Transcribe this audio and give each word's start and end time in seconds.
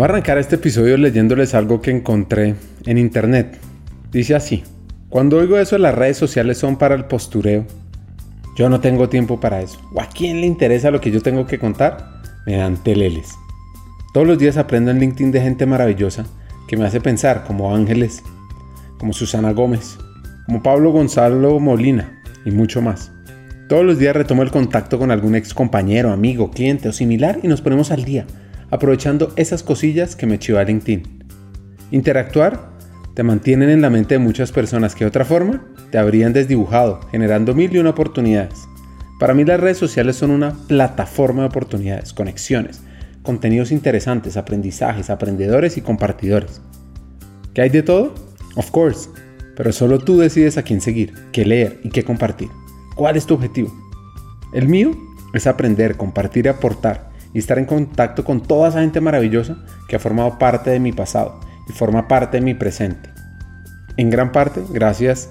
Voy 0.00 0.06
a 0.06 0.12
arrancar 0.12 0.38
este 0.38 0.54
episodio 0.54 0.96
leyéndoles 0.96 1.54
algo 1.54 1.82
que 1.82 1.90
encontré 1.90 2.54
en 2.86 2.96
internet. 2.96 3.58
Dice 4.10 4.34
así, 4.34 4.64
cuando 5.10 5.36
oigo 5.36 5.58
eso 5.58 5.76
las 5.76 5.94
redes 5.94 6.16
sociales 6.16 6.56
son 6.56 6.78
para 6.78 6.94
el 6.94 7.04
postureo. 7.04 7.66
Yo 8.56 8.70
no 8.70 8.80
tengo 8.80 9.10
tiempo 9.10 9.40
para 9.40 9.60
eso. 9.60 9.78
¿O 9.94 10.00
a 10.00 10.08
quién 10.08 10.40
le 10.40 10.46
interesa 10.46 10.90
lo 10.90 11.02
que 11.02 11.10
yo 11.10 11.20
tengo 11.20 11.46
que 11.46 11.58
contar? 11.58 12.22
Me 12.46 12.56
dan 12.56 12.82
teleles. 12.82 13.28
Todos 14.14 14.26
los 14.26 14.38
días 14.38 14.56
aprendo 14.56 14.90
en 14.90 15.00
LinkedIn 15.00 15.32
de 15.32 15.42
gente 15.42 15.66
maravillosa 15.66 16.24
que 16.66 16.78
me 16.78 16.86
hace 16.86 17.02
pensar 17.02 17.44
como 17.44 17.76
Ángeles, 17.76 18.22
como 18.96 19.12
Susana 19.12 19.52
Gómez, 19.52 19.98
como 20.46 20.62
Pablo 20.62 20.92
Gonzalo 20.92 21.60
Molina 21.60 22.22
y 22.46 22.52
mucho 22.52 22.80
más. 22.80 23.12
Todos 23.68 23.84
los 23.84 23.98
días 23.98 24.16
retomo 24.16 24.42
el 24.42 24.50
contacto 24.50 24.98
con 24.98 25.10
algún 25.10 25.34
ex 25.34 25.52
compañero, 25.52 26.10
amigo, 26.10 26.50
cliente 26.50 26.88
o 26.88 26.92
similar 26.92 27.40
y 27.42 27.48
nos 27.48 27.60
ponemos 27.60 27.90
al 27.90 28.06
día, 28.06 28.24
aprovechando 28.70 29.32
esas 29.36 29.62
cosillas 29.62 30.16
que 30.16 30.26
me 30.26 30.38
chiva 30.38 30.64
LinkedIn. 30.64 31.24
Interactuar 31.90 32.70
te 33.14 33.22
mantienen 33.22 33.68
en 33.70 33.82
la 33.82 33.90
mente 33.90 34.14
de 34.14 34.18
muchas 34.18 34.52
personas 34.52 34.94
que 34.94 35.04
de 35.04 35.08
otra 35.08 35.24
forma 35.24 35.64
te 35.90 35.98
habrían 35.98 36.32
desdibujado, 36.32 37.00
generando 37.10 37.54
mil 37.54 37.74
y 37.74 37.78
una 37.78 37.90
oportunidades. 37.90 38.68
Para 39.18 39.34
mí 39.34 39.44
las 39.44 39.60
redes 39.60 39.76
sociales 39.76 40.16
son 40.16 40.30
una 40.30 40.54
plataforma 40.68 41.42
de 41.42 41.48
oportunidades, 41.48 42.12
conexiones, 42.12 42.80
contenidos 43.22 43.72
interesantes, 43.72 44.36
aprendizajes, 44.36 45.10
aprendedores 45.10 45.76
y 45.76 45.82
compartidores. 45.82 46.62
¿Qué 47.52 47.62
hay 47.62 47.68
de 47.68 47.82
todo? 47.82 48.14
Of 48.56 48.70
course, 48.70 49.10
pero 49.56 49.72
solo 49.72 49.98
tú 49.98 50.18
decides 50.18 50.56
a 50.56 50.62
quién 50.62 50.80
seguir, 50.80 51.12
qué 51.32 51.44
leer 51.44 51.80
y 51.82 51.90
qué 51.90 52.04
compartir. 52.04 52.48
¿Cuál 52.94 53.16
es 53.16 53.26
tu 53.26 53.34
objetivo? 53.34 53.70
El 54.54 54.68
mío 54.68 54.92
es 55.34 55.46
aprender, 55.46 55.96
compartir 55.96 56.46
y 56.46 56.48
aportar 56.48 57.09
y 57.32 57.38
estar 57.38 57.58
en 57.58 57.64
contacto 57.64 58.24
con 58.24 58.42
toda 58.42 58.68
esa 58.68 58.80
gente 58.80 59.00
maravillosa 59.00 59.56
que 59.88 59.96
ha 59.96 60.00
formado 60.00 60.38
parte 60.38 60.70
de 60.70 60.80
mi 60.80 60.92
pasado 60.92 61.40
y 61.68 61.72
forma 61.72 62.08
parte 62.08 62.38
de 62.38 62.42
mi 62.42 62.54
presente. 62.54 63.10
En 63.96 64.10
gran 64.10 64.32
parte 64.32 64.62
gracias 64.70 65.30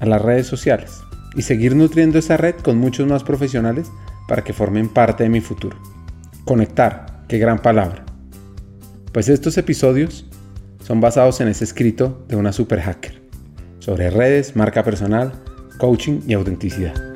a 0.00 0.06
las 0.06 0.22
redes 0.22 0.46
sociales 0.46 1.00
y 1.34 1.42
seguir 1.42 1.76
nutriendo 1.76 2.18
esa 2.18 2.36
red 2.36 2.54
con 2.56 2.78
muchos 2.78 3.06
más 3.06 3.24
profesionales 3.24 3.90
para 4.28 4.42
que 4.42 4.52
formen 4.52 4.88
parte 4.88 5.24
de 5.24 5.30
mi 5.30 5.40
futuro. 5.40 5.76
Conectar, 6.44 7.24
qué 7.28 7.38
gran 7.38 7.58
palabra. 7.58 8.04
Pues 9.12 9.28
estos 9.28 9.56
episodios 9.58 10.26
son 10.82 11.00
basados 11.00 11.40
en 11.40 11.48
ese 11.48 11.64
escrito 11.64 12.24
de 12.28 12.36
una 12.36 12.52
super 12.52 12.80
hacker 12.80 13.26
sobre 13.86 14.10
redes, 14.10 14.56
marca 14.56 14.82
personal, 14.82 15.32
coaching 15.78 16.20
y 16.26 16.34
autenticidad. 16.34 17.15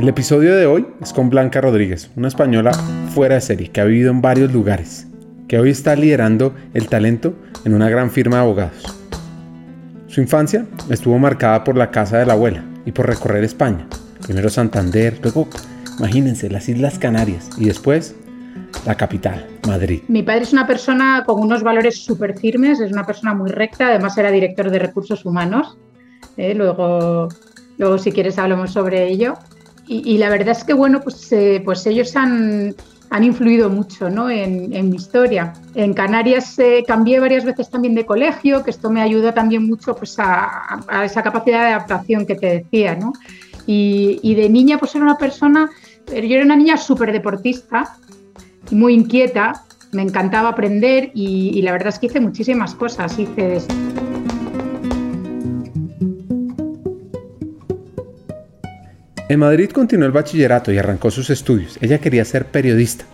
El 0.00 0.08
episodio 0.08 0.56
de 0.56 0.64
hoy 0.64 0.86
es 1.02 1.12
con 1.12 1.28
Blanca 1.28 1.60
Rodríguez, 1.60 2.10
una 2.16 2.28
española 2.28 2.72
fuera 3.12 3.34
de 3.34 3.42
serie 3.42 3.70
que 3.70 3.82
ha 3.82 3.84
vivido 3.84 4.10
en 4.10 4.22
varios 4.22 4.50
lugares, 4.50 5.06
que 5.46 5.58
hoy 5.58 5.68
está 5.68 5.94
liderando 5.94 6.54
el 6.72 6.88
talento 6.88 7.34
en 7.66 7.74
una 7.74 7.90
gran 7.90 8.10
firma 8.10 8.36
de 8.36 8.42
abogados. 8.44 8.96
Su 10.06 10.22
infancia 10.22 10.64
estuvo 10.88 11.18
marcada 11.18 11.64
por 11.64 11.76
la 11.76 11.90
casa 11.90 12.16
de 12.16 12.24
la 12.24 12.32
abuela 12.32 12.64
y 12.86 12.92
por 12.92 13.08
recorrer 13.08 13.44
España. 13.44 13.86
Primero 14.22 14.48
Santander, 14.48 15.20
luego, 15.22 15.48
imagínense, 15.98 16.48
las 16.48 16.70
Islas 16.70 16.98
Canarias 16.98 17.50
y 17.58 17.66
después 17.66 18.16
la 18.86 18.94
capital, 18.94 19.48
Madrid. 19.66 20.00
Mi 20.08 20.22
padre 20.22 20.44
es 20.44 20.54
una 20.54 20.66
persona 20.66 21.24
con 21.26 21.42
unos 21.42 21.62
valores 21.62 22.02
súper 22.02 22.38
firmes, 22.38 22.80
es 22.80 22.90
una 22.90 23.04
persona 23.04 23.34
muy 23.34 23.50
recta, 23.50 23.88
además 23.88 24.16
era 24.16 24.30
director 24.30 24.70
de 24.70 24.78
recursos 24.78 25.26
humanos. 25.26 25.76
¿eh? 26.38 26.54
luego, 26.54 27.28
luego, 27.76 27.98
si 27.98 28.12
quieres, 28.12 28.38
hablamos 28.38 28.72
sobre 28.72 29.06
ello. 29.06 29.36
Y, 29.92 30.18
la 30.18 30.28
verdad 30.28 30.56
es 30.56 30.62
que, 30.62 30.72
bueno, 30.72 31.00
pues, 31.00 31.32
eh, 31.32 31.60
pues 31.64 31.84
ellos 31.84 32.14
han, 32.14 32.76
han 33.10 33.24
influido 33.24 33.68
mucho 33.68 34.08
¿no? 34.08 34.30
en, 34.30 34.70
mi 34.88 34.96
historia. 34.96 35.52
En 35.74 35.94
Canarias 35.94 36.56
eh, 36.60 36.84
cambié 36.86 37.18
varias 37.18 37.44
veces 37.44 37.68
también 37.70 37.96
de 37.96 38.06
colegio, 38.06 38.62
que 38.62 38.70
esto 38.70 38.88
me 38.88 39.02
ayuda 39.02 39.34
también 39.34 39.66
mucho 39.66 39.96
pues, 39.96 40.14
a, 40.18 40.78
esa 41.04 41.24
capacidad 41.24 41.62
de 41.62 41.72
adaptación 41.72 42.24
que 42.24 42.36
te 42.36 42.46
decía. 42.46 42.94
¿no? 42.94 43.12
Y, 43.66 44.34
de 44.36 44.48
niña 44.48 44.78
pues 44.78 44.94
era 44.94 45.02
una 45.02 45.18
persona, 45.18 45.68
yo 46.06 46.36
era 46.36 46.44
una 46.44 46.54
niña 46.54 46.76
súper 46.76 47.10
deportista, 47.10 47.96
muy 48.70 48.94
inquieta, 48.94 49.64
me 49.90 50.02
encantaba 50.02 50.50
aprender 50.50 51.10
y, 51.14 51.50
y, 51.52 51.62
la 51.62 51.72
verdad 51.72 51.88
es 51.88 51.98
que 51.98 52.06
hice 52.06 52.20
muchísimas 52.20 52.76
cosas. 52.76 53.18
Hice 53.18 53.60
En 59.30 59.38
Madrid 59.38 59.70
continuó 59.70 60.06
el 60.06 60.12
bachillerato 60.12 60.72
y 60.72 60.78
arrancó 60.78 61.08
sus 61.08 61.30
estudios. 61.30 61.78
Ella 61.80 62.00
quería 62.00 62.24
ser 62.24 62.46
periodista. 62.46 63.04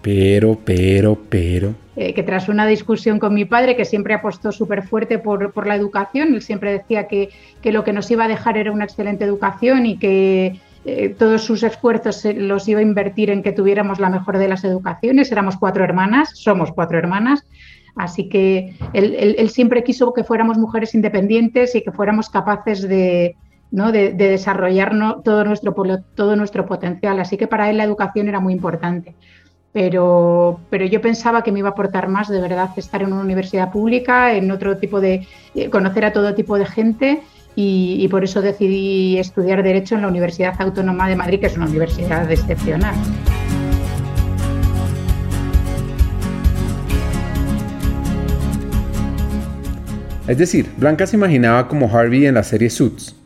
Pero, 0.00 0.58
pero, 0.64 1.18
pero... 1.28 1.74
Eh, 1.94 2.14
que 2.14 2.22
tras 2.22 2.48
una 2.48 2.66
discusión 2.66 3.18
con 3.18 3.34
mi 3.34 3.44
padre, 3.44 3.76
que 3.76 3.84
siempre 3.84 4.14
apostó 4.14 4.50
súper 4.50 4.82
fuerte 4.82 5.18
por, 5.18 5.66
la 5.66 5.76
educación, 5.76 6.32
él 6.32 6.40
siempre 6.40 6.72
decía 6.72 7.06
que, 7.06 7.28
lo 7.64 7.84
que 7.84 7.92
nos 7.92 8.10
iba 8.10 8.24
a 8.24 8.28
dejar 8.28 8.56
era 8.56 8.72
una 8.72 8.84
excelente 8.84 9.26
educación 9.26 9.84
y 9.84 9.98
que 9.98 10.58
eh, 10.86 11.14
todos 11.18 11.44
sus 11.44 11.62
esfuerzos 11.62 12.24
los 12.34 12.66
iba 12.66 12.80
a 12.80 12.82
invertir 12.82 13.28
en 13.28 13.42
que 13.42 13.52
tuviéramos 13.52 14.00
la 14.00 14.08
mejor 14.08 14.38
de 14.38 14.48
las 14.48 14.64
educaciones. 14.64 15.30
Éramos 15.32 15.58
cuatro 15.58 15.84
hermanas, 15.84 16.30
somos 16.32 16.72
cuatro 16.72 16.96
hermanas. 16.96 17.44
Así 17.94 18.30
que 18.30 18.74
él 18.94 19.50
siempre 19.50 19.84
quiso 19.84 20.14
que 20.14 20.24
fuéramos 20.24 20.56
mujeres 20.56 20.94
independientes 20.94 21.74
y 21.74 21.82
que 21.82 21.92
fuéramos 21.92 22.30
capaces 22.30 22.88
de, 22.88 23.36
de, 23.72 24.12
desarrollar 24.12 24.92
todo, 25.24 25.44
nuestro, 25.44 25.74
todo 26.14 26.36
nuestro 26.36 26.66
potencial. 26.66 27.18
Así 27.18 27.36
que 27.36 27.46
para 27.46 27.70
él 27.70 27.78
la 27.78 27.84
educación 27.84 28.28
era 28.28 28.38
muy 28.38 28.52
importante. 28.52 29.14
Pero, 29.72 30.60
pero 30.68 30.84
yo 30.84 31.00
pensaba 31.00 31.42
que 31.42 31.50
me 31.50 31.60
iba 31.60 31.70
a 31.70 31.72
aportar 31.72 32.08
más 32.08 32.28
de 32.28 32.40
verdad 32.42 32.68
estar 32.76 33.00
en 33.00 33.12
una 33.12 33.22
universidad 33.22 33.72
pública, 33.72 34.34
en 34.34 34.50
otro 34.50 34.76
tipo 34.76 35.00
de, 35.00 35.26
eh, 35.54 35.70
conocer 35.70 36.04
a 36.04 36.12
todo 36.12 36.34
tipo 36.34 36.58
de 36.58 36.66
gente 36.66 37.22
y, 37.54 38.06
por 38.08 38.22
eso 38.22 38.42
decidí 38.42 39.18
estudiar 39.18 39.62
Derecho 39.62 39.94
en 39.94 40.02
la 40.02 40.08
Universidad 40.08 40.54
Autónoma 40.58 41.08
de 41.08 41.16
Madrid, 41.16 41.40
que 41.40 41.46
es 41.46 41.56
una 41.56 41.66
universidad 41.66 42.30
excepcional. 42.30 42.94
Es 50.28 50.38
decir, 50.38 50.70
Blanca 50.76 51.06
se 51.06 51.16
imaginaba 51.16 51.66
como 51.66 51.94
Harvey 51.94 52.26
en 52.26 52.34
la 52.34 52.42
serie 52.42 52.70
Suits, 52.70 53.16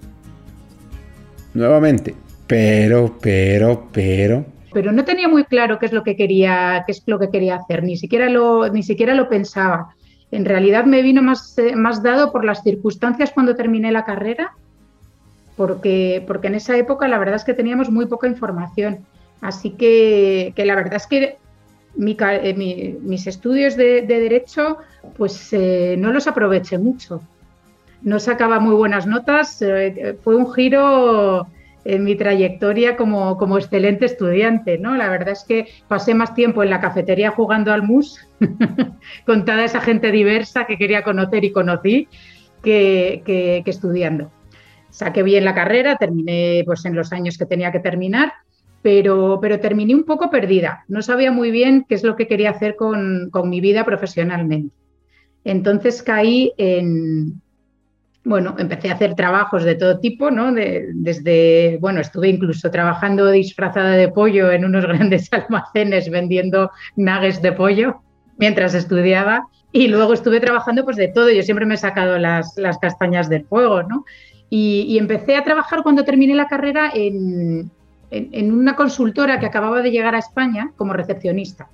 nuevamente. 1.56 2.14
Pero, 2.46 3.16
pero, 3.20 3.88
pero. 3.92 4.44
Pero 4.72 4.92
no 4.92 5.04
tenía 5.04 5.26
muy 5.26 5.44
claro 5.44 5.78
qué 5.78 5.86
es 5.86 5.92
lo 5.92 6.02
que 6.02 6.16
quería, 6.16 6.84
qué 6.86 6.92
es 6.92 7.02
lo 7.06 7.18
que 7.18 7.30
quería 7.30 7.56
hacer, 7.56 7.82
ni 7.82 7.96
siquiera 7.96 8.28
lo, 8.28 8.68
ni 8.68 8.82
siquiera 8.82 9.14
lo 9.14 9.28
pensaba. 9.28 9.94
En 10.30 10.44
realidad 10.44 10.84
me 10.84 11.02
vino 11.02 11.22
más, 11.22 11.56
eh, 11.58 11.74
más 11.74 12.02
dado 12.02 12.30
por 12.30 12.44
las 12.44 12.62
circunstancias 12.62 13.32
cuando 13.32 13.56
terminé 13.56 13.90
la 13.90 14.04
carrera, 14.04 14.52
porque, 15.56 16.22
porque 16.26 16.48
en 16.48 16.56
esa 16.56 16.76
época 16.76 17.08
la 17.08 17.18
verdad 17.18 17.36
es 17.36 17.44
que 17.44 17.54
teníamos 17.54 17.90
muy 17.90 18.06
poca 18.06 18.28
información. 18.28 18.98
Así 19.40 19.70
que, 19.70 20.52
que 20.54 20.66
la 20.66 20.74
verdad 20.74 20.96
es 20.96 21.06
que 21.06 21.38
eh, 21.98 22.98
mis 23.00 23.26
estudios 23.26 23.76
de, 23.76 24.02
Derecho 24.02 24.78
pues 25.16 25.52
eh, 25.52 25.96
no 25.98 26.12
los 26.12 26.26
aproveché 26.26 26.76
mucho 26.76 27.22
no 28.02 28.20
sacaba 28.20 28.60
muy 28.60 28.74
buenas 28.74 29.06
notas. 29.06 29.60
Eh, 29.62 30.16
fue 30.22 30.36
un 30.36 30.52
giro 30.52 31.46
en 31.84 32.02
mi 32.02 32.16
trayectoria 32.16 32.96
como, 32.96 33.36
como, 33.36 33.58
excelente 33.58 34.06
estudiante, 34.06 34.76
¿no? 34.76 34.96
La 34.96 35.08
verdad 35.08 35.30
es 35.30 35.44
que 35.44 35.68
pasé 35.86 36.14
más 36.14 36.34
tiempo 36.34 36.62
en 36.62 36.70
la 36.70 36.80
cafetería 36.80 37.30
jugando 37.30 37.72
al 37.72 37.84
mus 37.84 38.26
con 39.26 39.44
toda 39.44 39.64
esa 39.64 39.80
gente 39.80 40.10
diversa 40.10 40.66
que 40.66 40.78
quería 40.78 41.04
conocer 41.04 41.44
y 41.44 41.52
conocí 41.52 42.08
que, 42.62 43.22
que, 43.24 43.62
estudiando. 43.66 44.32
Saqué 44.90 45.22
bien 45.22 45.44
la 45.44 45.54
carrera, 45.54 45.96
terminé 45.96 46.62
pues, 46.66 46.84
en 46.86 46.96
los 46.96 47.12
años 47.12 47.38
que 47.38 47.46
tenía 47.46 47.70
que 47.70 47.78
terminar, 47.78 48.32
pero, 48.82 49.38
pero 49.40 49.60
terminé 49.60 49.94
un 49.94 50.04
poco 50.04 50.28
perdida. 50.28 50.84
No 50.88 51.02
sabía 51.02 51.30
muy 51.30 51.52
bien 51.52 51.86
qué 51.88 51.94
es 51.94 52.02
lo 52.02 52.16
que 52.16 52.26
quería 52.26 52.50
hacer 52.50 52.74
con, 52.74 53.28
con 53.30 53.48
mi 53.48 53.60
vida 53.60 53.84
profesionalmente. 53.84 54.74
Entonces 55.44 56.02
caí 56.02 56.52
en, 56.58 57.40
bueno, 58.26 58.56
empecé 58.58 58.90
a 58.90 58.94
hacer 58.94 59.14
trabajos 59.14 59.62
de 59.62 59.76
todo 59.76 60.00
tipo, 60.00 60.32
¿no? 60.32 60.52
desde, 60.52 61.78
bueno, 61.80 62.00
estuve 62.00 62.28
incluso 62.28 62.72
trabajando 62.72 63.30
disfrazada 63.30 63.92
de 63.92 64.08
pollo 64.08 64.50
en 64.50 64.64
unos 64.64 64.84
grandes 64.88 65.32
almacenes 65.32 66.10
vendiendo 66.10 66.72
nuggets 66.96 67.40
de 67.40 67.52
pollo 67.52 68.02
mientras 68.36 68.74
estudiaba 68.74 69.46
y 69.70 69.86
luego 69.86 70.12
estuve 70.12 70.40
trabajando 70.40 70.84
pues 70.84 70.96
de 70.96 71.06
todo. 71.06 71.30
Yo 71.30 71.44
siempre 71.44 71.66
me 71.66 71.74
he 71.74 71.78
sacado 71.78 72.18
las, 72.18 72.56
las 72.56 72.78
castañas 72.78 73.28
del 73.28 73.44
fuego, 73.44 73.84
¿no? 73.84 74.04
Y, 74.50 74.98
empecé 74.98 75.36
a 75.36 75.44
trabajar 75.44 75.84
cuando 75.84 76.04
terminé 76.04 76.34
la 76.34 76.48
carrera 76.48 76.90
en, 76.92 77.70
en 78.10 78.52
una 78.52 78.74
consultora 78.74 79.38
que 79.38 79.46
acababa 79.46 79.82
de 79.82 79.92
llegar 79.92 80.16
a 80.16 80.18
España 80.18 80.72
como 80.76 80.94
recepcionista. 80.94 81.68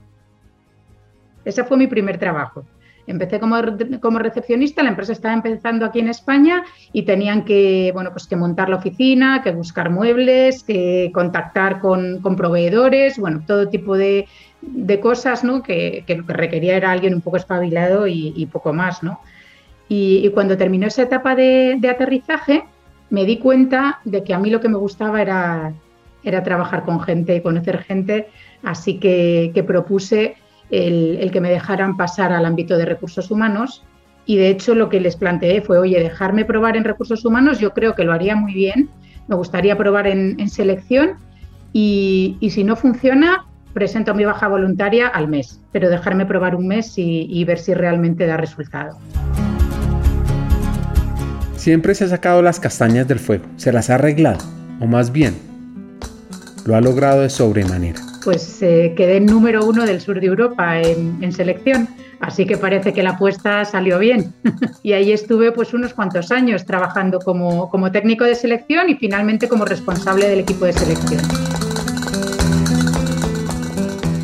Ese 1.47 1.65
fue 1.65 1.79
mi 1.79 1.87
primer 1.87 2.19
trabajo. 2.19 2.65
Empecé 3.07 3.41
como, 3.41 3.57
como, 4.01 4.19
recepcionista, 4.21 4.83
la 4.83 4.91
empresa 4.91 5.13
estaba 5.13 5.35
empezando 5.35 5.85
aquí 5.85 5.99
en 5.99 6.09
España 6.09 6.65
y 6.93 7.03
tenían 7.03 7.45
que, 7.45 7.91
bueno, 7.95 8.11
pues 8.13 8.29
que 8.29 8.37
montar 8.37 8.69
la 8.69 8.77
oficina, 8.77 9.43
que 9.43 9.51
buscar 9.51 9.91
muebles, 9.91 10.63
que 10.63 11.11
contactar 11.13 11.81
con, 11.81 12.21
con 12.21 12.37
proveedores, 12.37 13.19
bueno, 13.19 13.43
todo 13.45 13.69
tipo 13.69 13.97
de, 13.97 14.29
de 14.61 15.01
cosas 15.01 15.43
¿no? 15.43 15.63
que, 15.63 16.05
que, 16.07 16.17
lo 16.17 16.27
que 16.27 16.33
requería 16.33 16.77
era 16.77 16.93
alguien 16.93 17.15
un 17.15 17.21
poco 17.21 17.37
espabilado 17.37 18.07
y, 18.07 18.47
poco 18.53 18.73
más. 18.73 19.03
¿no? 19.03 19.21
Y, 19.89 20.29
cuando 20.31 20.57
terminó 20.57 20.87
esa 20.87 21.03
etapa 21.03 21.35
de, 21.35 21.77
de, 21.81 21.91
aterrizaje, 21.91 22.65
me 23.11 23.25
di 23.25 23.39
cuenta 23.39 24.01
de 24.05 24.23
que 24.23 24.33
a 24.33 24.39
mí 24.39 24.49
lo 24.49 24.61
que 24.61 24.69
me 24.69 24.79
gustaba 24.79 25.21
era, 25.21 25.75
era 26.23 26.43
trabajar 26.45 26.85
con 26.85 27.01
gente 27.01 27.35
y 27.35 27.43
conocer 27.43 27.79
gente, 27.79 28.29
así 28.63 28.99
que, 28.99 29.51
que 29.53 29.65
propuse 29.65 30.37
el, 30.73 31.31
que 31.31 31.41
me 31.41 31.51
dejaran 31.51 31.97
pasar 31.97 32.33
al 32.33 32.45
ámbito 32.45 32.77
de 32.77 32.87
recursos 32.87 33.31
humanos. 33.31 33.85
Y 34.25 34.37
de 34.37 34.49
hecho 34.49 34.75
lo 34.75 34.89
que 34.89 35.01
les 35.01 35.17
planteé 35.17 35.61
fue, 35.61 35.79
oye, 35.79 36.01
dejarme 36.01 36.45
probar 36.45 36.77
en 36.77 36.85
recursos 36.85 37.25
humanos, 37.25 37.59
yo 37.59 37.73
creo 37.73 37.95
que 37.95 38.05
lo 38.05 38.13
haría 38.13 38.35
muy 38.35 38.55
bien, 38.55 38.89
me 39.29 39.37
gustaría 39.37 39.77
probar 39.77 40.07
en, 40.07 40.49
selección 40.49 41.17
y, 41.73 42.37
si 42.51 42.65
no 42.65 42.77
funciona, 42.77 43.47
presento 43.75 44.15
mi 44.15 44.25
baja 44.25 44.49
voluntaria 44.49 45.09
al 45.09 45.29
mes, 45.29 45.61
pero 45.73 45.91
dejarme 45.91 46.25
probar 46.25 46.55
un 46.55 46.69
mes 46.69 46.97
y, 46.99 47.27
y 47.29 47.45
ver 47.45 47.59
si 47.59 47.75
realmente 47.75 48.27
da 48.27 48.37
resultado. 48.37 48.99
Siempre 51.57 51.95
se 51.95 52.05
ha 52.05 52.09
sacado 52.09 52.43
las 52.43 52.61
castañas 52.61 53.09
del 53.09 53.19
fuego, 53.19 53.45
se 53.57 53.73
las 53.73 53.91
ha 53.91 53.97
arreglado, 53.97 54.45
o 54.81 54.87
más 54.87 55.13
bien, 55.13 55.35
lo 56.65 56.77
ha 56.77 56.81
logrado 56.81 57.23
de 57.23 57.31
sobremanera 57.31 58.12
pues 58.25 58.63
eh, 58.63 58.95
quedé 58.97 59.21
número 59.21 59.65
uno 59.65 59.85
del 59.85 60.01
sur 60.01 60.21
de 60.21 60.27
Europa 60.27 60.81
en, 60.81 61.33
selección. 61.33 61.89
Así 62.21 62.47
que 62.47 62.57
parece 62.57 62.93
que 62.93 63.03
la 63.03 63.11
apuesta 63.11 63.65
salió 63.65 63.99
bien. 63.99 64.33
y 64.83 64.93
ahí 64.93 65.13
estuve 65.13 65.53
pues 65.53 65.75
unos 65.75 65.95
cuantos 65.95 66.31
años 66.31 66.65
trabajando 66.65 67.19
como, 67.19 67.69
como 67.71 67.91
técnico 67.91 68.25
de 68.25 68.35
selección 68.35 68.89
y 68.89 68.95
finalmente 68.95 69.49
como 69.49 69.65
responsable 69.65 70.29
del 70.29 70.41
equipo 70.41 70.65
de 70.65 70.73
selección. 70.73 71.23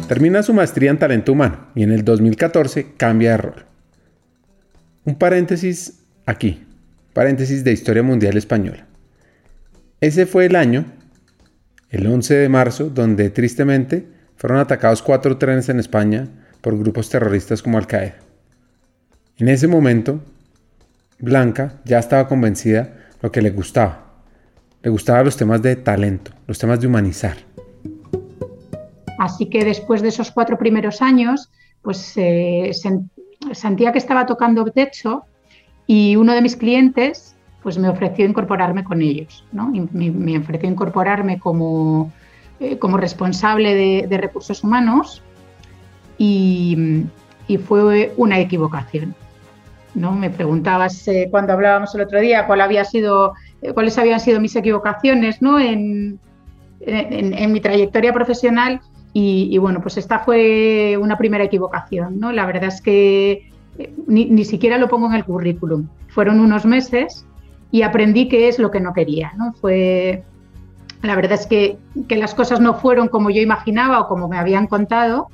Termina 0.06 0.42
su 0.42 0.54
maestría 0.54 0.90
en 0.90 0.98
talento 0.98 1.32
humano 1.32 1.66
y 1.74 1.82
en 1.82 1.92
el 1.92 2.04
2014 2.04 2.92
cambia 2.96 3.32
de 3.32 3.36
rol. 3.36 3.64
Un 5.04 5.16
paréntesis 5.16 6.00
aquí, 6.24 6.64
paréntesis 7.12 7.64
de 7.64 7.72
historia 7.72 8.02
mundial 8.02 8.36
española. 8.36 8.86
Ese 10.00 10.26
fue 10.26 10.46
el 10.46 10.56
año 10.56 10.86
el 11.90 12.06
11 12.06 12.34
de 12.34 12.48
marzo, 12.48 12.90
donde 12.90 13.30
tristemente 13.30 14.06
fueron 14.36 14.58
atacados 14.58 15.02
cuatro 15.02 15.36
trenes 15.38 15.68
en 15.68 15.80
España 15.80 16.28
por 16.60 16.78
grupos 16.78 17.08
terroristas 17.08 17.62
como 17.62 17.78
Al-Qaeda. 17.78 18.16
En 19.38 19.48
ese 19.48 19.68
momento, 19.68 20.20
Blanca 21.18 21.80
ya 21.84 21.98
estaba 21.98 22.28
convencida 22.28 22.94
lo 23.22 23.32
que 23.32 23.42
le 23.42 23.50
gustaba. 23.50 24.04
Le 24.82 24.90
gustaban 24.90 25.24
los 25.24 25.36
temas 25.36 25.62
de 25.62 25.76
talento, 25.76 26.32
los 26.46 26.58
temas 26.58 26.80
de 26.80 26.86
humanizar. 26.86 27.36
Así 29.18 29.46
que 29.46 29.64
después 29.64 30.02
de 30.02 30.08
esos 30.08 30.30
cuatro 30.30 30.58
primeros 30.58 31.02
años, 31.02 31.50
pues 31.82 32.12
eh, 32.16 32.70
sentía 33.52 33.92
que 33.92 33.98
estaba 33.98 34.26
tocando 34.26 34.64
techo 34.66 35.24
y 35.86 36.16
uno 36.16 36.34
de 36.34 36.42
mis 36.42 36.56
clientes 36.56 37.27
pues 37.62 37.78
me 37.78 37.88
ofreció 37.88 38.24
incorporarme 38.24 38.84
con 38.84 39.02
ellos, 39.02 39.44
¿no? 39.52 39.72
me, 39.92 40.38
ofreció 40.38 40.68
incorporarme 40.68 41.38
como, 41.38 42.12
eh, 42.60 42.78
como 42.78 42.96
responsable 42.96 44.06
de, 44.06 44.18
recursos 44.18 44.62
humanos 44.62 45.22
y, 46.16 47.06
fue 47.66 48.12
una 48.16 48.38
equivocación. 48.38 49.14
¿no? 49.94 50.12
Me 50.12 50.28
preguntabas 50.28 51.08
eh, 51.08 51.28
cuando 51.30 51.54
hablábamos 51.54 51.94
el 51.94 52.02
otro 52.02 52.20
día 52.20 52.46
cuál 52.46 52.60
había 52.60 52.84
sido, 52.84 53.32
eh, 53.62 53.72
cuáles 53.72 53.96
habían 53.98 54.20
sido 54.20 54.38
mis 54.38 54.54
equivocaciones 54.54 55.40
¿no? 55.40 55.58
en, 55.58 56.20
en, 56.80 57.52
mi 57.52 57.60
trayectoria 57.60 58.12
profesional 58.12 58.80
y, 59.14 59.56
bueno, 59.58 59.80
pues 59.80 59.96
esta 59.96 60.20
fue 60.20 60.96
una 61.00 61.18
primera 61.18 61.42
equivocación. 61.42 62.20
¿no? 62.20 62.30
La 62.30 62.46
verdad 62.46 62.64
es 62.64 62.80
que 62.80 63.50
ni, 64.06 64.26
ni 64.26 64.44
siquiera 64.44 64.78
lo 64.78 64.88
pongo 64.88 65.06
en 65.06 65.14
el 65.14 65.24
currículum. 65.24 65.88
Fueron 66.08 66.38
unos 66.38 66.64
meses 66.66 67.26
y 67.70 67.82
aprendí 67.82 68.28
qué 68.28 68.48
es 68.48 68.58
lo 68.58 68.70
que 68.70 68.80
no 68.80 68.92
quería. 68.92 69.32
¿no? 69.36 69.52
Fue, 69.52 70.24
la 71.02 71.14
verdad 71.14 71.32
es 71.32 71.46
que, 71.46 71.78
que, 72.08 72.16
las 72.16 72.34
cosas 72.34 72.60
no 72.60 72.74
fueron 72.74 73.08
como 73.08 73.30
yo 73.30 73.40
imaginaba 73.40 74.00
o 74.00 74.08
como 74.08 74.28
me 74.28 74.38
habían 74.38 74.66
contado. 74.66 75.28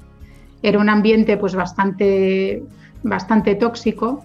Era 0.62 0.78
un 0.78 0.88
ambiente 0.88 1.36
pues 1.36 1.54
bastante, 1.54 2.62
bastante 3.02 3.54
tóxico 3.54 4.24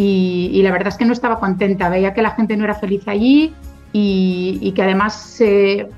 y, 0.00 0.62
la 0.62 0.70
verdad 0.70 0.88
es 0.88 0.96
que 0.96 1.04
no 1.04 1.12
estaba 1.12 1.40
contenta. 1.40 1.88
Veía 1.88 2.14
que 2.14 2.22
la 2.22 2.30
gente 2.30 2.56
no 2.56 2.62
era 2.62 2.74
feliz 2.76 3.02
allí 3.08 3.52
y, 3.92 4.72
que 4.76 4.82
además 4.82 5.40
eh, 5.40 5.88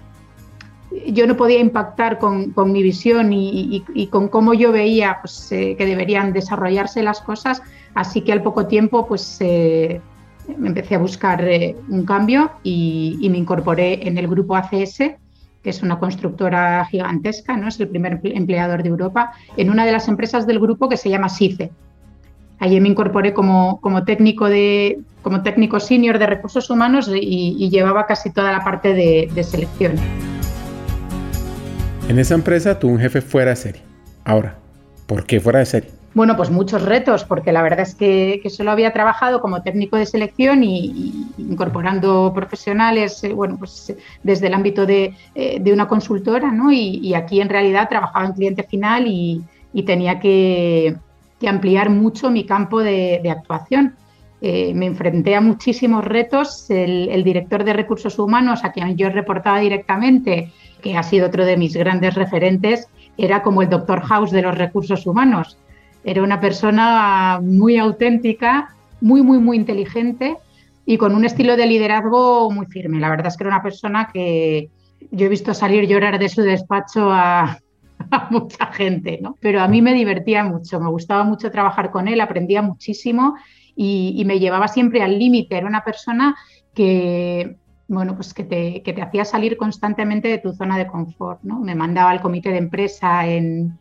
yo 1.07 1.27
no 1.27 1.37
podía 1.37 1.59
impactar 1.59 2.19
con, 2.19 2.53
con 2.53 2.73
mi 2.73 2.83
visión 2.83 3.31
y, 3.35 4.09
con 4.11 4.29
cómo 4.29 4.55
yo 4.55 4.73
veía 4.73 5.19
pues, 5.21 5.53
eh, 5.53 5.75
que 5.77 5.85
deberían 5.85 6.33
desarrollarse 6.33 7.03
las 7.03 7.21
cosas. 7.21 7.63
Así 7.95 8.23
que 8.23 8.33
al 8.33 8.43
poco 8.43 8.67
tiempo 8.67 9.07
pues 9.07 9.37
eh, 9.41 10.01
empecé 10.49 10.95
a 10.95 10.99
buscar 10.99 11.43
eh, 11.47 11.77
un 11.89 12.05
cambio 12.05 12.51
y, 12.63 13.27
me 13.31 13.39
incorporé 13.39 14.07
en 14.07 14.19
el 14.19 14.29
grupo 14.29 14.57
ACS, 14.57 14.99
que 15.63 15.71
es 15.71 15.83
una 15.83 15.99
constructora 15.99 16.85
gigantesca, 16.87 17.57
¿no? 17.57 17.69
es 17.69 17.79
el 17.81 17.89
primer 17.89 18.21
empleador 18.23 18.83
de 18.83 18.89
Europa, 18.89 19.33
en 19.57 19.71
una 19.71 19.85
de 19.85 19.93
las 19.93 20.09
empresas 20.09 20.47
del 20.47 20.59
grupo 20.59 20.89
que 20.89 20.97
se 20.97 21.11
llama 21.11 21.29
SICE. 21.29 21.71
Allí 22.59 22.81
me 22.81 22.89
incorporé 22.89 23.33
como, 23.33 23.81
como, 23.81 24.05
técnico, 24.05 24.47
de, 24.49 25.01
como 25.23 25.43
técnico 25.43 25.81
senior 25.81 26.19
de 26.19 26.27
recursos 26.27 26.69
humanos 26.69 27.11
y, 27.15 27.71
llevaba 27.71 28.07
casi 28.07 28.31
toda 28.31 28.53
la 28.53 28.63
parte 28.63 28.93
de, 28.93 29.31
de 29.35 29.45
selección. 29.45 29.93
En 32.09 32.19
esa 32.19 32.35
empresa 32.35 32.79
tuvo 32.79 32.93
un 32.93 32.99
jefe 32.99 33.21
fuera 33.21 33.51
de 33.51 33.57
serie. 33.57 33.83
Ahora, 34.25 34.57
¿por 35.07 35.25
qué 35.25 35.41
fuera 35.41 35.61
de 35.61 35.67
serie? 35.67 36.00
Bueno, 36.13 36.37
pues 36.37 36.51
muchos 36.51 36.83
retos, 36.83 37.25
porque 37.25 37.53
la 37.53 37.63
verdad 37.63 37.81
es 37.81 37.95
que, 37.95 38.43
solo 38.51 38.73
había 38.73 38.93
trabajado 38.93 39.41
como 39.41 39.63
técnico 39.63 39.97
de 39.97 40.07
selección 40.07 40.65
y, 40.65 41.29
incorporando 41.39 42.33
profesionales, 42.35 43.23
eh, 43.23 43.33
bueno, 43.33 43.57
pues 43.59 43.95
desde 44.25 44.49
el 44.49 44.55
ámbito 44.55 44.87
de, 44.87 45.15
eh, 45.37 45.63
una 45.73 45.87
consultora, 45.87 46.51
¿no? 46.51 46.73
Y, 46.73 47.15
aquí 47.15 47.41
en 47.41 47.49
realidad 47.49 47.89
trabajaba 47.89 48.27
en 48.27 48.33
cliente 48.33 48.65
final 48.65 49.07
y, 49.07 49.45
tenía 49.87 50.19
que, 50.19 50.97
ampliar 51.47 51.91
mucho 51.91 52.29
mi 52.29 52.45
campo 52.45 52.81
de, 52.81 53.23
actuación. 53.31 53.95
Eh, 54.43 54.73
me 54.75 54.87
enfrenté 54.87 55.37
a 55.37 55.41
muchísimos 55.41 56.05
retos. 56.05 56.69
El, 56.71 57.09
el, 57.11 57.23
director 57.23 57.63
de 57.63 57.73
recursos 57.73 58.19
humanos, 58.19 58.65
a 58.65 58.73
quien 58.73 58.97
yo 58.97 59.11
reportaba 59.11 59.61
directamente, 59.61 60.51
que 60.83 60.97
ha 60.97 61.03
sido 61.05 61.29
otro 61.29 61.45
de 61.45 61.57
mis 61.57 61.77
grandes 61.77 62.15
referentes, 62.15 62.89
era 63.17 63.43
como 63.43 63.63
el 63.63 63.69
doctor 63.69 64.01
House 64.01 64.33
de 64.33 64.43
los 64.43 64.59
recursos 64.59 65.07
humanos 65.07 65.57
era 66.05 66.23
una 66.23 66.41
persona 66.41 67.41
muy 67.43 67.77
auténtica, 67.77 68.75
muy, 69.01 69.23
muy, 69.23 69.39
muy 69.39 69.57
inteligente 69.57 70.37
y 70.87 70.97
con 70.97 71.15
un 71.15 71.25
estilo 71.25 71.57
de 71.57 71.67
liderazgo 71.67 72.51
muy 72.51 72.67
firme. 72.67 73.01
La 73.01 73.11
verdad 73.11 73.29
es 73.29 73.37
que 73.37 73.45
era 73.45 73.55
una 73.55 73.63
persona 73.63 74.11
que 74.13 74.71
yo 75.11 75.27
he 75.27 75.29
visto 75.29 75.55
salir 75.55 75.87
llorar 75.87 76.19
de 76.19 76.29
su 76.29 76.43
despacho 76.43 77.11
a, 77.13 77.59
mucha 78.31 78.67
gente, 78.67 79.19
¿no? 79.21 79.37
Pero 79.41 79.61
a 79.61 79.69
mí 79.69 79.83
me 79.83 79.95
divertía 79.95 80.45
mucho, 80.45 80.81
me 80.81 80.89
gustaba 80.89 81.25
mucho 81.25 81.51
trabajar 81.51 81.91
con 81.91 82.09
él, 82.09 82.21
aprendía 82.21 82.63
muchísimo 82.63 83.37
y, 83.77 84.23
me 84.27 84.39
llevaba 84.39 84.69
siempre 84.69 85.03
al 85.03 85.19
límite. 85.19 85.57
Era 85.57 85.67
una 85.67 85.85
persona 85.85 86.37
que, 86.75 87.57
bueno, 87.89 88.15
pues 88.15 88.35
que 88.35 88.45
te, 88.45 88.83
que 88.83 88.93
te 88.93 89.03
hacía 89.03 89.25
salir 89.25 89.57
constantemente 89.57 90.29
de 90.29 90.39
tu 90.39 90.53
zona 90.53 90.77
de 90.77 90.87
confort, 90.87 91.43
¿no? 91.43 91.61
Me 91.61 91.75
mandaba 91.75 92.11
al 92.11 92.21
comité 92.21 92.51
de 92.51 92.59
empresa 92.59 93.27
en, 93.27 93.79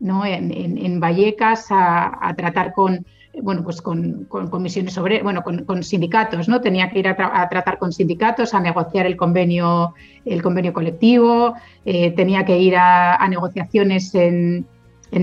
en, 0.00 1.00
Vallecas 1.00 1.66
a, 1.70 2.34
tratar 2.36 2.72
con, 2.72 3.04
bueno, 3.42 3.62
pues 3.64 3.80
con, 3.80 4.24
comisiones 4.24 4.92
sobre, 4.92 5.22
bueno, 5.22 5.42
con, 5.42 5.82
sindicatos, 5.82 6.48
¿no? 6.48 6.60
Tenía 6.60 6.90
que 6.90 6.98
ir 7.00 7.08
a, 7.08 7.48
tratar 7.48 7.78
con 7.78 7.92
sindicatos, 7.92 8.54
a 8.54 8.60
negociar 8.60 9.06
el 9.06 9.16
convenio, 9.16 9.94
el 10.24 10.42
convenio 10.42 10.72
colectivo, 10.72 11.54
eh, 11.84 12.10
tenía 12.12 12.44
que 12.44 12.58
ir 12.58 12.76
a, 12.76 13.26
negociaciones 13.28 14.14
en, 14.14 14.66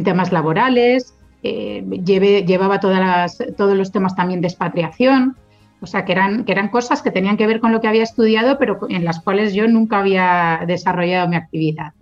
temas 0.03 0.31
laborales, 0.31 1.13
eh, 1.43 1.83
llevaba 2.05 2.79
todas 2.79 3.37
todos 3.57 3.75
los 3.75 3.91
temas 3.91 4.15
también 4.15 4.41
de 4.41 4.47
expatriación. 4.47 5.35
O 5.83 5.87
sea, 5.87 6.05
que 6.05 6.11
eran, 6.11 6.45
que 6.45 6.51
eran 6.51 6.69
cosas 6.69 7.01
que 7.01 7.09
tenían 7.09 7.37
que 7.37 7.47
ver 7.47 7.59
con 7.59 7.71
lo 7.71 7.81
que 7.81 7.87
había 7.87 8.03
estudiado, 8.03 8.59
pero 8.59 8.79
en 8.89 9.03
las 9.03 9.19
cuales 9.19 9.55
yo 9.55 9.67
nunca 9.67 9.97
había 9.97 10.61
desarrollado 10.67 11.27
mi 11.27 11.35
actividad. 11.35 11.93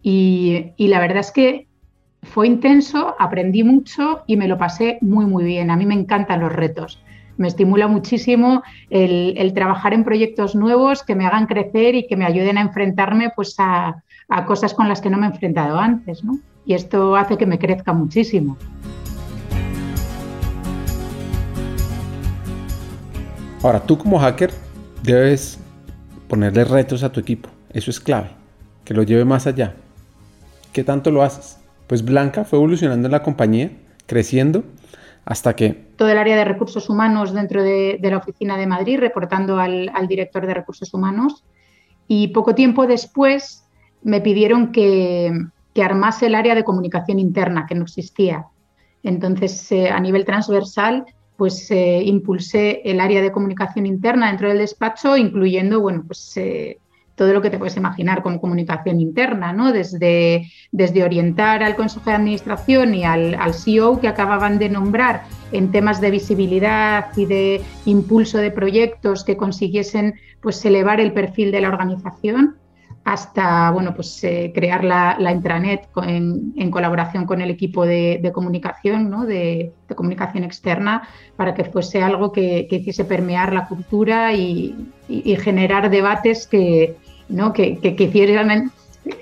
y, 0.00 0.72
la 0.78 1.00
verdad 1.00 1.18
es 1.18 1.32
que 1.32 1.66
fue 2.22 2.46
intenso, 2.46 3.14
aprendí 3.18 3.64
mucho 3.64 4.22
y 4.26 4.36
me 4.36 4.46
lo 4.46 4.58
pasé 4.58 4.98
muy, 5.00 5.26
muy 5.26 5.44
bien. 5.44 5.70
A 5.70 5.76
mí 5.76 5.86
me 5.86 5.94
encantan 5.94 6.40
los 6.40 6.52
retos. 6.52 7.02
Me 7.38 7.48
estimula 7.48 7.88
muchísimo 7.88 8.62
el, 8.90 9.52
trabajar 9.54 9.94
en 9.94 10.04
proyectos 10.04 10.54
nuevos 10.54 11.02
que 11.02 11.14
me 11.14 11.26
hagan 11.26 11.46
crecer 11.46 11.94
y 11.94 12.06
que 12.06 12.16
me 12.16 12.26
ayuden 12.26 12.58
a 12.58 12.60
enfrentarme 12.60 13.30
pues, 13.34 13.54
a, 13.58 14.02
a 14.28 14.44
cosas 14.44 14.74
con 14.74 14.88
las 14.88 15.00
que 15.00 15.08
no 15.08 15.16
me 15.16 15.26
he 15.26 15.30
enfrentado 15.30 15.78
antes. 15.78 16.22
¿no? 16.22 16.38
Y 16.66 16.74
esto 16.74 17.16
hace 17.16 17.38
que 17.38 17.46
me 17.46 17.58
crezca 17.58 17.92
muchísimo. 17.92 18.58
Ahora, 23.62 23.80
tú 23.80 23.96
como 23.96 24.18
hacker 24.18 24.50
debes 25.02 25.58
ponerle 26.28 26.64
retos 26.64 27.02
a 27.02 27.10
tu 27.10 27.20
equipo. 27.20 27.48
Eso 27.70 27.90
es 27.90 28.00
clave. 28.00 28.30
Que 28.84 28.94
lo 28.94 29.02
lleve 29.02 29.24
más 29.24 29.46
allá. 29.46 29.74
¿Qué 30.72 30.84
tanto 30.84 31.10
lo 31.10 31.22
haces? 31.22 31.59
Pues 31.90 32.04
Blanca 32.04 32.44
fue 32.44 32.60
evolucionando 32.60 33.08
en 33.08 33.10
la 33.10 33.24
compañía, 33.24 33.72
creciendo, 34.06 34.62
hasta 35.24 35.56
que... 35.56 35.88
Todo 35.96 36.08
el 36.08 36.18
área 36.18 36.36
de 36.36 36.44
recursos 36.44 36.88
humanos 36.88 37.34
dentro 37.34 37.64
de, 37.64 37.98
la 38.00 38.18
oficina 38.18 38.56
de 38.56 38.68
Madrid, 38.68 39.00
reportando 39.00 39.58
al, 39.58 39.90
director 40.06 40.46
de 40.46 40.54
recursos 40.54 40.94
humanos. 40.94 41.42
Y 42.06 42.28
poco 42.28 42.54
tiempo 42.54 42.86
después 42.86 43.64
me 44.04 44.20
pidieron 44.20 44.70
que, 44.70 45.32
armase 45.82 46.26
el 46.26 46.36
área 46.36 46.54
de 46.54 46.62
comunicación 46.62 47.18
interna, 47.18 47.66
que 47.68 47.74
no 47.74 47.82
existía. 47.82 48.46
Entonces, 49.02 49.72
eh, 49.72 49.88
a 49.88 49.98
nivel 49.98 50.24
transversal, 50.24 51.06
pues 51.36 51.72
eh, 51.72 52.02
impulsé 52.04 52.82
el 52.84 53.00
área 53.00 53.20
de 53.20 53.32
comunicación 53.32 53.86
interna 53.86 54.28
dentro 54.28 54.46
del 54.46 54.58
despacho, 54.58 55.16
incluyendo, 55.16 55.80
bueno, 55.80 56.04
pues 56.06 56.36
eh, 56.36 56.78
todo 57.20 57.34
lo 57.34 57.42
que 57.42 57.50
te 57.50 57.58
puedes 57.58 57.76
imaginar 57.76 58.22
como 58.22 58.40
comunicación 58.40 58.98
interna, 58.98 59.52
¿no? 59.52 59.74
Desde, 59.74 60.50
desde 60.72 61.04
orientar 61.04 61.62
al 61.62 61.76
Consejo 61.76 62.08
de 62.08 62.16
Administración 62.16 62.94
y 62.94 63.04
al, 63.04 63.52
CEO 63.52 64.00
que 64.00 64.08
acababan 64.08 64.58
de 64.58 64.70
nombrar 64.70 65.24
en 65.52 65.70
temas 65.70 66.00
de 66.00 66.10
visibilidad 66.10 67.08
y 67.18 67.26
de 67.26 67.60
impulso 67.84 68.38
de 68.38 68.50
proyectos 68.50 69.22
que 69.22 69.36
consiguiesen 69.36 70.14
pues 70.40 70.64
elevar 70.64 70.98
el 70.98 71.12
perfil 71.12 71.52
de 71.52 71.60
la 71.60 71.68
organización 71.68 72.56
hasta 73.04 73.70
bueno, 73.70 73.94
pues, 73.94 74.24
eh, 74.24 74.52
crear 74.54 74.82
la, 74.82 75.30
intranet 75.30 75.88
en, 76.02 76.70
colaboración 76.70 77.26
con 77.26 77.42
el 77.42 77.50
equipo 77.50 77.84
de, 77.84 78.30
comunicación, 78.32 79.10
¿no? 79.10 79.26
de, 79.26 79.72
comunicación 79.94 80.44
externa, 80.44 81.06
para 81.36 81.52
que 81.54 81.64
fuese 81.64 82.02
algo 82.02 82.32
que, 82.32 82.66
hiciese 82.70 83.04
permear 83.04 83.52
la 83.52 83.68
cultura 83.68 84.32
y, 84.32 84.74
generar 85.42 85.90
debates 85.90 86.46
que, 86.46 86.96
¿no? 87.30 87.52
que, 87.52 87.78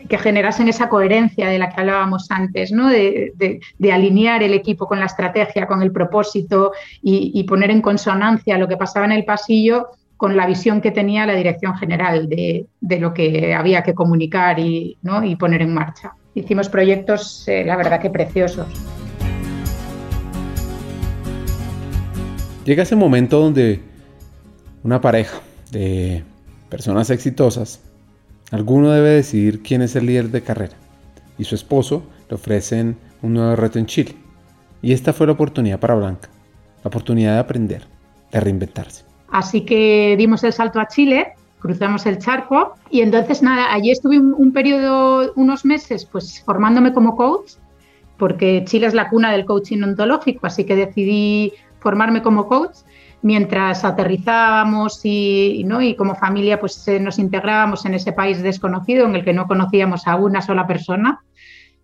que 0.08 0.18
generasen 0.18 0.68
esa 0.68 0.88
coherencia 0.88 1.48
de 1.48 1.58
la 1.58 1.68
que 1.68 1.80
hablábamos 1.80 2.30
antes, 2.30 2.72
¿no? 2.72 2.88
de, 2.88 3.60
alinear 3.92 4.42
el 4.42 4.54
equipo 4.54 4.86
con 4.86 4.98
la 4.98 5.06
estrategia, 5.06 5.66
con 5.66 5.82
el 5.82 5.92
propósito 5.92 6.72
y, 7.02 7.42
poner 7.44 7.70
en 7.70 7.80
consonancia 7.80 8.58
lo 8.58 8.68
que 8.68 8.76
pasaba 8.76 9.06
en 9.06 9.12
el 9.12 9.24
pasillo 9.24 9.88
con 10.16 10.36
la 10.36 10.46
visión 10.46 10.80
que 10.80 10.90
tenía 10.90 11.26
la 11.26 11.34
dirección 11.34 11.76
general 11.76 12.28
de, 12.28 12.66
lo 12.80 13.14
que 13.14 13.54
había 13.54 13.82
que 13.82 13.94
comunicar 13.94 14.58
y, 14.58 14.98
poner 15.38 15.62
en 15.62 15.74
marcha. 15.74 16.12
Hicimos 16.34 16.68
proyectos, 16.68 17.46
eh, 17.48 17.64
la 17.64 17.76
verdad 17.76 18.00
que 18.00 18.10
preciosos. 18.10 18.66
Llega 22.64 22.82
ese 22.82 22.96
momento 22.96 23.40
donde 23.40 23.80
una 24.84 25.00
pareja 25.00 25.40
de 25.72 26.22
personas 26.68 27.10
exitosas, 27.10 27.80
alguno 28.50 28.90
debe 28.90 29.10
decidir 29.10 29.62
quién 29.62 29.82
es 29.82 29.96
el 29.96 30.06
líder 30.06 30.30
de 30.30 30.42
carrera 30.42 30.76
y 31.38 31.44
su 31.44 31.54
esposo 31.54 32.02
le 32.28 32.36
ofrecen 32.36 32.96
un 33.22 33.34
nuevo 33.34 33.56
reto 33.56 33.78
en 33.78 33.86
Chile. 33.86 34.14
Y 34.82 34.92
esta 34.92 35.12
fue 35.12 35.26
la 35.26 35.32
oportunidad 35.32 35.80
para 35.80 35.94
Blanca, 35.94 36.28
la 36.84 36.88
oportunidad 36.88 37.34
de 37.34 37.40
aprender, 37.40 37.86
de 38.30 38.40
reinventarse. 38.40 39.04
Así 39.30 39.64
que 39.64 40.14
dimos 40.16 40.44
el 40.44 40.52
salto 40.52 40.80
a 40.80 40.88
Chile, 40.88 41.34
cruzamos 41.58 42.06
el 42.06 42.18
charco 42.18 42.74
y 42.90 43.00
entonces 43.00 43.42
nada, 43.42 43.72
allí 43.72 43.90
estuve 43.90 44.18
un, 44.18 44.52
periodo, 44.52 45.32
unos 45.36 45.64
meses, 45.64 46.04
pues 46.06 46.42
formándome 46.44 46.92
como 46.92 47.16
coach, 47.16 47.52
porque 48.16 48.64
Chile 48.66 48.86
es 48.86 48.94
la 48.94 49.08
cuna 49.08 49.32
del 49.32 49.44
coaching 49.44 49.82
ontológico, 49.82 50.46
así 50.46 50.64
que 50.64 50.76
decidí 50.76 51.52
formarme 51.80 52.22
como 52.22 52.46
coach 52.46 52.78
mientras 53.22 53.84
aterrizábamos 53.84 55.00
y, 55.04 55.64
¿no? 55.64 55.82
y 55.82 55.96
como 55.96 56.14
familia 56.14 56.60
pues 56.60 56.86
eh, 56.88 57.00
nos 57.00 57.18
integrábamos 57.18 57.84
en 57.84 57.94
ese 57.94 58.12
país 58.12 58.42
desconocido 58.42 59.06
en 59.06 59.16
el 59.16 59.24
que 59.24 59.32
no 59.32 59.46
conocíamos 59.46 60.06
a 60.06 60.16
una 60.16 60.40
sola 60.40 60.66
persona 60.66 61.20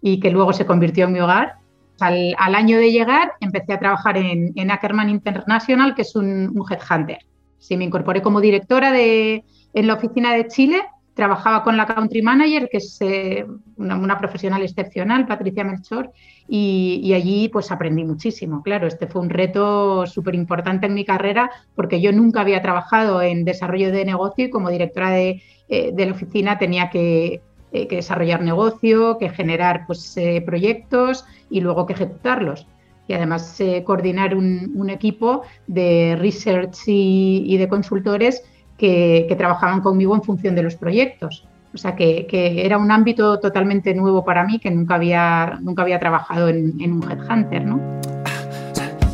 y 0.00 0.20
que 0.20 0.30
luego 0.30 0.52
se 0.52 0.66
convirtió 0.66 1.06
en 1.06 1.12
mi 1.12 1.20
hogar. 1.20 1.54
Al, 2.00 2.34
año 2.38 2.78
de 2.78 2.90
llegar 2.90 3.32
empecé 3.40 3.72
a 3.72 3.78
trabajar 3.78 4.16
en, 4.16 4.70
Ackerman 4.70 5.08
International, 5.08 5.94
que 5.94 6.02
es 6.02 6.16
un, 6.16 6.52
un 6.54 6.64
headhunter. 6.68 7.18
Sí, 7.58 7.76
me 7.76 7.84
incorporé 7.84 8.20
como 8.20 8.40
directora 8.40 8.92
de, 8.92 9.44
en 9.72 9.86
la 9.86 9.94
oficina 9.94 10.34
de 10.34 10.48
Chile. 10.48 10.82
Trabajaba 11.14 11.62
con 11.62 11.76
la 11.76 11.86
country 11.86 12.22
manager, 12.22 12.68
que 12.68 12.78
es 12.78 12.96
eh, 13.00 13.46
una, 13.76 14.18
profesional 14.18 14.62
excepcional, 14.62 15.26
Patricia 15.26 15.64
Melchor, 15.64 16.10
y, 16.48 17.12
allí 17.14 17.48
pues 17.48 17.70
aprendí 17.70 18.04
muchísimo. 18.04 18.62
Claro, 18.62 18.86
este 18.86 19.06
fue 19.06 19.22
un 19.22 19.30
reto 19.30 20.06
súper 20.06 20.34
importante 20.34 20.86
en 20.86 20.94
mi 20.94 21.04
carrera 21.04 21.50
porque 21.74 22.00
yo 22.00 22.12
nunca 22.12 22.40
había 22.40 22.60
trabajado 22.62 23.22
en 23.22 23.44
desarrollo 23.44 23.92
de 23.92 24.04
negocio 24.04 24.46
y 24.46 24.50
como 24.50 24.70
directora 24.70 25.10
de, 25.10 25.42
eh, 25.68 25.94
la 25.96 26.12
oficina 26.12 26.58
tenía 26.58 26.90
eh, 26.92 27.40
que, 27.70 27.96
desarrollar 27.96 28.42
negocio, 28.42 29.18
que 29.18 29.30
generar 29.30 29.86
pues, 29.86 30.16
proyectos 30.44 31.24
y 31.48 31.60
luego 31.60 31.86
que 31.86 31.92
ejecutarlos 31.92 32.66
y 33.06 33.12
además 33.12 33.60
eh, 33.60 33.82
coordinar 33.84 34.34
un, 34.34 34.90
equipo 34.90 35.42
de 35.66 36.16
research 36.18 36.76
y, 36.86 37.56
de 37.56 37.68
consultores 37.68 38.44
que, 38.78 39.32
trabajaban 39.36 39.80
conmigo 39.80 40.14
en 40.14 40.22
función 40.22 40.54
de 40.54 40.62
los 40.62 40.76
proyectos. 40.76 41.46
O 41.72 41.78
sea 41.78 41.96
que, 41.96 42.26
era 42.64 42.78
un 42.78 42.90
ámbito 42.90 43.40
totalmente 43.40 43.94
nuevo 43.94 44.24
para 44.24 44.44
mí 44.44 44.58
que 44.58 44.70
nunca 44.70 44.94
había, 44.94 45.58
nunca 45.60 45.82
había 45.82 45.98
trabajado 45.98 46.48
en, 46.48 46.92
un 46.92 47.10
headhunter. 47.10 47.64
¿no? 47.64 47.80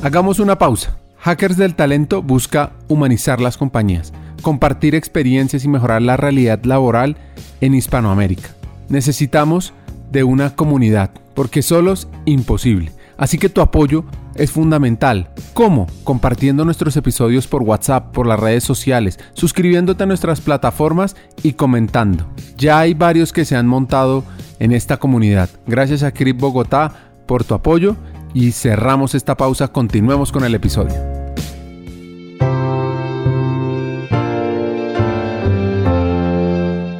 Hagamos 0.02 0.38
una 0.40 0.56
pausa. 0.58 0.96
Hackers 1.18 1.56
del 1.56 1.74
Talento 1.74 2.22
busca 2.22 2.72
humanizar 2.88 3.40
las 3.40 3.58
compañías, 3.58 4.12
compartir 4.40 4.94
experiencias 4.94 5.64
y 5.64 5.68
mejorar 5.68 6.00
la 6.00 6.16
realidad 6.16 6.62
laboral 6.64 7.16
en 7.60 7.74
Hispanoamérica. 7.74 8.50
Necesitamos 8.88 9.74
de 10.10 10.24
una 10.24 10.56
comunidad, 10.56 11.10
porque 11.34 11.62
solos 11.62 12.08
imposible. 12.24 12.92
Así 13.18 13.36
que 13.36 13.50
tu 13.50 13.60
apoyo 13.60 14.04
es 14.34 14.50
fundamental. 14.50 15.30
¿Cómo? 15.54 15.86
Compartiendo 16.04 16.64
nuestros 16.64 16.96
episodios 16.96 17.46
por 17.46 17.62
WhatsApp, 17.62 18.12
por 18.12 18.26
las 18.26 18.38
redes 18.38 18.64
sociales, 18.64 19.18
suscribiéndote 19.32 20.04
a 20.04 20.06
nuestras 20.06 20.40
plataformas 20.40 21.16
y 21.42 21.52
comentando. 21.52 22.26
Ya 22.56 22.78
hay 22.78 22.94
varios 22.94 23.32
que 23.32 23.44
se 23.44 23.56
han 23.56 23.66
montado 23.66 24.24
en 24.58 24.72
esta 24.72 24.98
comunidad. 24.98 25.48
Gracias 25.66 26.02
a 26.02 26.12
Crip 26.12 26.40
Bogotá 26.40 26.92
por 27.26 27.44
tu 27.44 27.54
apoyo 27.54 27.96
y 28.34 28.52
cerramos 28.52 29.14
esta 29.14 29.36
pausa. 29.36 29.68
Continuemos 29.68 30.32
con 30.32 30.44
el 30.44 30.54
episodio. 30.54 30.94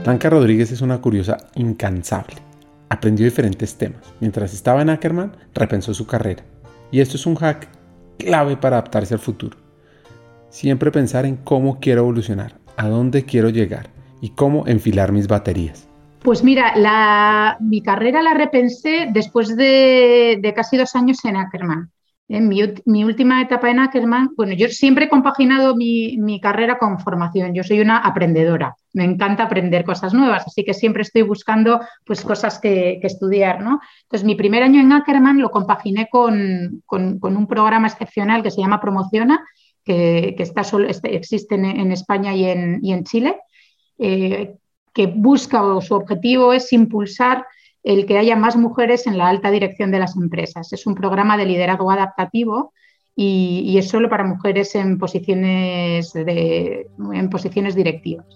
Blanca 0.04 0.28
Rodríguez 0.28 0.72
es 0.72 0.80
una 0.80 0.99
curiosa 1.00 1.37
incansable 1.54 2.50
aprendió 2.90 3.25
diferentes 3.25 3.76
temas. 3.76 4.02
Mientras 4.20 4.52
estaba 4.52 4.82
en 4.82 4.90
Ackerman, 4.90 5.32
repensó 5.54 5.94
su 5.94 6.06
carrera. 6.06 6.42
Y 6.90 7.00
esto 7.00 7.16
es 7.16 7.26
un 7.26 7.37
hack 7.37 7.68
clave 8.18 8.56
para 8.56 8.76
adaptarse 8.78 9.14
al 9.14 9.20
futuro. 9.20 9.56
Siempre 10.49 10.90
pensar 10.90 11.26
en 11.26 11.37
cómo 11.37 11.78
quiero 11.80 12.02
evolucionar, 12.02 12.59
a 12.76 12.88
dónde 12.88 13.25
quiero 13.25 13.49
llegar 13.50 13.90
y 14.20 14.30
cómo 14.30 14.66
enfilar 14.66 15.12
mis 15.12 15.28
baterías. 15.28 15.88
Pues 16.23 16.44
mira, 16.44 17.56
mi 17.61 17.82
carrera 17.82 18.23
la 18.23 18.35
repensé 18.35 19.09
después 19.12 19.56
de, 19.56 20.38
de 20.42 20.54
casi 20.54 20.76
dos 20.76 20.94
años 20.94 21.25
en 21.25 21.37
Ackerman. 21.37 21.90
En 22.32 22.46
mi, 22.46 23.02
última 23.02 23.42
etapa 23.42 23.70
en 23.70 23.80
Ackerman, 23.80 24.30
bueno, 24.37 24.52
yo 24.52 24.68
siempre 24.68 25.06
he 25.06 25.08
compaginado 25.08 25.75
mi, 25.75 26.40
carrera 26.40 26.78
con 26.78 27.00
formación. 27.00 27.54
Yo 27.54 27.64
soy 27.64 27.80
una 27.80 27.99
aprendedora, 27.99 28.76
me 28.92 29.02
encanta 29.02 29.42
aprender 29.42 29.84
cosas 29.84 30.14
nuevas, 30.14 30.44
así 30.46 30.62
que 30.62 30.72
siempre 30.72 31.02
estoy 31.02 31.22
buscando 31.22 31.80
pues, 32.06 32.22
cosas 32.22 32.60
que, 32.60 33.00
estudiar. 33.02 33.60
¿no? 33.60 33.80
Entonces, 34.02 34.25
mi 34.25 34.37
primer 34.37 34.62
año 34.62 34.80
en 34.80 34.92
Ackerman 34.92 35.40
lo 35.40 35.50
compaginé 35.50 36.08
con, 36.08 36.84
un 36.88 37.46
programa 37.49 37.88
excepcional 37.88 38.44
que 38.44 38.52
se 38.52 38.60
llama 38.60 38.80
Promociona, 38.80 39.44
que, 39.84 40.37
está 40.38 40.62
solo, 40.62 40.87
este, 40.87 41.16
existe 41.16 41.56
en, 41.56 41.90
España 41.90 42.32
y 42.32 42.44
en, 42.44 42.78
y 42.80 42.92
en 42.92 43.02
Chile, 43.02 43.40
eh, 43.99 44.54
que 44.94 45.08
busca 45.08 45.64
o 45.64 45.80
su 45.80 45.94
objetivo 45.94 46.52
es 46.52 46.72
impulsar 46.72 47.44
el 47.82 48.06
que 48.06 48.18
haya 48.18 48.37
más 48.37 48.56
mujeres 48.56 49.06
en 49.06 49.18
la 49.18 49.28
alta 49.28 49.50
dirección 49.50 49.90
de 49.90 49.99
las 49.99 50.16
empresas. 50.16 50.72
Es 50.72 50.87
un 50.87 50.94
programa 50.94 51.37
de 51.37 51.46
liderazgo 51.46 51.90
adaptativo 51.90 52.72
y, 53.16 53.76
es 53.78 53.88
solo 53.88 54.08
para 54.08 54.25
mujeres 54.25 54.75
en 54.75 54.99
posiciones, 54.99 56.14
en 56.14 57.30
posiciones 57.30 57.75
directivas. 57.75 58.26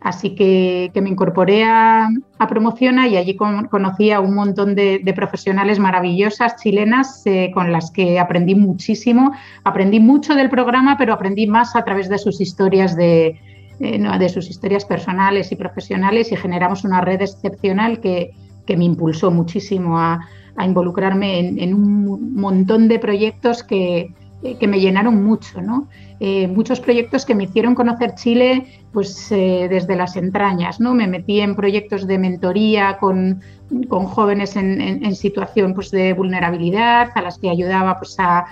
Así 0.00 0.34
que, 0.34 0.90
me 0.94 1.08
incorporé 1.08 1.64
a, 1.64 2.08
Promociona 2.48 3.06
y 3.06 3.16
allí 3.16 3.36
conocí 3.36 4.10
a 4.10 4.18
un 4.18 4.34
montón 4.34 4.74
de, 4.74 5.12
profesionales 5.14 5.78
maravillosas 5.78 6.56
chilenas 6.56 7.22
eh, 7.24 7.52
con 7.54 7.70
las 7.70 7.92
que 7.92 8.18
aprendí 8.18 8.56
muchísimo. 8.56 9.32
Aprendí 9.62 10.00
mucho 10.00 10.34
del 10.34 10.50
programa, 10.50 10.96
pero 10.98 11.12
aprendí 11.12 11.46
más 11.46 11.76
a 11.76 11.84
través 11.84 12.08
de 12.08 12.18
sus 12.18 12.40
historias 12.40 12.96
de, 12.96 13.38
eh, 13.82 13.98
de 13.98 14.28
sus 14.28 14.48
historias 14.48 14.84
personales 14.84 15.50
y 15.50 15.56
profesionales 15.56 16.30
y 16.30 16.36
generamos 16.36 16.84
una 16.84 17.00
red 17.00 17.20
excepcional 17.20 18.00
que, 18.00 18.30
que 18.64 18.76
me 18.76 18.84
impulsó 18.84 19.32
muchísimo 19.32 19.98
a, 19.98 20.20
involucrarme 20.64 21.40
en, 21.40 21.74
un 21.74 22.34
montón 22.34 22.86
de 22.86 22.98
proyectos 22.98 23.62
que, 23.64 24.14
que 24.60 24.68
me 24.68 24.80
llenaron 24.80 25.24
mucho, 25.24 25.62
¿no? 25.62 25.88
Eh, 26.24 26.46
muchos 26.46 26.78
proyectos 26.78 27.26
que 27.26 27.34
me 27.34 27.42
hicieron 27.42 27.74
conocer 27.74 28.14
Chile 28.14 28.64
pues, 28.92 29.32
eh, 29.32 29.66
desde 29.68 29.96
las 29.96 30.14
entrañas. 30.14 30.78
¿no? 30.78 30.94
Me 30.94 31.08
metí 31.08 31.40
en 31.40 31.56
proyectos 31.56 32.06
de 32.06 32.16
mentoría 32.16 32.96
con, 32.98 33.40
con 33.88 34.04
jóvenes 34.06 34.54
en, 34.54 35.16
situación 35.16 35.74
pues, 35.74 35.90
de 35.90 36.12
vulnerabilidad, 36.12 37.10
a 37.16 37.22
las 37.22 37.38
que 37.38 37.50
ayudaba 37.50 37.98
pues, 37.98 38.14
a, 38.20 38.44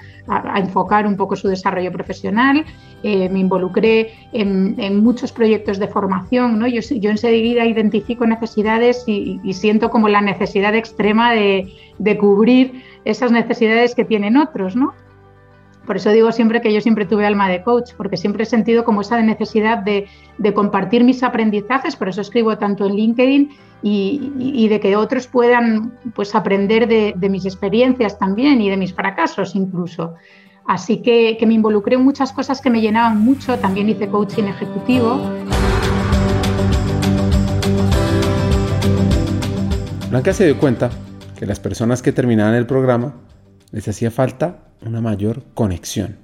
enfocar 0.56 1.06
un 1.06 1.16
poco 1.16 1.36
su 1.36 1.46
desarrollo 1.46 1.92
profesional. 1.92 2.64
Eh, 3.04 3.28
me 3.28 3.38
involucré 3.38 4.14
en, 4.32 5.04
muchos 5.04 5.30
proyectos 5.30 5.78
de 5.78 5.86
formación. 5.86 6.58
¿no? 6.58 6.66
Yo, 6.66 6.80
yo 6.80 7.10
enseguida 7.10 7.66
identifico 7.66 8.26
necesidades 8.26 9.04
y, 9.06 9.38
y, 9.44 9.52
siento 9.52 9.90
como 9.90 10.08
la 10.08 10.20
necesidad 10.20 10.74
extrema 10.74 11.34
de, 11.34 11.72
de 12.00 12.18
cubrir 12.18 12.82
esas 13.04 13.30
necesidades 13.30 13.94
que 13.94 14.04
tienen 14.04 14.36
otros. 14.36 14.74
¿no? 14.74 14.92
Por 15.90 15.96
eso 15.96 16.12
digo 16.12 16.30
siempre 16.30 16.60
que 16.60 16.72
yo 16.72 16.80
siempre 16.80 17.04
tuve 17.04 17.26
alma 17.26 17.48
de 17.48 17.64
coach, 17.64 17.94
porque 17.96 18.16
siempre 18.16 18.44
he 18.44 18.46
sentido 18.46 18.84
como 18.84 19.00
esa 19.00 19.20
necesidad 19.22 19.78
de, 19.78 20.06
compartir 20.54 21.02
mis 21.02 21.24
aprendizajes, 21.24 21.96
por 21.96 22.08
eso 22.08 22.20
escribo 22.20 22.56
tanto 22.58 22.86
en 22.86 22.94
LinkedIn 22.94 23.50
y, 23.82 24.68
de 24.68 24.78
que 24.78 24.94
otros 24.94 25.26
puedan 25.26 25.92
pues, 26.14 26.36
aprender 26.36 26.86
de, 26.86 27.28
mis 27.28 27.44
experiencias 27.44 28.20
también 28.20 28.60
y 28.60 28.70
de 28.70 28.76
mis 28.76 28.94
fracasos 28.94 29.56
incluso. 29.56 30.14
Así 30.64 31.02
que, 31.02 31.36
me 31.44 31.54
involucré 31.54 31.96
en 31.96 32.04
muchas 32.04 32.32
cosas 32.32 32.60
que 32.60 32.70
me 32.70 32.80
llenaban 32.80 33.18
mucho, 33.18 33.58
también 33.58 33.88
hice 33.88 34.06
coaching 34.06 34.44
ejecutivo. 34.44 35.20
Blanca 40.08 40.32
se 40.32 40.44
dio 40.44 40.56
cuenta 40.56 40.88
que 41.36 41.46
las 41.46 41.58
personas 41.58 42.00
que 42.00 42.12
terminaban 42.12 42.54
el 42.54 42.66
programa 42.66 43.12
les 43.72 43.88
hacía 43.88 44.10
falta 44.10 44.58
una 44.84 45.00
mayor 45.00 45.42
conexión. 45.54 46.16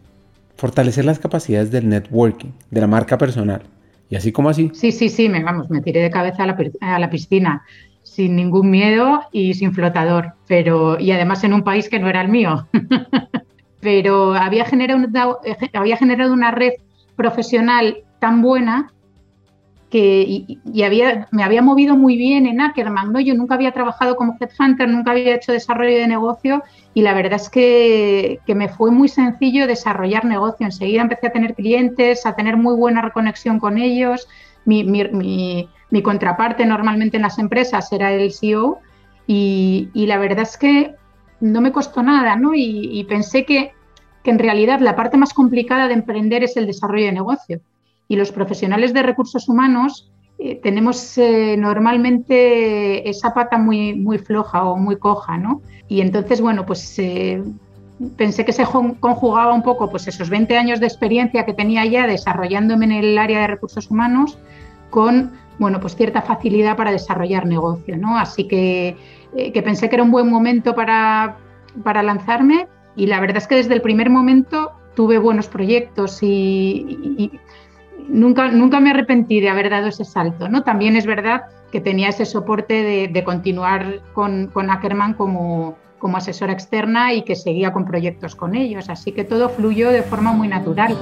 Fortalecer 0.57 1.05
las 1.05 1.19
capacidades 1.19 1.71
del 1.71 1.89
networking, 1.89 2.51
de 2.71 2.81
la 2.81 2.87
marca 2.87 3.19
personal. 3.19 3.63
Y 4.09 4.17
así 4.17 4.33
como 4.33 4.49
así. 4.49 4.71
Sí, 4.73 4.93
sí, 4.93 5.09
sí, 5.09 5.29
me, 5.29 5.43
vamos, 5.43 5.69
me 5.69 5.81
tiré 5.81 6.01
de 6.01 6.11
cabeza 6.11 6.45
a 6.45 6.47
la, 6.47 6.57
a 6.81 6.99
la 6.99 7.11
piscina 7.11 7.63
sin 8.03 8.37
ningún 8.37 8.71
miedo 8.71 9.21
y 9.33 9.55
sin 9.55 9.73
flotador, 9.73 10.33
pero 10.47 10.99
y 10.99 11.11
además 11.11 11.43
en 11.45 11.53
un 11.53 11.65
país 11.65 11.89
que 11.89 11.99
no 11.99 12.09
era 12.09 12.23
el 12.23 12.29
mío. 12.29 12.67
pero 13.81 14.35
había 14.35 14.65
generado, 14.65 15.41
había 15.75 15.97
generado 15.97 16.33
una 16.33 16.51
red 16.51 16.73
profesional 17.17 17.99
tan 18.21 18.43
buena 18.43 18.93
que 19.91 20.23
y, 20.23 20.61
me 21.31 21.43
había 21.43 21.63
movido 21.63 21.97
muy 21.97 22.17
bien 22.17 22.47
en 22.47 22.61
Ackerman, 22.61 23.13
¿no? 23.13 23.21
Yo 23.21 23.35
nunca 23.35 23.55
había 23.55 23.73
trabajado 23.73 24.17
como 24.17 24.37
headhunter, 24.41 24.89
nunca 24.89 25.13
había 25.13 25.37
hecho 25.37 25.53
desarrollo 25.53 25.97
de 25.97 26.09
negocio 26.09 26.63
y 26.95 27.03
la 27.03 27.15
verdad 27.15 27.35
es 27.35 27.49
que, 27.49 28.41
me 28.49 28.69
fue 28.69 28.91
muy 28.91 29.09
sencillo 29.09 29.67
desarrollar 29.67 30.25
negocio. 30.25 30.67
Enseguida 30.67 31.03
empecé 31.03 31.29
a 31.29 31.33
tener 31.33 31.55
clientes, 31.55 32.27
a 32.27 32.35
tener 32.35 32.57
muy 32.57 32.75
buena 32.75 33.03
reconexión 33.03 33.61
con 33.61 33.79
ellos. 33.79 34.29
Mi, 34.65 35.69
contraparte 36.03 36.67
normalmente 36.67 37.17
en 37.17 37.23
las 37.23 37.39
empresas 37.39 37.91
era 37.93 38.13
el 38.13 38.33
CEO 38.33 38.81
y, 39.27 39.89
la 39.95 40.19
verdad 40.19 40.43
es 40.43 40.57
que 40.57 40.95
no 41.41 41.61
me 41.61 41.71
costó 41.71 42.03
nada, 42.03 42.37
¿no? 42.37 42.55
Y, 42.55 42.91
y 42.93 43.05
pensé 43.05 43.45
que, 43.45 43.73
que 44.25 44.31
en 44.31 44.39
realidad 44.39 44.81
la 44.81 44.97
parte 44.97 45.17
más 45.17 45.33
complicada 45.33 45.87
de 45.87 45.95
emprender 45.95 46.43
es 46.43 46.57
el 46.57 46.67
desarrollo 46.67 47.07
de 47.07 47.13
negocio 47.13 47.61
y 48.09 48.17
los 48.17 48.33
profesionales 48.33 48.93
de 48.93 49.03
recursos 49.03 49.49
humanos 49.49 50.11
eh, 50.39 50.61
tenemos 50.63 51.17
eh, 51.17 51.57
normalmente 51.57 53.09
esa 53.09 53.33
pata 53.33 53.57
muy, 53.57 53.95
muy 53.95 54.19
floja 54.19 54.65
o 54.65 54.77
muy 54.77 54.97
coja, 54.97 55.39
¿no? 55.39 55.63
Y 55.89 56.03
entonces, 56.03 56.43
bueno, 56.43 56.67
pues 56.67 56.99
eh, 56.99 57.43
pensé 58.17 58.45
que 58.45 58.53
se 58.53 58.65
conjugaba 58.65 59.55
un 59.55 59.63
poco 59.63 59.91
pues 59.91 60.07
esos 60.09 60.29
20 60.29 60.59
años 60.59 60.81
de 60.81 60.87
experiencia 60.87 61.47
que 61.47 61.55
tenía 61.55 61.87
ya 61.87 62.07
desarrollándome 62.07 62.85
en 62.85 62.93
el 62.93 63.19
área 63.19 63.41
de 63.41 63.47
recursos 63.47 63.91
humanos 63.91 64.39
con, 64.91 65.33
bueno, 65.59 65.81
pues 65.81 65.97
cierta 65.97 66.21
facilidad 66.21 66.77
para 66.77 66.93
desarrollar 66.93 67.47
negocio, 67.47 67.97
¿no? 67.97 68.19
Así 68.19 68.47
que, 68.47 68.97
que 69.35 69.63
pensé 69.63 69.89
que 69.89 69.97
era 69.97 70.03
un 70.03 70.11
buen 70.11 70.29
momento 70.29 70.75
para, 70.75 71.39
para 71.83 72.03
lanzarme 72.03 72.69
y 72.95 73.07
la 73.07 73.21
verdad 73.21 73.39
es 73.39 73.47
que 73.47 73.57
desde 73.57 73.75
el 73.75 73.81
primer 73.81 74.11
momento 74.11 74.73
tuve 74.95 75.19
buenos 75.19 75.47
proyectos 75.49 76.23
y 76.23 77.31
nunca, 78.09 78.51
nunca 78.51 78.81
me 78.81 78.91
arrepentí 78.91 79.41
de 79.41 79.49
haber 79.49 79.71
dado 79.71 79.89
ese 79.89 80.05
salto. 80.05 80.49
¿no? 80.49 80.63
También 80.63 80.97
es 80.97 81.07
verdad 81.07 81.43
que 81.71 81.81
tenía 81.81 82.09
ese 82.09 82.25
soporte 82.25 83.09
de, 83.13 83.25
continuar 83.25 84.01
con, 84.13 84.49
con, 84.49 84.71
Ackerman 84.71 85.15
como, 85.15 85.77
como 85.99 86.17
asesora 86.17 86.53
externa 86.53 87.13
y 87.13 87.23
que 87.23 87.37
seguía 87.37 87.73
con 87.73 87.85
proyectos 87.85 88.35
con 88.35 88.55
ellos. 88.55 88.89
Así 88.89 89.13
que 89.13 89.25
todo 89.25 89.49
fluyó 89.49 89.91
de 89.91 90.03
forma 90.03 90.33
muy 90.33 90.49
natural. 90.49 90.97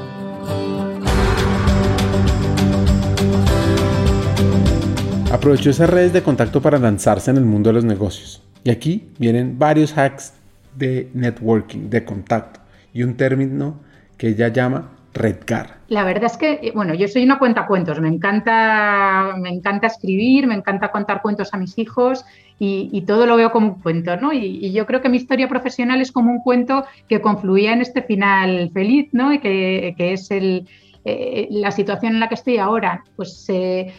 Aprovechó 5.32 5.70
esas 5.70 5.90
redes 5.90 6.12
de 6.12 6.22
contacto 6.22 6.62
para 6.62 6.78
lanzarse 6.78 7.30
en 7.30 7.36
el 7.36 7.44
mundo 7.44 7.70
de 7.70 7.74
los 7.74 7.84
negocios. 7.84 8.42
Y 8.62 8.70
aquí 8.70 9.08
vienen 9.18 9.58
varios 9.58 9.98
hacks 9.98 10.32
de 10.76 11.10
networking, 11.12 11.90
de 11.90 12.04
contacto 12.04 12.60
y 12.94 13.02
un 13.02 13.16
término 13.16 13.80
que 14.16 14.28
ella 14.28 14.48
llama 14.48 14.92
Redcar. 15.14 15.78
La 15.88 16.02
verdad 16.02 16.24
es 16.24 16.36
que, 16.36 16.72
bueno, 16.74 16.92
yo 16.92 17.06
soy 17.06 17.22
una 17.22 17.38
cuenta 17.38 17.66
cuentos, 17.66 18.00
me 18.00 18.08
encanta, 18.08 19.34
me 19.38 19.48
encanta 19.48 19.86
escribir, 19.86 20.46
me 20.46 20.54
encanta 20.54 20.90
contar 20.90 21.22
cuentos 21.22 21.54
a 21.54 21.56
mis 21.56 21.78
hijos 21.78 22.24
y, 22.58 23.02
todo 23.02 23.26
lo 23.26 23.36
veo 23.36 23.52
como 23.52 23.74
un 23.74 23.80
cuento, 23.80 24.16
¿no? 24.16 24.32
Y, 24.32 24.72
yo 24.72 24.86
creo 24.86 25.00
que 25.00 25.08
mi 25.08 25.18
historia 25.18 25.48
profesional 25.48 26.00
es 26.00 26.10
como 26.10 26.32
un 26.32 26.40
cuento 26.40 26.84
que 27.08 27.20
confluía 27.20 27.72
en 27.72 27.80
este 27.80 28.02
final 28.02 28.70
feliz, 28.74 29.08
¿no? 29.12 29.32
Y 29.32 29.38
que, 29.38 29.94
es 29.98 30.30
el, 30.30 30.68
eh, 31.04 31.46
la 31.50 31.70
situación 31.70 32.14
en 32.14 32.20
la 32.20 32.28
que 32.28 32.34
estoy 32.34 32.58
ahora. 32.58 33.04
Pues 33.14 33.46
eh, 33.48 33.92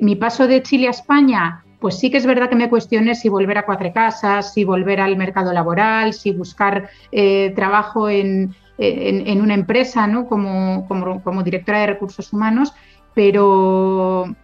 mi 0.00 0.16
paso 0.16 0.46
de 0.46 0.62
Chile 0.62 0.86
a 0.86 0.90
España 0.90 1.64
pues 1.82 1.98
sí 1.98 2.12
que 2.12 2.16
es 2.16 2.26
verdad 2.26 2.48
que 2.48 2.54
me 2.54 2.70
cuestioné 2.70 3.16
si 3.16 3.28
volver 3.28 3.58
a 3.58 3.66
Cuatro 3.66 3.92
Casas, 3.92 4.54
si 4.54 4.62
volver 4.62 5.00
al 5.00 5.16
mercado 5.16 5.52
laboral, 5.52 6.12
si 6.12 6.30
buscar 6.30 6.88
eh, 7.10 7.52
trabajo 7.56 8.08
en, 8.08 8.54
en, 8.78 9.40
una 9.40 9.54
empresa 9.54 10.06
¿no? 10.06 10.26
como, 10.26 10.86
como, 10.88 11.42
directora 11.42 11.80
de 11.80 11.86
recursos 11.86 12.32
humanos, 12.32 12.72
pero 13.14 14.34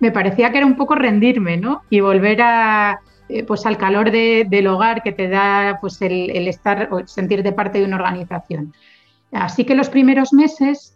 me 0.00 0.10
parecía 0.10 0.50
que 0.50 0.58
era 0.58 0.66
un 0.66 0.76
poco 0.76 0.94
rendirme 0.94 1.56
¿no? 1.56 1.82
y 1.90 2.00
volver 2.00 2.42
a, 2.42 3.00
eh, 3.28 3.44
pues 3.44 3.66
al 3.66 3.76
calor 3.76 4.10
del 4.10 4.66
hogar 4.66 5.02
que 5.02 5.12
te 5.12 5.28
da 5.28 5.78
pues 5.80 6.00
el, 6.02 6.30
el 6.30 6.48
estar 6.48 6.88
o 6.92 7.06
sentirte 7.06 7.52
parte 7.52 7.78
de 7.78 7.84
una 7.84 7.96
organización. 7.96 8.72
Así 9.32 9.64
que 9.64 9.74
los 9.74 9.88
primeros 9.88 10.32
meses 10.32 10.93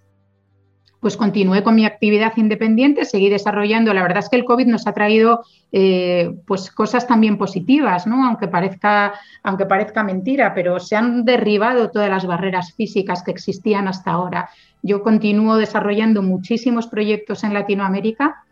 pues 1.01 1.17
continué 1.17 1.63
con 1.63 1.77
mi 1.77 1.85
actividad 1.85 2.33
independiente, 2.37 3.05
seguí 3.05 3.29
desarrollando. 3.29 3.95
La 3.95 4.03
verdad 4.03 4.19
es 4.19 4.29
que 4.29 4.37
el 4.37 4.45
COVID 4.45 4.67
nos 4.67 4.87
ha 4.87 4.93
traído 4.93 5.45
eh, 5.71 6.35
pues 6.47 6.71
cosas 6.73 7.07
también 7.07 7.39
positivas, 7.39 8.07
¿no? 8.07 8.27
aunque, 8.27 8.49
parezca, 8.49 9.15
aunque 9.43 9.67
parezca 9.67 10.03
mentira, 10.03 10.55
pero 10.55 10.81
se 10.81 10.97
han 10.97 11.25
derribado 11.25 11.91
todas 11.91 12.11
las 12.11 12.27
barreras 12.27 12.73
físicas 12.73 13.23
que 13.23 13.31
existían 13.31 13.87
hasta 13.87 14.11
ahora. 14.11 14.51
Yo 14.83 15.03
continúo 15.03 15.57
desarrollando 15.57 16.23
muchísimos 16.23 16.89
proyectos 16.89 17.45
en 17.45 17.55
Latinoamérica, 17.55 18.45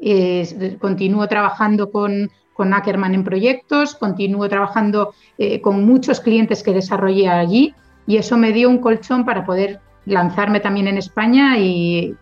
eh, 0.00 0.76
continúo 0.80 1.26
trabajando 1.26 1.90
con, 1.90 2.30
con 2.52 2.74
Ackerman 2.74 3.14
en 3.14 3.24
proyectos, 3.24 3.96
continúo 3.96 4.48
trabajando 4.48 5.14
eh, 5.36 5.60
con 5.60 5.84
muchos 5.84 6.20
clientes 6.20 6.62
que 6.62 6.72
desarrollé 6.72 7.28
allí 7.28 7.74
y 8.06 8.16
eso 8.16 8.36
me 8.36 8.52
dio 8.52 8.68
un 8.68 8.78
colchón 8.78 9.24
para 9.24 9.44
poder 9.44 9.80
lanzarme 10.08 10.60
también 10.60 10.88
en 10.88 10.98
España 10.98 11.56
y, 11.58 12.16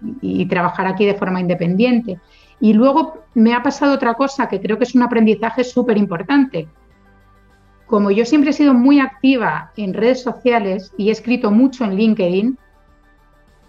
trabajar 0.49 0.87
aquí 0.87 1.05
de 1.05 1.15
forma 1.15 1.41
independiente. 1.41 2.21
Y 2.61 2.73
luego 2.73 3.25
me 3.35 3.55
ha 3.55 3.63
pasado 3.63 3.95
otra 3.95 4.15
cosa 4.15 4.49
que 4.49 4.61
creo 4.61 4.79
que 4.79 4.85
es 4.85 4.95
un 4.95 5.03
aprendizaje 5.03 5.65
súper 5.65 5.99
importante. 5.99 6.69
Como 7.87 8.11
yo 8.11 8.25
siempre 8.25 8.51
he 8.51 8.53
sido 8.53 8.75
muy 8.75 9.01
activa 9.01 9.73
en 9.77 9.95
redes 9.95 10.23
sociales 10.23 10.93
y 10.97 11.09
he 11.09 11.13
escrito 11.13 11.51
mucho 11.51 11.85
en 11.85 11.97
LinkedIn, 11.97 12.59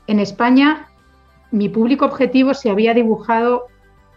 en 0.07 0.19
España 0.19 0.87
mi 1.51 1.69
público 1.69 2.05
objetivo 2.05 2.53
se 2.53 2.69
había 2.69 2.93
dibujado 2.93 3.67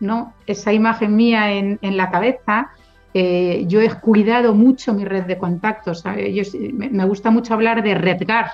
¿no? 0.00 0.32
esa 0.46 0.72
imagen 0.72 1.16
mía 1.16 1.52
en, 1.52 1.78
la 1.82 2.10
cabeza 2.10 2.70
eh, 3.12 3.64
yo 3.66 3.80
he 3.80 3.90
cuidado 4.00 4.54
mucho 4.54 4.94
mi 4.94 5.04
red 5.04 5.24
de 5.24 5.36
contactos. 5.36 6.04
me 6.04 7.04
gusta 7.04 7.30
mucho 7.30 7.54
hablar 7.54 7.82
de 7.82 7.94
redgar, 7.94 8.52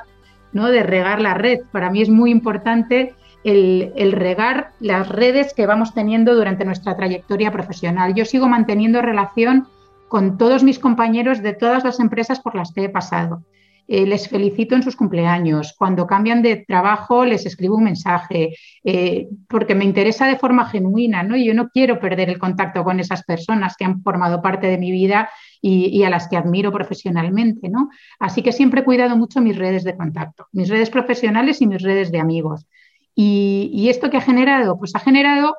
¿no? 0.56 0.70
de 0.70 0.82
regar 0.82 1.20
la 1.20 1.34
red. 1.34 1.60
Para 1.70 1.90
mí 1.90 2.02
es 2.02 2.08
muy 2.08 2.30
importante 2.32 3.14
el, 3.44 3.92
el, 3.94 4.10
regar 4.10 4.72
las 4.80 5.08
redes 5.08 5.54
que 5.54 5.66
vamos 5.66 5.94
teniendo 5.94 6.34
durante 6.34 6.64
nuestra 6.64 6.96
trayectoria 6.96 7.52
profesional. 7.52 8.14
Yo 8.14 8.24
sigo 8.24 8.48
manteniendo 8.48 9.00
relación 9.02 9.68
con 10.08 10.38
todos 10.38 10.64
mis 10.64 10.78
compañeros 10.78 11.42
de 11.42 11.52
todas 11.52 11.84
las 11.84 12.00
empresas 12.00 12.40
por 12.40 12.54
las 12.54 12.72
que 12.72 12.84
he 12.84 12.88
pasado. 12.88 13.42
Eh, 13.88 14.04
les 14.04 14.28
felicito 14.28 14.74
en 14.74 14.82
sus 14.82 14.96
cumpleaños, 14.96 15.74
cuando 15.78 16.06
cambian 16.06 16.42
de 16.42 16.64
trabajo 16.66 17.24
les 17.24 17.46
escribo 17.46 17.76
un 17.76 17.84
mensaje, 17.84 18.56
eh, 18.82 19.28
porque 19.48 19.74
me 19.74 19.84
interesa 19.84 20.26
de 20.26 20.36
forma 20.36 20.66
genuina, 20.68 21.22
¿no? 21.22 21.36
Y 21.36 21.44
yo 21.46 21.54
no 21.54 21.68
quiero 21.68 22.00
perder 22.00 22.28
el 22.28 22.38
contacto 22.38 22.82
con 22.82 22.98
esas 22.98 23.22
personas 23.22 23.76
que 23.76 23.84
han 23.84 24.02
formado 24.02 24.42
parte 24.42 24.66
de 24.66 24.78
mi 24.78 24.90
vida 24.90 25.30
y, 25.62 26.02
a 26.04 26.10
las 26.10 26.28
que 26.28 26.36
admiro 26.36 26.72
profesionalmente, 26.72 27.68
¿no? 27.68 27.90
Así 28.18 28.42
que 28.42 28.52
siempre 28.52 28.80
he 28.80 28.84
cuidado 28.84 29.16
mucho 29.16 29.40
mis 29.40 29.56
redes 29.56 29.84
de 29.84 29.96
contacto, 29.96 30.46
mis 30.52 30.68
redes 30.68 30.90
profesionales 30.90 31.60
y 31.60 31.66
mis 31.66 31.82
redes 31.82 32.10
de 32.12 32.20
amigos. 32.20 32.66
Y, 33.14 33.70
y 33.72 33.88
esto 33.88 34.10
que 34.10 34.18
ha 34.18 34.20
generado, 34.20 34.78
pues 34.78 34.94
ha 34.94 35.00
generado 35.00 35.56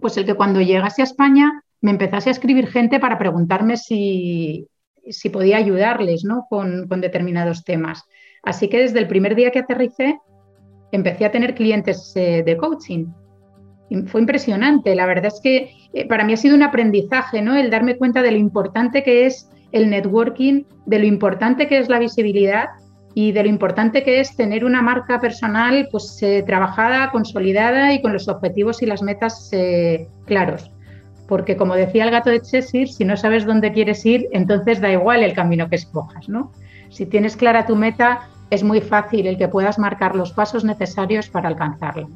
pues 0.00 0.16
el 0.16 0.26
que 0.26 0.34
cuando 0.34 0.60
llegase 0.60 1.02
a 1.02 1.04
España 1.04 1.62
me 1.80 1.90
empezase 1.90 2.28
a 2.30 2.32
escribir 2.32 2.68
gente 2.68 3.00
para 3.00 3.18
preguntarme 3.18 3.76
si, 3.76 4.68
si 5.10 5.30
podía 5.30 5.56
ayudarles 5.56 6.24
¿no? 6.24 6.46
con, 6.48 6.86
determinados 6.88 7.64
temas. 7.64 8.04
Así 8.42 8.68
que 8.68 8.80
desde 8.80 8.98
el 8.98 9.08
primer 9.08 9.34
día 9.34 9.50
que 9.50 9.60
aterricé, 9.60 10.18
empecé 10.92 11.24
a 11.24 11.30
tener 11.30 11.54
clientes 11.54 12.12
eh, 12.16 12.42
de 12.44 12.56
coaching. 12.56 13.06
fue 14.06 14.20
impresionante. 14.20 14.94
La 14.94 15.06
verdad 15.06 15.26
es 15.26 15.40
que 15.42 15.70
eh, 15.92 16.06
para 16.06 16.24
mí 16.24 16.32
ha 16.32 16.36
sido 16.36 16.54
un 16.54 16.62
aprendizaje, 16.62 17.42
¿no? 17.42 17.56
El 17.56 17.70
darme 17.70 17.96
cuenta 17.96 18.22
de 18.22 18.32
lo 18.32 18.38
importante 18.38 19.02
que 19.02 19.26
es 19.26 19.50
el 19.72 19.90
networking, 19.90 20.64
de 20.86 20.98
lo 20.98 21.06
importante 21.06 21.68
que 21.68 21.78
es 21.78 21.88
la 21.88 21.98
visibilidad 21.98 22.68
y 23.14 23.32
de 23.32 23.42
lo 23.42 23.48
importante 23.48 24.02
que 24.02 24.20
es 24.20 24.36
tener 24.36 24.64
una 24.64 24.80
marca 24.80 25.20
personal 25.20 25.88
pues, 25.90 26.22
eh, 26.22 26.42
trabajada, 26.46 27.10
consolidada 27.10 27.92
y 27.92 28.00
con 28.00 28.12
los 28.12 28.28
objetivos 28.28 28.82
y 28.82 28.86
las 28.86 29.02
metas 29.02 29.50
claros 30.26 30.70
porque 31.28 31.56
como 31.56 31.74
decía 31.74 32.04
el 32.04 32.10
gato 32.10 32.30
de 32.30 32.40
Cheshire, 32.40 32.86
si 32.86 33.04
no 33.04 33.16
sabes 33.16 33.44
dónde 33.44 33.70
quieres 33.70 34.04
ir, 34.06 34.28
entonces 34.32 34.80
da 34.80 34.90
igual 34.90 35.22
el 35.22 35.34
camino 35.34 35.68
que 35.68 35.76
escojas, 35.76 36.28
¿no? 36.28 36.52
Si 36.88 37.04
tienes 37.04 37.36
clara 37.36 37.66
tu 37.66 37.76
meta, 37.76 38.30
es 38.50 38.64
muy 38.64 38.80
fácil 38.80 39.26
el 39.26 39.36
que 39.36 39.46
puedas 39.46 39.78
marcar 39.78 40.16
los 40.16 40.32
pasos 40.32 40.64
necesarios 40.64 41.28
para 41.28 41.48
alcanzarla. 41.48 42.08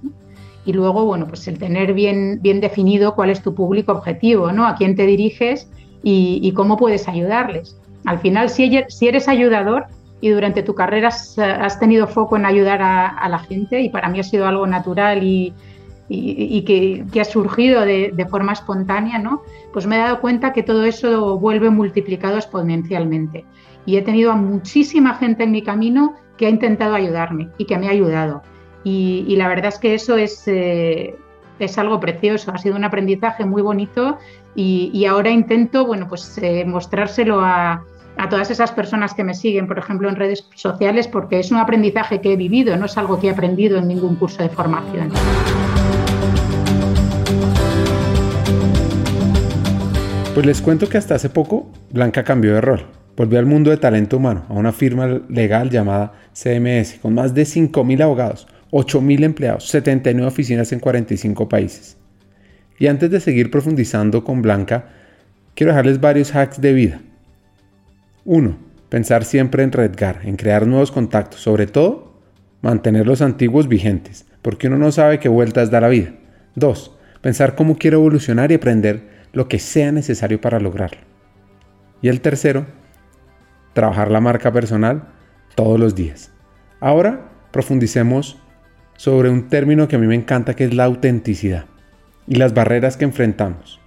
Y 0.64 0.72
luego, 0.72 1.05
bueno, 1.05 1.27
pues 1.29 1.46
el 1.46 1.59
tener 1.59 1.92
bien, 1.92 2.38
bien 2.40 2.61
definido 2.61 3.14
cuál 3.14 3.29
es 3.29 3.42
tu 3.42 3.55
público 3.55 3.92
objetivo, 3.92 4.51
¿no? 4.51 4.66
A 4.66 4.77
quién 4.77 4.96
te 4.96 5.05
diriges 5.05 5.70
y, 6.03 6.51
cómo 6.53 6.79
puedes 6.79 7.07
ayudarles. 7.07 7.77
Al 8.07 8.18
final, 8.18 8.48
si, 8.48 8.83
eres 9.03 9.29
ayudador 9.29 9.87
y 10.22 10.31
durante 10.31 10.62
tu 10.62 10.75
carrera 10.75 11.09
has, 11.09 11.79
tenido 11.79 12.07
foco 12.07 12.37
en 12.37 12.46
ayudar 12.46 12.81
a 12.81 13.29
la 13.29 13.40
gente, 13.40 13.83
y 13.83 13.90
para 13.90 14.09
mí 14.09 14.20
ha 14.20 14.25
sido 14.25 14.46
algo 14.46 14.66
natural 14.66 15.22
y, 15.22 15.53
y, 16.14 16.62
que, 16.62 17.20
ha 17.20 17.25
surgido 17.25 17.83
de, 17.83 18.27
forma 18.31 18.53
espontánea, 18.53 19.18
¿no? 19.18 19.42
Pues 19.72 19.87
me 19.87 19.96
he 19.96 19.98
dado 19.98 20.20
cuenta 20.20 20.53
que 20.53 20.62
todo 20.62 20.85
eso 20.85 21.38
vuelve 21.38 21.70
multiplicado 21.70 22.37
exponencialmente. 22.37 23.44
Y 23.87 23.96
he 23.96 24.03
tenido 24.03 24.33
a 24.33 24.37
muchísima 24.37 25.14
gente 25.14 25.44
en 25.44 25.53
mi 25.53 25.62
camino 25.62 26.14
que 26.37 26.46
ha 26.46 26.51
intentado 26.51 26.94
ayudarme 26.94 27.48
y 27.57 27.64
que 27.64 27.79
me 27.79 27.88
ha 27.88 27.90
ayudado. 27.90 28.42
Y, 28.85 29.35
la 29.37 29.48
verdad 29.48 29.66
es 29.66 29.79
que 29.79 29.94
eso 29.94 30.16
es, 30.16 30.46
eh, 30.46 31.14
es 31.59 31.79
algo 31.79 31.98
precioso, 32.01 32.53
ha 32.53 32.59
sido 32.59 32.77
un 32.77 32.85
aprendizaje 32.85 33.44
muy 33.44 33.62
bonito 33.62 34.18
y, 34.55 35.05
ahora 35.07 35.31
intento, 35.31 35.87
bueno, 35.87 36.09
pues 36.09 36.37
eh, 36.42 36.64
mostrárselo 36.66 37.40
a, 37.40 37.85
a 38.18 38.29
todas 38.29 38.51
esas 38.51 38.72
personas 38.72 39.14
que 39.14 39.25
me 39.25 39.35
siguen, 39.35 39.66
por 39.66 39.79
ejemplo, 39.79 40.09
en 40.09 40.16
redes 40.16 40.46
sociales, 40.55 41.09
porque 41.09 41.40
es 41.40 41.51
un 41.51 41.59
aprendizaje 41.59 42.20
que 42.20 42.33
he 42.35 42.37
vivido, 42.37 42.77
no 42.77 42.87
es 42.87 42.98
algo 42.98 43.18
que 43.18 43.29
he 43.29 43.31
aprendido 43.31 43.79
en 43.79 43.88
ningún 43.88 44.16
curso 44.16 44.42
de 44.42 44.51
formación. 44.51 45.11
Pues 50.35 50.47
les 50.47 50.62
cuento 50.62 50.88
que 50.88 50.97
hasta 50.97 51.14
hace 51.14 51.29
poco 51.29 51.71
Blanca 51.90 52.25
cambió 52.25 52.55
de 52.55 52.62
rol. 52.62 52.87
Volvió 53.18 53.38
al 53.38 53.45
mundo 53.45 53.71
de 53.71 53.77
talento 53.77 54.16
humano, 54.16 54.47
a 54.49 54.55
una 54.55 54.73
firma 54.73 55.21
legal 55.29 55.68
llamada 55.68 56.14
CMS, 56.33 56.95
con 57.03 57.12
más 57.12 57.35
de 57.35 57.42
5.000 57.42 58.03
abogados, 58.03 58.49
8.000 58.71 59.25
empleados, 59.25 59.68
79 59.68 60.27
oficinas 60.27 60.73
en 60.73 60.81
45 60.81 61.51
países. 61.51 61.99
Y 62.79 62.87
antes 62.87 63.11
de 63.11 63.21
seguir 63.21 63.51
profundizando 63.51 64.25
con 64.25 64.40
Blanca, 64.40 64.87
quiero 65.55 65.73
dejarles 65.73 66.01
varios 66.01 66.35
hacks 66.35 66.62
de 66.62 66.73
vida. 66.73 67.01
1. 68.25 68.57
Pensar 68.88 69.27
siempre 69.27 69.62
en 69.64 69.73
redgar, 69.73 70.21
en 70.25 70.37
crear 70.37 70.66
nuevos 70.66 70.90
contactos, 70.90 71.42
sobre 71.42 71.66
todo 71.66 72.23
mantener 72.62 73.07
los 73.07 73.21
antiguos 73.21 73.68
vigentes, 73.68 74.25
porque 74.40 74.68
uno 74.68 74.79
no 74.79 74.92
sabe 74.92 75.18
qué 75.18 75.29
vueltas 75.29 75.71
da 75.71 75.83
la 75.83 75.88
vida. 75.88 76.14
2. 76.55 76.97
Pensar 77.21 77.55
cómo 77.55 77.77
quiero 77.77 77.99
evolucionar 77.99 78.51
y 78.51 78.55
aprender 78.55 79.12
lo 79.33 79.49
que 79.49 79.59
sea 79.59 79.92
necesario 79.92 80.40
para 80.40 80.61
lograrlo. 80.61 81.01
Y 82.01 82.09
el 82.09 82.21
tercero, 82.21 82.66
trabajar 83.73 84.11
la 84.11 84.21
marca 84.21 84.53
personal 84.53 85.09
todos 85.55 85.79
los 85.79 85.95
días. 85.95 86.33
Ahora 86.81 87.31
profundicemos 87.51 88.38
sobre 88.97 89.31
un 89.31 89.49
término 89.49 89.88
que 89.88 89.97
a 89.97 89.99
mí 89.99 90.07
me 90.07 90.14
encanta 90.14 90.55
que 90.55 90.64
es 90.64 90.75
la 90.75 90.85
autenticidad 90.85 91.66
y 92.27 92.37
las 92.37 92.55
barreras 92.55 92.97
que 92.97 93.05
enfrentamos. 93.05 93.81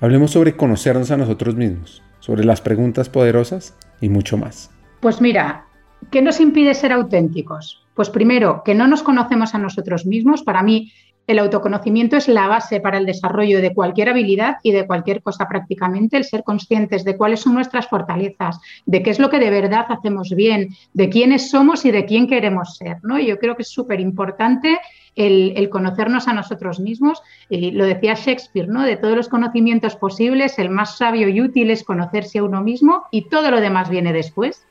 Hablemos 0.00 0.30
sobre 0.30 0.56
conocernos 0.56 1.10
a 1.10 1.16
nosotros 1.16 1.56
mismos, 1.56 2.02
sobre 2.20 2.44
las 2.44 2.60
preguntas 2.60 3.08
poderosas 3.08 3.76
y 4.00 4.08
mucho 4.08 4.36
más. 4.36 4.70
Pues 5.00 5.20
mira, 5.20 5.66
¿qué 6.10 6.22
nos 6.22 6.40
impide 6.40 6.74
ser 6.74 6.92
auténticos? 6.92 7.86
Pues 7.94 8.08
primero, 8.08 8.62
que 8.64 8.74
no 8.74 8.86
nos 8.86 9.02
conocemos 9.02 9.54
a 9.54 9.58
nosotros 9.58 10.06
mismos. 10.06 10.42
Para 10.42 10.62
mí, 10.62 10.92
el 11.30 11.38
autoconocimiento 11.38 12.16
es 12.16 12.26
la 12.26 12.48
base 12.48 12.80
para 12.80 12.98
el 12.98 13.06
desarrollo 13.06 13.60
de 13.60 13.72
cualquier 13.72 14.08
habilidad 14.08 14.56
y 14.64 14.72
de 14.72 14.86
cualquier 14.86 15.22
cosa 15.22 15.46
prácticamente, 15.46 16.16
el 16.16 16.24
ser 16.24 16.42
conscientes 16.42 17.04
de 17.04 17.16
cuáles 17.16 17.40
son 17.40 17.54
nuestras 17.54 17.86
fortalezas, 17.86 18.58
de 18.84 19.02
qué 19.02 19.10
es 19.10 19.20
lo 19.20 19.30
que 19.30 19.38
de 19.38 19.50
verdad 19.50 19.86
hacemos 19.88 20.30
bien, 20.30 20.70
de 20.92 21.08
quiénes 21.08 21.48
somos 21.48 21.84
y 21.84 21.92
de 21.92 22.04
quién 22.04 22.26
queremos 22.26 22.76
ser. 22.76 22.96
¿no? 23.04 23.18
yo 23.20 23.38
creo 23.38 23.54
que 23.54 23.62
es 23.62 23.68
súper 23.68 24.00
importante 24.00 24.78
el, 25.14 25.68
conocernos 25.70 26.26
a 26.26 26.32
nosotros 26.32 26.80
mismos. 26.80 27.22
Y 27.48 27.70
lo 27.70 27.84
decía 27.84 28.14
Shakespeare, 28.14 28.68
¿no? 28.68 28.82
de 28.82 28.96
todos 28.96 29.16
los 29.16 29.28
conocimientos 29.28 29.94
posibles, 29.94 30.58
el 30.58 30.70
más 30.70 30.98
sabio 30.98 31.28
y 31.28 31.40
útil 31.40 31.70
es 31.70 31.84
conocerse 31.84 32.40
a 32.40 32.44
uno 32.44 32.60
mismo 32.60 33.04
y 33.12 33.28
todo 33.28 33.52
lo 33.52 33.60
demás 33.60 33.88
viene 33.88 34.12
después. 34.12 34.66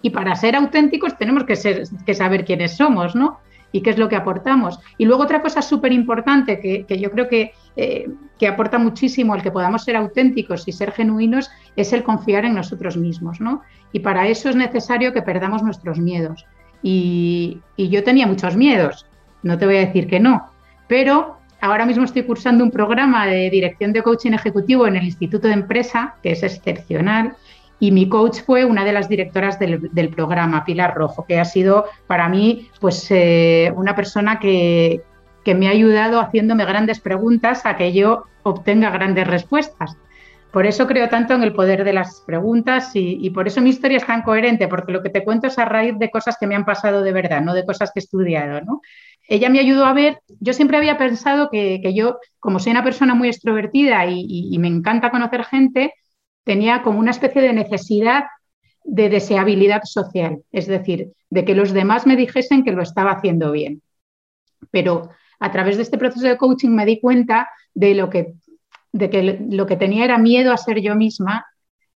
Y 0.00 0.10
para 0.10 0.34
ser 0.34 0.56
auténticos 0.56 1.18
tenemos 1.18 1.44
que, 1.44 1.56
ser, 1.56 1.82
que 2.06 2.14
saber 2.14 2.46
quiénes 2.46 2.74
somos, 2.76 3.14
¿no? 3.14 3.38
Y 3.72 3.82
qué 3.82 3.90
es 3.90 3.98
lo 3.98 4.08
que 4.08 4.16
aportamos. 4.16 4.78
Y 4.98 5.04
luego 5.04 5.22
otra 5.22 5.42
cosa 5.42 5.62
súper 5.62 5.92
importante 5.92 6.60
que, 6.60 6.98
yo 6.98 7.10
creo 7.10 7.28
que, 7.28 7.52
eh, 7.76 8.08
que, 8.38 8.48
aporta 8.48 8.78
muchísimo 8.78 9.34
el 9.34 9.42
que 9.42 9.50
podamos 9.50 9.84
ser 9.84 9.96
auténticos 9.96 10.66
y 10.66 10.72
ser 10.72 10.92
genuinos 10.92 11.50
es 11.76 11.92
el 11.92 12.02
confiar 12.02 12.44
en 12.44 12.54
nosotros 12.54 12.96
mismos, 12.96 13.40
¿no? 13.40 13.62
Y 13.92 14.00
para 14.00 14.28
eso 14.28 14.48
es 14.48 14.56
necesario 14.56 15.12
que 15.12 15.22
perdamos 15.22 15.62
nuestros 15.62 15.98
miedos. 15.98 16.46
Y, 16.82 17.60
y 17.76 17.88
yo 17.88 18.02
tenía 18.02 18.26
muchos 18.26 18.56
miedos, 18.56 19.06
no 19.42 19.58
te 19.58 19.66
voy 19.66 19.76
a 19.76 19.80
decir 19.80 20.06
que 20.06 20.18
no, 20.18 20.50
pero 20.88 21.36
ahora 21.60 21.84
mismo 21.84 22.04
estoy 22.04 22.22
cursando 22.22 22.64
un 22.64 22.70
programa 22.70 23.26
de 23.26 23.50
dirección 23.50 23.92
de 23.92 24.02
coaching 24.02 24.32
ejecutivo 24.32 24.86
en 24.86 24.96
el 24.96 25.04
Instituto 25.04 25.46
de 25.48 25.54
Empresa, 25.54 26.16
que 26.22 26.32
es 26.32 26.42
excepcional, 26.42 27.34
y 27.80 27.90
mi 27.92 28.08
coach 28.08 28.42
fue 28.44 28.64
una 28.66 28.84
de 28.84 28.92
las 28.92 29.08
directoras 29.08 29.58
del, 29.58 30.10
programa, 30.14 30.64
Pilar 30.64 30.94
Rojo, 30.94 31.24
que 31.26 31.40
ha 31.40 31.46
sido 31.46 31.86
para 32.06 32.28
mí 32.28 32.68
pues, 32.78 33.10
eh, 33.10 33.72
una 33.74 33.96
persona 33.96 34.38
que, 34.38 35.02
me 35.46 35.66
ha 35.66 35.70
ayudado 35.70 36.20
haciéndome 36.20 36.64
grandes 36.64 37.00
preguntas 37.00 37.66
a 37.66 37.76
que 37.76 37.92
yo 37.92 38.22
obtenga 38.44 38.90
grandes 38.90 39.26
respuestas. 39.26 39.96
Por 40.52 40.64
eso 40.64 40.86
creo 40.86 41.08
tanto 41.08 41.34
en 41.34 41.42
el 41.42 41.52
poder 41.52 41.82
de 41.82 41.92
las 41.92 42.22
preguntas 42.24 42.92
y, 42.94 43.28
por 43.30 43.48
eso 43.48 43.60
mi 43.60 43.70
historia 43.70 43.96
es 43.96 44.06
tan 44.06 44.22
coherente, 44.22 44.68
porque 44.68 44.92
lo 44.92 45.02
que 45.02 45.10
te 45.10 45.24
cuento 45.24 45.48
es 45.48 45.58
a 45.58 45.64
raíz 45.64 45.98
de 45.98 46.08
cosas 46.08 46.36
que 46.38 46.46
me 46.46 46.54
han 46.54 46.64
pasado 46.64 47.02
de 47.02 47.10
verdad, 47.12 47.40
no 47.40 47.52
de 47.52 47.64
cosas 47.66 47.90
que 47.92 47.98
he 47.98 48.02
estudiado. 48.04 48.60
Ella 49.26 49.48
me 49.48 49.58
ayudó 49.58 49.86
a 49.86 49.92
ver, 49.92 50.20
yo 50.38 50.52
siempre 50.52 50.76
había 50.76 50.98
pensado 50.98 51.50
que, 51.50 51.80
yo, 51.94 52.18
como 52.38 52.60
soy 52.60 52.70
una 52.70 52.84
persona 52.84 53.16
muy 53.16 53.26
extrovertida 53.28 54.06
y 54.06 54.56
me 54.60 54.68
encanta 54.68 55.10
conocer 55.10 55.44
gente, 55.44 55.94
tenía 56.44 56.82
como 56.82 56.98
una 56.98 57.10
especie 57.10 57.42
de 57.42 57.52
necesidad 57.52 58.24
de 58.84 59.08
deseabilidad 59.08 59.82
social, 59.84 60.42
es 60.52 60.66
decir, 60.66 61.12
de 61.28 61.44
que 61.44 61.54
los 61.54 61.72
demás 61.72 62.06
me 62.06 62.16
dijesen 62.16 62.64
que 62.64 62.72
lo 62.72 62.82
estaba 62.82 63.12
haciendo 63.12 63.52
bien. 63.52 63.82
Pero 64.70 65.10
a 65.38 65.50
través 65.50 65.76
de 65.76 65.82
este 65.82 65.98
proceso 65.98 66.26
de 66.26 66.36
coaching 66.36 66.70
me 66.70 66.86
di 66.86 67.00
cuenta 67.00 67.50
de 67.74 67.94
lo 67.94 68.10
que, 68.10 68.34
de 68.92 69.10
que 69.10 69.46
lo 69.50 69.66
que 69.66 69.76
tenía 69.76 70.04
era 70.04 70.18
miedo 70.18 70.52
a 70.52 70.56
ser 70.56 70.80
yo 70.80 70.94
misma 70.94 71.46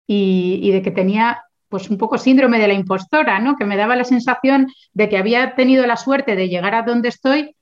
y, 0.08 0.72
de 0.72 0.82
que 0.82 0.92
tenía 0.92 1.44
pues 1.70 1.90
un 1.90 1.98
poco 1.98 2.18
síndrome 2.18 2.60
de 2.60 2.68
la 2.68 2.74
impostora, 2.74 3.40
¿no? 3.40 3.56
Que 3.56 3.64
me 3.64 3.78
daba 3.78 3.96
la 3.96 4.04
sensación 4.04 4.68
de 4.92 5.08
que 5.08 5.18
había 5.18 5.56
tenido 5.56 5.88
la 5.88 5.96
suerte 5.96 6.36
de 6.36 6.50
llegar 6.50 6.76
a 6.76 6.82
donde 6.82 7.08
estoy 7.08 7.56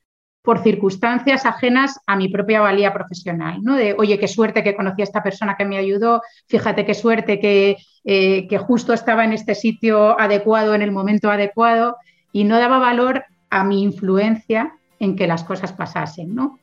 por 0.50 0.64
circunstancias 0.64 1.46
ajenas 1.46 2.00
a 2.08 2.16
mi 2.16 2.28
propia 2.28 2.60
valía 2.60 2.92
profesional, 2.92 3.60
¿no? 3.62 3.76
De, 3.76 3.94
oye, 3.96 4.18
qué 4.18 4.28
suerte 4.28 4.64
que 4.64 4.76
conocí 4.76 5.02
a 5.02 5.04
esta 5.04 5.22
persona 5.22 5.56
que 5.56 5.64
me 5.64 5.78
ayudó, 5.78 6.24
fíjate 6.48 6.88
qué 6.88 6.96
suerte 6.96 7.40
que, 7.40 7.78
eh, 8.04 8.48
justo 8.58 8.92
estaba 8.94 9.26
en 9.26 9.34
este 9.34 9.54
sitio 9.54 10.20
adecuado, 10.20 10.74
en 10.74 10.82
el 10.82 10.92
momento 10.92 11.30
adecuado, 11.30 11.98
y 12.34 12.46
no 12.46 12.58
daba 12.58 12.80
valor 12.80 13.26
a 13.52 13.64
mi 13.64 13.84
influencia 13.84 14.74
en 15.00 15.16
que 15.16 15.28
las 15.28 15.44
cosas 15.44 15.72
pasasen, 15.72 16.34
¿no? 16.34 16.58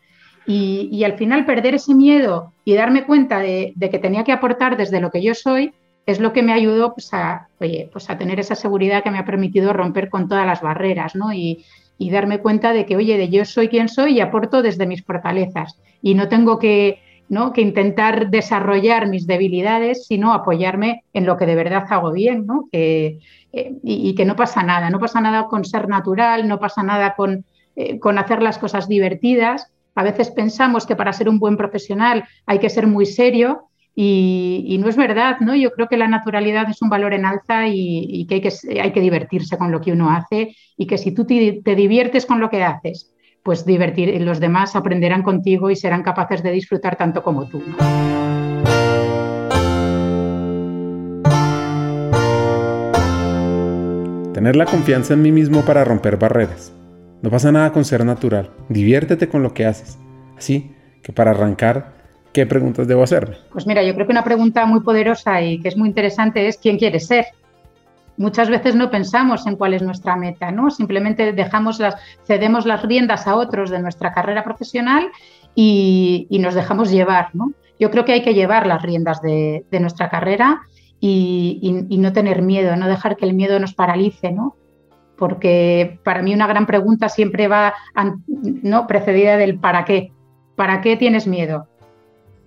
Y, 0.48 1.04
al 1.04 1.16
final 1.16 1.46
perder 1.46 1.76
ese 1.76 1.94
miedo 1.94 2.54
y 2.64 2.74
darme 2.74 3.06
cuenta 3.06 3.38
de, 3.38 3.72
que 3.78 4.00
tenía 4.00 4.24
que 4.24 4.32
aportar 4.32 4.76
desde 4.76 5.00
lo 5.00 5.12
que 5.12 5.22
yo 5.22 5.36
soy 5.36 5.72
es 6.06 6.18
lo 6.18 6.32
que 6.32 6.42
me 6.42 6.52
ayudó 6.52 6.92
pues, 6.92 7.14
a, 7.14 7.46
pues 7.58 8.10
a 8.10 8.18
tener 8.18 8.40
esa 8.40 8.56
seguridad 8.56 9.04
que 9.04 9.12
me 9.12 9.18
ha 9.18 9.24
permitido 9.24 9.72
romper 9.72 10.10
con 10.10 10.28
todas 10.28 10.44
las 10.44 10.60
barreras 10.60 11.14
¿no? 11.14 11.32
y, 11.32 11.64
darme 11.98 12.38
cuenta 12.40 12.72
de 12.72 12.86
que, 12.86 12.96
oye, 12.96 13.16
de 13.16 13.28
yo 13.28 13.44
soy 13.44 13.68
quien 13.68 13.88
soy 13.88 14.14
y 14.14 14.20
aporto 14.20 14.62
desde 14.62 14.86
mis 14.86 15.02
fortalezas 15.02 15.80
y 16.02 16.14
no 16.14 16.28
tengo 16.28 16.58
que, 16.58 17.00
¿no? 17.28 17.52
que 17.52 17.62
intentar 17.62 18.30
desarrollar 18.30 19.08
mis 19.08 19.26
debilidades, 19.26 20.06
sino 20.06 20.32
apoyarme 20.32 21.04
en 21.12 21.26
lo 21.26 21.36
que 21.36 21.46
de 21.46 21.54
verdad 21.54 21.84
hago 21.90 22.12
bien 22.12 22.46
¿no? 22.46 22.68
que, 22.70 23.18
eh, 23.52 23.72
y, 23.82 24.14
que 24.14 24.24
no 24.24 24.36
pasa 24.36 24.62
nada, 24.62 24.90
no 24.90 24.98
pasa 24.98 25.20
nada 25.20 25.46
con 25.46 25.64
ser 25.64 25.88
natural, 25.88 26.46
no 26.46 26.58
pasa 26.58 26.82
nada 26.82 27.14
con, 27.14 27.44
eh, 27.76 27.98
con 27.98 28.18
hacer 28.18 28.42
las 28.42 28.58
cosas 28.58 28.88
divertidas 28.88 29.72
a 29.96 30.02
veces 30.02 30.30
pensamos 30.30 30.86
que 30.86 30.94
para 30.94 31.12
ser 31.12 31.28
un 31.28 31.40
buen 31.40 31.56
profesional 31.56 32.24
hay 32.44 32.58
que 32.60 32.70
ser 32.70 32.86
muy 32.86 33.06
serio 33.06 33.68
y, 33.98 34.76
no 34.78 34.90
es 34.90 34.96
verdad, 34.96 35.38
¿no? 35.40 35.54
Yo 35.56 35.70
creo 35.72 35.88
que 35.88 35.96
la 35.96 36.06
naturalidad 36.06 36.68
es 36.68 36.82
un 36.82 36.90
valor 36.90 37.14
en 37.14 37.24
alza 37.24 37.66
y, 37.66 38.26
que, 38.28 38.34
hay 38.34 38.40
que 38.42 38.80
hay 38.80 38.92
que 38.92 39.00
divertirse 39.00 39.56
con 39.56 39.72
lo 39.72 39.80
que 39.80 39.90
uno 39.90 40.10
hace 40.10 40.54
y 40.76 40.86
que 40.86 40.98
si 40.98 41.12
tú 41.12 41.24
te, 41.24 41.62
diviertes 41.74 42.26
con 42.26 42.38
lo 42.38 42.50
que 42.50 42.62
haces, 42.62 43.14
pues 43.42 43.64
divertir, 43.64 44.20
los 44.20 44.38
demás 44.38 44.76
aprenderán 44.76 45.22
contigo 45.22 45.70
y 45.70 45.76
serán 45.76 46.02
capaces 46.02 46.42
de 46.42 46.52
disfrutar 46.52 46.96
tanto 46.96 47.22
como 47.22 47.48
tú. 47.48 47.62
Tener 54.34 54.56
la 54.56 54.66
confianza 54.66 55.14
en 55.14 55.22
mí 55.22 55.32
mismo 55.32 55.64
para 55.64 55.84
romper 55.84 56.18
barreras. 56.18 56.74
No 57.22 57.30
pasa 57.30 57.50
nada 57.50 57.72
con 57.72 57.86
ser 57.86 58.04
natural. 58.04 58.50
Diviértete 58.68 59.26
con 59.26 59.42
lo 59.42 59.54
que 59.54 59.64
haces. 59.64 59.98
Así 60.36 60.72
que 61.02 61.14
para 61.14 61.30
arrancar, 61.30 61.95
¿qué 62.36 62.44
preguntas 62.44 62.86
debo 62.86 63.02
hacerme? 63.02 63.38
Pues 63.50 63.66
mira, 63.66 63.82
yo 63.82 63.94
creo 63.94 64.06
que 64.06 64.12
una 64.12 64.22
pregunta 64.22 64.66
muy 64.66 64.80
poderosa 64.80 65.40
y 65.40 65.58
que 65.58 65.68
es 65.68 65.76
muy 65.78 65.88
interesante 65.88 66.46
es 66.46 66.58
¿quién 66.58 66.76
quieres 66.76 67.06
ser? 67.06 67.24
Muchas 68.18 68.50
veces 68.50 68.74
no 68.74 68.90
pensamos 68.90 69.46
en 69.46 69.56
cuál 69.56 69.72
es 69.72 69.80
nuestra 69.80 70.16
meta, 70.16 70.50
¿no? 70.50 70.70
Simplemente 70.70 71.32
dejamos 71.32 71.78
las, 71.78 71.96
cedemos 72.26 72.66
las 72.66 72.82
riendas 72.82 73.26
a 73.26 73.36
otros 73.36 73.70
de 73.70 73.78
nuestra 73.78 74.12
carrera 74.12 74.44
profesional 74.44 75.08
y, 75.54 76.28
nos 76.38 76.54
dejamos 76.54 76.90
llevar, 76.90 77.30
¿no? 77.32 77.52
Yo 77.80 77.90
creo 77.90 78.04
que 78.04 78.12
hay 78.12 78.22
que 78.22 78.34
llevar 78.34 78.66
las 78.66 78.82
riendas 78.82 79.22
de, 79.22 79.64
nuestra 79.80 80.10
carrera 80.10 80.60
y, 81.00 81.86
y, 81.88 81.96
no 81.96 82.12
tener 82.12 82.42
miedo, 82.42 82.76
no 82.76 82.86
dejar 82.86 83.16
que 83.16 83.24
el 83.24 83.32
miedo 83.32 83.58
nos 83.58 83.72
paralice, 83.72 84.30
¿no? 84.30 84.56
porque 85.16 85.98
para 86.04 86.20
mí 86.20 86.34
una 86.34 86.46
gran 86.46 86.66
pregunta 86.66 87.08
siempre 87.08 87.48
va 87.48 87.72
¿no? 88.34 88.86
precedida 88.86 89.38
del 89.38 89.58
¿para 89.58 89.86
qué? 89.86 90.12
¿Para 90.56 90.82
qué 90.82 90.98
tienes 90.98 91.26
miedo? 91.26 91.66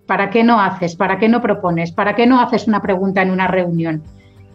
¿Para 0.10 0.32
qué 0.32 0.44
no 0.44 0.60
haces? 0.60 0.96
¿Para 0.96 1.20
qué 1.20 1.30
no 1.30 1.40
propones? 1.40 1.92
¿Para 1.92 2.16
qué 2.16 2.26
no 2.26 2.42
haces 2.42 2.68
una 2.68 2.82
pregunta 2.82 3.22
en 3.22 3.30
una 3.30 3.46
reunión? 3.46 4.02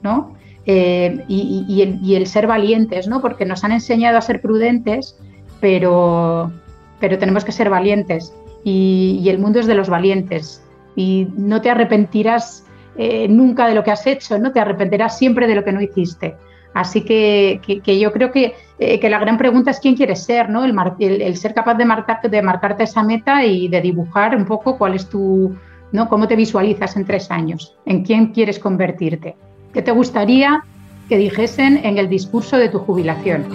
¿no? 0.03 0.35
Eh, 0.67 1.25
y, 1.29 2.13
el, 2.13 2.27
ser 2.27 2.49
valientes, 2.49 3.07
¿no? 3.07 3.21
porque 3.21 3.45
nos 3.45 3.63
han 3.63 3.71
enseñado 3.71 4.19
a 4.19 4.21
ser 4.21 4.41
prudentes, 4.41 5.17
pero, 5.61 6.51
pero 6.99 7.19
tenemos 7.19 7.45
que 7.45 7.53
ser 7.53 7.71
valientes. 7.71 8.35
Y, 8.65 9.25
el 9.29 9.39
mundo 9.39 9.61
es 9.61 9.69
de 9.69 9.77
los 9.77 9.89
valientes. 9.89 10.61
Y 10.97 11.29
no 11.37 11.61
te 11.61 11.71
arrepentirás 11.71 12.65
eh, 12.99 13.29
nunca 13.29 13.69
de 13.69 13.77
lo 13.77 13.85
que 13.85 13.93
has 13.93 14.09
hecho, 14.09 14.37
no 14.41 14.51
te 14.51 14.59
arrepentirás 14.59 15.17
siempre 15.17 15.47
de 15.47 15.55
lo 15.55 15.63
que 15.63 15.71
no 15.71 15.81
hiciste. 15.81 16.35
Así 16.75 17.03
que, 17.03 17.61
yo 17.87 18.13
creo 18.13 18.33
eh, 18.35 19.01
que, 19.01 19.09
la 19.09 19.21
gran 19.21 19.39
pregunta 19.39 19.71
es 19.71 19.79
quién 19.79 19.95
quieres 19.95 20.25
ser, 20.25 20.51
¿no? 20.51 20.65
El, 20.65 21.37
ser 21.37 21.55
capaz 21.55 21.75
de, 21.75 21.87
de 22.29 22.43
marcarte 22.43 22.83
esa 22.83 23.05
meta 23.05 23.45
y 23.45 23.69
de 23.69 23.81
dibujar 23.81 24.37
un 24.37 24.45
poco 24.45 24.77
cuál 24.77 24.95
es 24.95 25.09
tu, 25.09 25.57
¿no? 25.93 26.09
Cómo 26.09 26.27
te 26.27 26.35
visualizas 26.35 26.97
en 26.97 27.05
tres 27.05 27.31
años, 27.31 27.77
en 27.87 28.05
quién 28.05 28.33
quieres 28.33 28.59
convertirte. 28.59 29.37
¿Qué 29.73 29.83
te 29.83 29.93
gustaría 29.93 30.65
que 31.09 31.17
dijesen 31.17 31.81
en 31.85 31.97
el 31.99 32.09
discurso 32.09 32.59
de 32.59 32.69
tu 32.69 32.81
jubilación? 32.81 33.47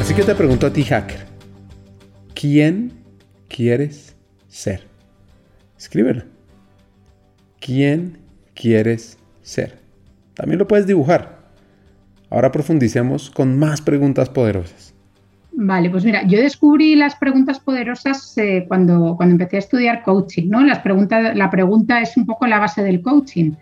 Así 0.00 0.14
que 0.14 0.22
te 0.22 0.36
pregunto 0.36 0.68
a 0.68 0.72
ti, 0.72 0.84
hacker, 0.84 1.26
¿quién 2.34 2.92
quieres 3.48 4.16
ser? 4.46 4.86
Escríbelo. 5.76 6.39
¿Quién 7.60 8.18
quieres 8.54 9.18
ser? 9.42 9.78
También 10.34 10.58
lo 10.58 10.66
puedes 10.66 10.86
dibujar. 10.86 11.38
Ahora 12.30 12.50
profundicemos 12.50 13.30
con 13.30 13.58
más 13.58 13.82
preguntas 13.82 14.28
poderosas. 14.28 14.94
Vale, 15.52 15.90
pues 15.90 16.04
mira, 16.04 16.26
yo 16.26 16.40
descubrí 16.40 16.94
las 16.94 17.16
preguntas 17.16 17.60
poderosas 17.60 18.38
eh, 18.38 18.64
cuando, 18.68 19.14
cuando 19.16 19.34
empecé 19.34 19.56
a 19.56 19.58
estudiar 19.58 20.02
coaching, 20.02 20.48
¿no? 20.48 20.64
Las 20.64 20.78
preguntas, 20.78 21.36
la 21.36 21.50
pregunta 21.50 22.00
es 22.00 22.16
un 22.16 22.24
poco 22.24 22.46
la 22.46 22.58
base 22.58 22.82
del 22.82 23.02
coaching, 23.02 23.52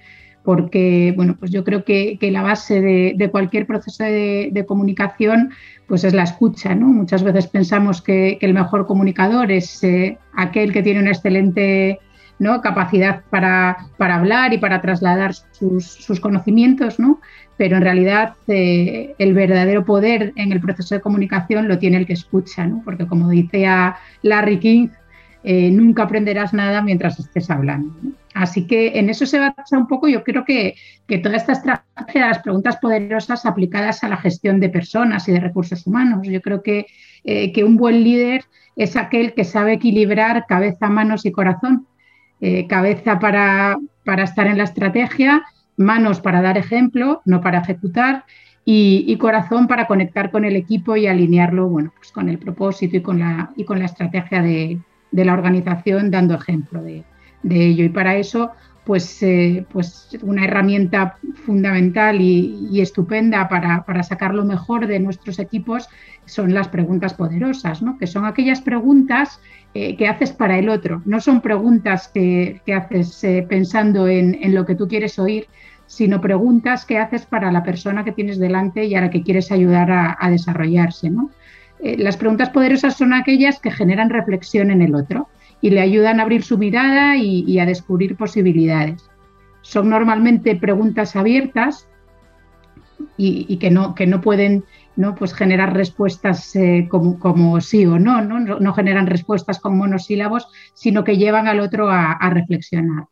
porque, 0.45 1.13
bueno, 1.17 1.37
pues 1.39 1.51
yo 1.51 1.65
creo 1.65 1.85
que, 1.85 2.19
la 2.21 2.43
base 2.43 2.81
de, 2.81 3.29
cualquier 3.31 3.67
proceso 3.67 4.05
de, 4.05 4.65
comunicación, 4.69 5.51
pues 5.87 6.05
es 6.05 6.15
la 6.15 6.23
escucha, 6.23 6.75
¿no? 6.75 6.87
Muchas 6.87 7.23
veces 7.23 7.47
pensamos 7.47 8.03
que, 8.03 8.39
el 8.43 8.55
mejor 8.55 8.87
comunicador 8.87 9.51
es 9.51 9.83
eh, 9.83 10.19
aquel 10.37 10.73
que 10.73 10.83
tiene 10.83 11.01
una 11.01 11.11
excelente 11.11 11.99
capacidad 12.63 13.23
para, 13.31 13.77
hablar 13.99 14.53
y 14.53 14.59
para 14.59 14.81
trasladar 14.81 15.33
sus, 15.35 16.21
conocimientos, 16.21 16.99
¿no? 16.99 17.21
pero 17.57 17.77
en 17.77 17.83
realidad 17.83 18.35
eh, 18.47 19.15
el 19.19 19.35
verdadero 19.35 19.85
poder 19.85 20.33
en 20.37 20.53
el 20.53 20.61
proceso 20.61 20.95
de 20.95 21.01
comunicación 21.01 21.67
lo 21.67 21.79
tiene 21.79 21.97
el 21.97 22.07
que 22.07 22.13
escucha, 22.13 22.67
¿no? 22.67 22.83
porque 22.85 23.07
como 23.07 23.29
dice 23.29 23.67
Larry 24.23 24.59
King, 24.61 24.89
eh, 25.45 25.71
nunca 25.71 26.03
aprenderás 26.03 26.53
nada 26.53 26.83
mientras 26.83 27.19
estés 27.19 27.49
hablando. 27.51 27.95
Así 28.35 28.67
que 28.67 28.99
en 28.99 29.09
eso 29.09 29.25
se 29.25 29.39
basa 29.39 29.79
un 29.79 29.87
poco, 29.87 30.07
yo 30.09 30.23
creo 30.23 30.45
que, 30.45 30.75
toda 31.23 31.37
esta 31.37 31.53
estrategia 31.53 32.23
de 32.23 32.29
las 32.29 32.39
preguntas 32.41 32.77
poderosas 32.77 33.47
aplicadas 33.47 34.05
a 34.05 34.09
la 34.09 34.17
gestión 34.17 34.61
de 34.61 34.69
personas 34.69 35.29
y 35.29 35.33
de 35.33 35.41
recursos 35.41 35.87
humanos. 35.87 36.21
Yo 36.25 36.41
creo 36.41 36.63
que, 36.63 36.87
eh, 37.25 37.53
que 37.53 37.65
un 37.65 37.77
buen 37.77 38.05
líder 38.05 38.45
es 38.77 38.97
aquel 38.97 39.35
que 39.35 39.45
sabe 39.45 39.75
equilibrar 39.75 40.45
cabeza, 40.47 40.89
manos 40.89 41.25
y 41.25 41.33
corazón 41.33 41.87
eh, 42.41 42.67
cabeza 42.67 43.19
para, 43.19 43.79
estar 44.23 44.47
en 44.47 44.59
la 44.59 44.65
estrategia, 44.65 45.43
manos 45.77 46.21
para 46.21 46.41
dar 46.41 46.57
ejemplo, 46.57 47.21
no 47.25 47.41
para 47.41 47.59
ejecutar, 47.59 48.25
y, 48.65 49.17
corazón 49.17 49.67
para 49.67 49.87
conectar 49.87 50.31
con 50.31 50.45
el 50.45 50.55
equipo 50.55 50.95
y 50.95 51.07
alinearlo 51.07 51.69
bueno, 51.69 51.91
pues 51.97 52.13
con 52.13 52.29
el 52.29 52.39
propósito 52.39 52.99
y 52.99 53.01
con 53.01 53.19
la, 53.19 53.51
y 53.57 53.65
con 53.65 53.79
la 53.79 53.87
estrategia 53.87 54.43
de, 54.43 54.79
la 55.11 55.33
organización, 55.33 56.11
dando 56.11 56.35
ejemplo 56.35 56.83
de, 56.83 57.03
ello. 57.43 57.85
Y 57.85 57.89
para 57.89 58.17
eso, 58.17 58.51
pues, 58.89 59.23
eh, 59.23 59.67
pues 59.71 60.09
una 60.23 60.47
herramienta 60.47 61.19
fundamental 61.45 62.23
y, 62.23 62.81
estupenda 62.81 63.47
para, 63.47 64.03
sacar 64.03 64.35
lo 64.35 64.47
mejor 64.47 64.87
de 64.87 64.99
nuestros 64.99 65.39
equipos 65.39 65.91
son 66.25 66.55
las 66.55 66.69
preguntas 66.69 67.13
poderosas, 67.13 67.83
¿no? 67.83 67.99
que 67.99 68.07
son 68.07 68.25
aquellas 68.25 68.63
preguntas 68.63 69.43
eh, 69.75 69.95
que 69.95 70.09
haces 70.09 70.33
para 70.33 70.59
el 70.59 70.71
otro. 70.71 71.03
No 71.05 71.21
son 71.21 71.43
preguntas 71.43 72.09
que, 72.09 72.63
haces 72.75 73.23
eh, 73.25 73.45
pensando 73.47 74.09
en, 74.09 74.39
lo 74.55 74.65
que 74.65 74.75
tú 74.75 74.89
quieres 74.89 75.19
oír, 75.19 75.49
sino 75.87 76.23
preguntas 76.23 76.87
que 76.87 76.97
haces 76.97 77.27
para 77.27 77.53
la 77.53 77.63
persona 77.63 78.05
que 78.05 78.13
tienes 78.13 78.39
delante 78.39 78.87
y 78.87 78.95
a 78.95 79.03
la 79.03 79.11
que 79.11 79.23
quieres 79.23 79.53
ayudar 79.53 79.91
a, 79.91 80.31
desarrollarse. 80.31 81.13
Las 81.83 82.17
preguntas 82.17 82.49
poderosas 82.49 82.97
son 82.97 83.13
aquellas 83.13 83.61
que 83.61 83.71
generan 83.71 84.09
reflexión 84.09 84.71
en 84.71 84.81
el 84.81 84.95
otro 84.95 85.29
y 85.61 85.71
le 85.71 85.81
ayudan 85.81 86.21
a 86.21 86.23
abrir 86.23 86.43
su 86.43 86.59
mirada 86.59 87.17
y, 87.17 87.59
a 87.59 87.67
descubrir 87.67 88.17
posibilidades. 88.17 89.09
Son 89.63 89.89
normalmente 89.89 90.57
preguntas 90.57 91.17
abiertas 91.17 91.89
y, 93.17 93.57
que, 93.59 93.71
no, 93.71 93.95
que 93.95 94.07
no 94.07 94.21
pueden 94.21 94.65
¿no? 94.99 95.15
Pues 95.15 95.33
generar 95.33 95.75
respuestas 95.75 96.57
eh, 96.57 96.89
como, 96.91 97.61
sí 97.61 97.87
o 97.87 98.01
no, 98.01 98.21
no, 98.21 98.41
no, 98.41 98.75
generan 98.75 99.07
respuestas 99.07 99.61
con 99.61 99.79
monosílabos, 99.79 100.49
sino 100.75 101.05
que 101.05 101.17
llevan 101.17 101.47
al 101.47 101.61
otro 101.61 101.89
a, 101.89 102.19
reflexionar. 102.31 103.05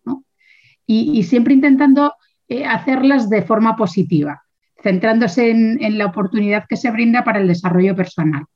Y, 0.85 1.23
siempre 1.23 1.55
intentando 1.55 2.15
eh, 2.49 2.65
hacerlas 2.65 3.31
de 3.31 3.43
forma 3.43 3.77
positiva, 3.77 4.43
centrándose 4.83 5.51
en, 5.51 5.97
la 5.97 6.07
oportunidad 6.07 6.67
que 6.69 6.77
se 6.77 6.91
brinda 6.91 7.23
para 7.23 7.39
el 7.39 7.47
desarrollo 7.47 7.95
personal. 7.95 8.47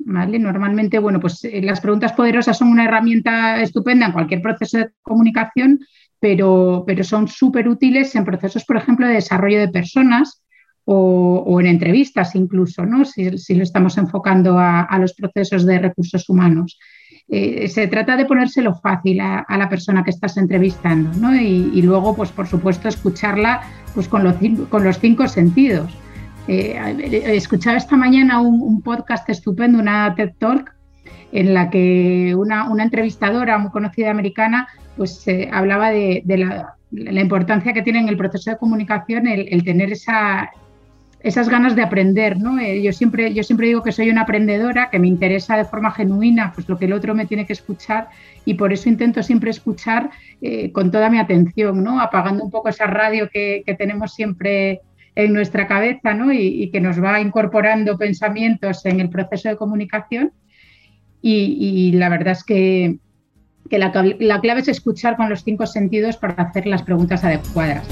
¿Vale? 0.00 0.38
Normalmente, 0.38 0.98
bueno, 0.98 1.18
pues 1.20 1.44
eh, 1.44 1.60
las 1.62 1.80
preguntas 1.80 2.12
poderosas 2.12 2.56
son 2.56 2.68
una 2.68 2.84
herramienta 2.84 3.60
estupenda 3.60 4.06
en 4.06 4.12
cualquier 4.12 4.40
proceso 4.40 4.78
de 4.78 4.90
comunicación, 5.02 5.80
pero, 6.20 6.84
pero 6.86 7.02
son 7.04 7.28
súper 7.28 7.68
útiles 7.68 8.14
en 8.14 8.24
procesos, 8.24 8.64
por 8.64 8.76
ejemplo, 8.76 9.06
de 9.06 9.14
desarrollo 9.14 9.58
de 9.58 9.68
personas 9.68 10.42
o, 10.90 11.60
en 11.60 11.66
entrevistas 11.66 12.34
incluso, 12.34 12.86
¿no? 12.86 13.04
si, 13.04 13.28
lo 13.30 13.62
estamos 13.62 13.98
enfocando 13.98 14.58
a, 14.58 14.98
los 14.98 15.12
procesos 15.12 15.66
de 15.66 15.78
recursos 15.78 16.28
humanos. 16.30 16.78
Eh, 17.28 17.68
se 17.68 17.88
trata 17.88 18.16
de 18.16 18.24
ponérselo 18.24 18.74
fácil 18.74 19.20
a, 19.20 19.44
la 19.50 19.68
persona 19.68 20.02
que 20.02 20.10
estás 20.10 20.38
entrevistando 20.38 21.12
¿no? 21.18 21.34
y, 21.34 21.82
luego, 21.82 22.16
pues 22.16 22.30
por 22.30 22.46
supuesto, 22.46 22.88
escucharla 22.88 23.60
pues, 23.94 24.08
con, 24.08 24.24
los, 24.24 24.36
con 24.70 24.82
los 24.82 24.98
cinco 24.98 25.28
sentidos. 25.28 25.94
Eh, 26.48 27.36
escuchaba 27.36 27.76
esta 27.76 27.96
mañana 27.96 28.40
un, 28.40 28.82
podcast 28.82 29.28
estupendo, 29.28 29.78
una 29.78 30.14
TED 30.14 30.32
Talk, 30.38 30.74
en 31.30 31.52
la 31.54 31.68
que 31.68 32.34
una, 32.34 32.66
entrevistadora 32.82 33.58
muy 33.58 33.70
conocida 33.70 34.10
americana 34.10 34.66
pues 34.96 35.28
eh, 35.28 35.48
hablaba 35.52 35.90
de, 35.90 36.22
la, 36.26 37.20
importancia 37.20 37.72
que 37.72 37.82
tiene 37.82 38.00
en 38.00 38.08
el 38.08 38.16
proceso 38.16 38.50
de 38.50 38.56
comunicación 38.56 39.26
el 39.28 39.62
tener 39.62 39.92
esa, 39.92 40.50
esas 41.20 41.48
ganas 41.48 41.74
de 41.74 41.82
aprender, 41.82 42.38
¿no? 42.38 42.58
Eh, 42.58 42.82
yo, 42.82 42.92
siempre, 42.92 43.34
yo 43.34 43.42
siempre 43.42 43.66
digo 43.66 43.82
que 43.82 43.92
soy 43.92 44.10
una 44.10 44.22
aprendedora, 44.22 44.88
que 44.90 44.98
me 44.98 45.08
interesa 45.08 45.56
de 45.56 45.64
forma 45.64 45.90
genuina 45.90 46.52
pues 46.54 46.68
lo 46.68 46.78
que 46.78 46.84
el 46.84 46.92
otro 46.92 47.14
me 47.14 47.26
tiene 47.26 47.46
que 47.46 47.52
escuchar 47.52 48.08
y 48.44 48.54
por 48.54 48.72
eso 48.72 48.88
intento 48.88 49.22
siempre 49.22 49.50
escuchar 49.50 50.10
eh, 50.40 50.70
con 50.70 50.90
toda 50.90 51.10
mi 51.10 51.18
atención. 51.18 51.86
Apagando 52.00 52.44
un 52.44 52.50
poco 52.50 52.68
esa 52.68 52.86
radio 52.86 53.28
que, 53.32 53.64
tenemos 53.78 54.14
siempre 54.14 54.80
en 55.18 55.32
nuestra 55.32 55.66
cabeza, 55.66 56.14
¿no? 56.14 56.32
Y, 56.32 56.70
que 56.70 56.80
nos 56.80 57.02
va 57.02 57.20
incorporando 57.20 57.98
pensamientos 57.98 58.86
en 58.86 59.00
el 59.00 59.10
proceso 59.10 59.48
de 59.48 59.56
comunicación. 59.56 60.32
Y, 61.20 61.90
la 61.94 62.08
verdad 62.08 62.34
es 62.34 62.44
que, 62.44 62.98
la 63.68 64.40
clave 64.40 64.60
es 64.60 64.68
escuchar 64.68 65.16
con 65.16 65.28
los 65.28 65.42
cinco 65.42 65.66
sentidos 65.66 66.16
para 66.16 66.34
hacer 66.34 66.68
las 66.68 66.84
preguntas 66.84 67.24
adecuadas. 67.24 67.84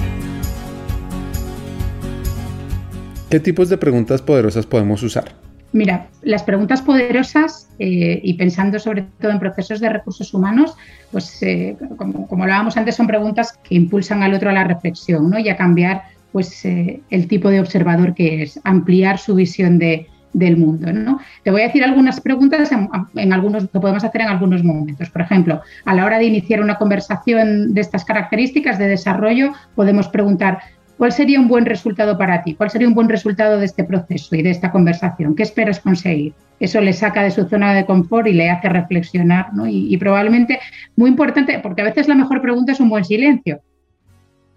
¿Qué 3.29 3.41
tipos 3.41 3.69
de 3.71 3.77
preguntas 3.77 4.23
poderosas 4.23 4.65
podemos 4.65 5.03
usar? 5.03 5.33
Mira, 5.73 6.07
las 6.23 6.45
preguntas 6.45 6.81
poderosas 6.81 7.69
eh, 7.81 8.21
y 8.23 8.35
pensando 8.35 8.79
sobre 8.79 9.03
todo 9.21 9.33
en 9.33 9.41
procesos 9.41 9.81
de 9.81 9.89
recursos 9.89 10.33
humanos, 10.33 10.77
pues 11.11 11.43
eh, 11.43 11.77
como, 11.97 12.29
hablábamos 12.45 12.77
antes, 12.77 12.95
son 12.95 13.09
preguntas 13.09 13.59
que 13.65 13.75
impulsan 13.75 14.23
al 14.23 14.33
otro 14.33 14.51
a 14.51 14.53
la 14.53 14.63
reflexión 14.63 15.29
¿no? 15.29 15.41
y 15.41 15.49
a 15.49 15.57
cambiar 15.57 16.03
pues, 16.37 16.67
eh, 16.67 17.01
el 17.09 17.29
tipo 17.29 17.49
de 17.49 17.61
observador 17.61 18.13
que 18.13 18.43
es, 18.43 18.61
ampliar 18.63 19.19
su 19.19 19.35
visión 19.35 19.79
de, 19.79 20.07
del 20.35 20.59
mundo. 20.59 20.93
¿no? 20.93 21.19
Te 21.45 21.51
voy 21.51 21.63
a 21.63 21.69
decir 21.69 21.83
algunas 21.83 22.21
preguntas 22.21 22.71
en, 23.15 23.33
algunos, 23.33 23.71
que 23.71 23.81
podemos 23.81 24.05
hacer 24.05 24.21
en 24.21 24.29
algunos 24.29 24.63
momentos. 24.63 25.09
Por 25.09 25.23
ejemplo, 25.23 25.63
a 25.87 25.95
la 25.95 26.05
hora 26.05 26.19
de 26.19 26.27
iniciar 26.27 26.61
una 26.61 26.77
conversación 26.77 27.73
de 27.73 27.81
estas 27.81 28.05
características 28.05 28.79
de 28.79 28.87
desarrollo, 28.87 29.55
podemos 29.75 30.09
preguntar 30.09 30.59
¿Cuál 30.99 31.13
sería 31.13 31.41
un 31.41 31.49
buen 31.49 31.65
resultado 31.65 32.19
para 32.19 32.43
ti? 32.43 32.55
¿Cuál 32.55 32.69
sería 32.69 32.89
un 32.89 32.95
buen 32.95 33.09
resultado 33.09 33.59
de 33.59 33.65
este 33.65 33.85
proceso 33.85 34.37
y 34.37 34.43
de 34.43 34.51
esta 34.51 34.71
conversación? 34.71 35.35
¿Qué 35.37 35.43
esperas 35.43 35.81
conseguir? 35.81 36.35
Eso 36.61 36.83
le 36.83 36.93
saca 36.93 37.23
de 37.23 37.31
su 37.31 37.47
zona 37.49 37.73
de 37.73 37.87
confort 37.87 38.27
y 38.27 38.35
le 38.35 38.51
hace 38.51 38.69
reflexionar, 38.69 39.55
¿no? 39.55 39.67
Y, 39.67 39.97
probablemente, 39.99 40.59
muy 40.97 41.11
importante, 41.11 41.61
porque 41.63 41.83
a 41.83 41.87
veces 41.87 42.09
la 42.09 42.15
mejor 42.15 42.41
pregunta 42.43 42.73
es 42.73 42.81
un 42.81 42.91
buen 42.91 43.05
silencio. 43.05 43.61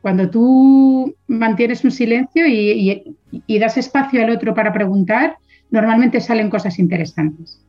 Cuando 0.01 0.29
tú 0.29 1.15
mantienes 1.27 1.83
un 1.83 1.91
silencio 1.91 2.45
y 2.47 3.59
das 3.59 3.77
espacio 3.77 4.23
al 4.23 4.29
otro 4.29 4.53
para 4.53 4.73
preguntar, 4.73 5.38
normalmente 5.71 6.21
salen 6.21 6.49
cosas 6.49 6.79
interesantes. 6.79 7.62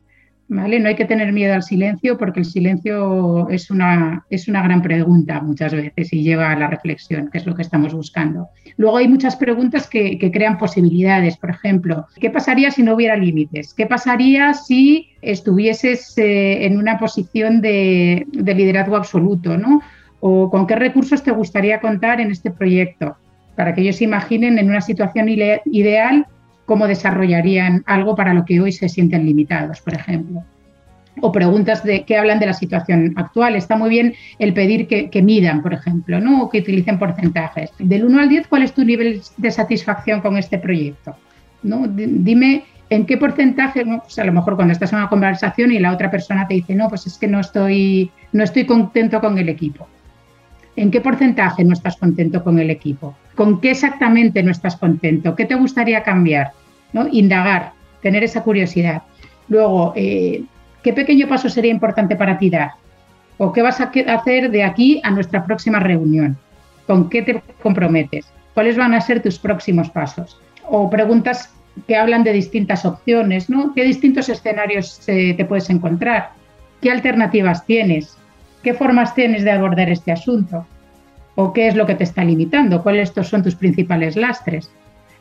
No 0.51 0.65
hay 0.65 0.95
que 0.95 1.05
tener 1.05 1.31
miedo 1.31 1.53
al 1.53 1.63
silencio 1.63 2.17
porque 2.17 2.41
el 2.41 2.45
silencio 2.45 3.47
es 3.47 3.71
una, 3.71 4.25
es 4.29 4.49
una 4.49 4.61
gran 4.61 4.81
pregunta 4.81 5.39
muchas 5.39 5.71
veces 5.71 6.11
y 6.11 6.23
lleva 6.23 6.51
a 6.51 6.59
la 6.59 6.67
reflexión, 6.67 7.29
que 7.31 7.37
es 7.37 7.45
lo 7.45 7.55
que 7.55 7.61
estamos 7.61 7.93
buscando. 7.93 8.49
Luego 8.75 8.97
hay 8.97 9.07
muchas 9.07 9.37
preguntas 9.37 9.87
que, 9.87 10.19
crean 10.33 10.57
posibilidades. 10.57 11.37
Por 11.37 11.51
ejemplo, 11.51 12.05
¿qué 12.19 12.29
pasaría 12.29 12.69
si 12.69 12.83
no 12.83 12.95
hubiera 12.95 13.15
límites? 13.15 13.73
¿Qué 13.73 13.85
pasaría 13.85 14.53
si 14.53 15.11
estuvieses 15.21 16.17
eh, 16.17 16.65
en 16.65 16.77
una 16.77 16.99
posición 16.99 17.61
de, 17.61 18.27
de 18.33 18.53
liderazgo 18.53 18.97
absoluto? 18.97 19.57
¿no? 19.57 19.81
¿O 20.21 20.49
con 20.49 20.67
qué 20.67 20.75
recursos 20.75 21.23
te 21.23 21.31
gustaría 21.31 21.81
contar 21.81 22.21
en 22.21 22.31
este 22.31 22.51
proyecto? 22.51 23.17
Para 23.55 23.73
que 23.73 23.81
ellos 23.81 24.01
imaginen 24.01 24.59
en 24.59 24.69
una 24.69 24.79
situación 24.81 25.27
ideal 25.27 26.27
cómo 26.65 26.87
desarrollarían 26.87 27.83
algo 27.85 28.15
para 28.15 28.33
lo 28.33 28.45
que 28.45 28.61
hoy 28.61 28.71
se 28.71 28.87
sienten 28.87 29.25
limitados, 29.25 29.81
por 29.81 29.95
ejemplo. 29.95 30.43
O 31.19 31.31
preguntas 31.31 31.83
de, 31.83 32.03
que 32.05 32.17
hablan 32.17 32.39
de 32.39 32.45
la 32.45 32.53
situación 32.53 33.13
actual. 33.17 33.55
Está 33.55 33.75
muy 33.75 33.89
bien 33.89 34.13
el 34.39 34.53
pedir 34.53 34.87
que, 34.87 35.21
midan, 35.21 35.61
por 35.61 35.73
ejemplo, 35.73 36.21
¿no? 36.21 36.43
o 36.43 36.49
que 36.49 36.59
utilicen 36.59 36.99
porcentajes. 36.99 37.71
Del 37.79 38.05
1 38.05 38.21
al 38.21 38.29
10, 38.29 38.47
¿cuál 38.47 38.61
es 38.61 38.73
tu 38.73 38.85
nivel 38.85 39.21
de 39.35 39.51
satisfacción 39.51 40.21
con 40.21 40.37
este 40.37 40.59
proyecto? 40.59 41.15
¿No? 41.63 41.87
Dime 41.87 42.63
en 42.91 43.05
qué 43.05 43.17
porcentaje, 43.17 43.83
pues 43.85 44.19
a 44.19 44.23
lo 44.23 44.31
mejor 44.31 44.55
cuando 44.55 44.71
estás 44.73 44.93
en 44.93 44.99
una 44.99 45.09
conversación 45.09 45.71
y 45.71 45.79
la 45.79 45.91
otra 45.91 46.11
persona 46.11 46.47
te 46.47 46.53
dice, 46.53 46.75
no, 46.75 46.89
pues 46.89 47.07
es 47.07 47.17
que 47.17 47.27
no 47.27 47.39
estoy, 47.39 48.11
no 48.33 48.43
estoy 48.43 48.65
contento 48.65 49.19
con 49.19 49.37
el 49.37 49.49
equipo. 49.49 49.87
¿En 50.75 50.89
qué 50.89 51.01
porcentaje 51.01 51.63
no 51.63 51.73
estás 51.73 51.97
contento 51.97 52.43
con 52.43 52.59
el 52.59 52.69
equipo? 52.69 53.15
¿Con 53.35 53.59
qué 53.59 53.71
exactamente 53.71 54.41
no 54.43 54.51
estás 54.51 54.77
contento? 54.77 55.35
¿Qué 55.35 55.45
te 55.45 55.55
gustaría 55.55 56.03
cambiar? 56.03 56.51
Indagar, 57.11 57.73
tener 58.01 58.23
esa 58.23 58.43
curiosidad. 58.43 59.03
Luego, 59.47 59.93
eh, 59.95 60.43
¿qué 60.83 60.93
pequeño 60.93 61.27
paso 61.27 61.49
sería 61.49 61.71
importante 61.71 62.15
para 62.15 62.37
ti 62.37 62.49
dar? 62.49 62.71
¿O 63.37 63.51
qué 63.51 63.61
vas 63.61 63.81
a 63.81 63.91
hacer 64.07 64.51
de 64.51 64.63
aquí 64.63 65.01
a 65.03 65.11
nuestra 65.11 65.43
próxima 65.43 65.79
reunión? 65.79 66.37
¿Con 66.87 67.09
qué 67.09 67.21
te 67.21 67.41
comprometes? 67.61 68.31
¿Cuáles 68.53 68.77
van 68.77 68.93
a 68.93 69.01
ser 69.01 69.21
tus 69.21 69.39
próximos 69.39 69.89
pasos? 69.89 70.39
O 70.69 70.89
preguntas 70.89 71.53
que 71.87 71.95
hablan 71.95 72.23
de 72.23 72.33
distintas 72.33 72.85
opciones, 72.85 73.49
¿no? 73.49 73.73
¿Qué 73.73 73.83
distintos 73.83 74.29
escenarios 74.29 75.01
eh, 75.07 75.33
te 75.35 75.45
puedes 75.45 75.69
encontrar? 75.69 76.31
¿Qué 76.81 76.91
alternativas 76.91 77.65
tienes? 77.65 78.17
¿Qué 78.63 78.73
formas 78.73 79.15
tienes 79.15 79.43
de 79.43 79.51
abordar 79.51 79.89
este 79.89 80.11
asunto? 80.11 80.65
¿O 81.35 81.53
qué 81.53 81.67
es 81.67 81.75
lo 81.75 81.85
que 81.85 81.95
te 81.95 82.03
está 82.03 82.23
limitando? 82.23 82.83
¿Cuáles 82.83 83.11
son 83.23 83.41
tus 83.41 83.55
principales 83.55 84.15
lastres? 84.15 84.69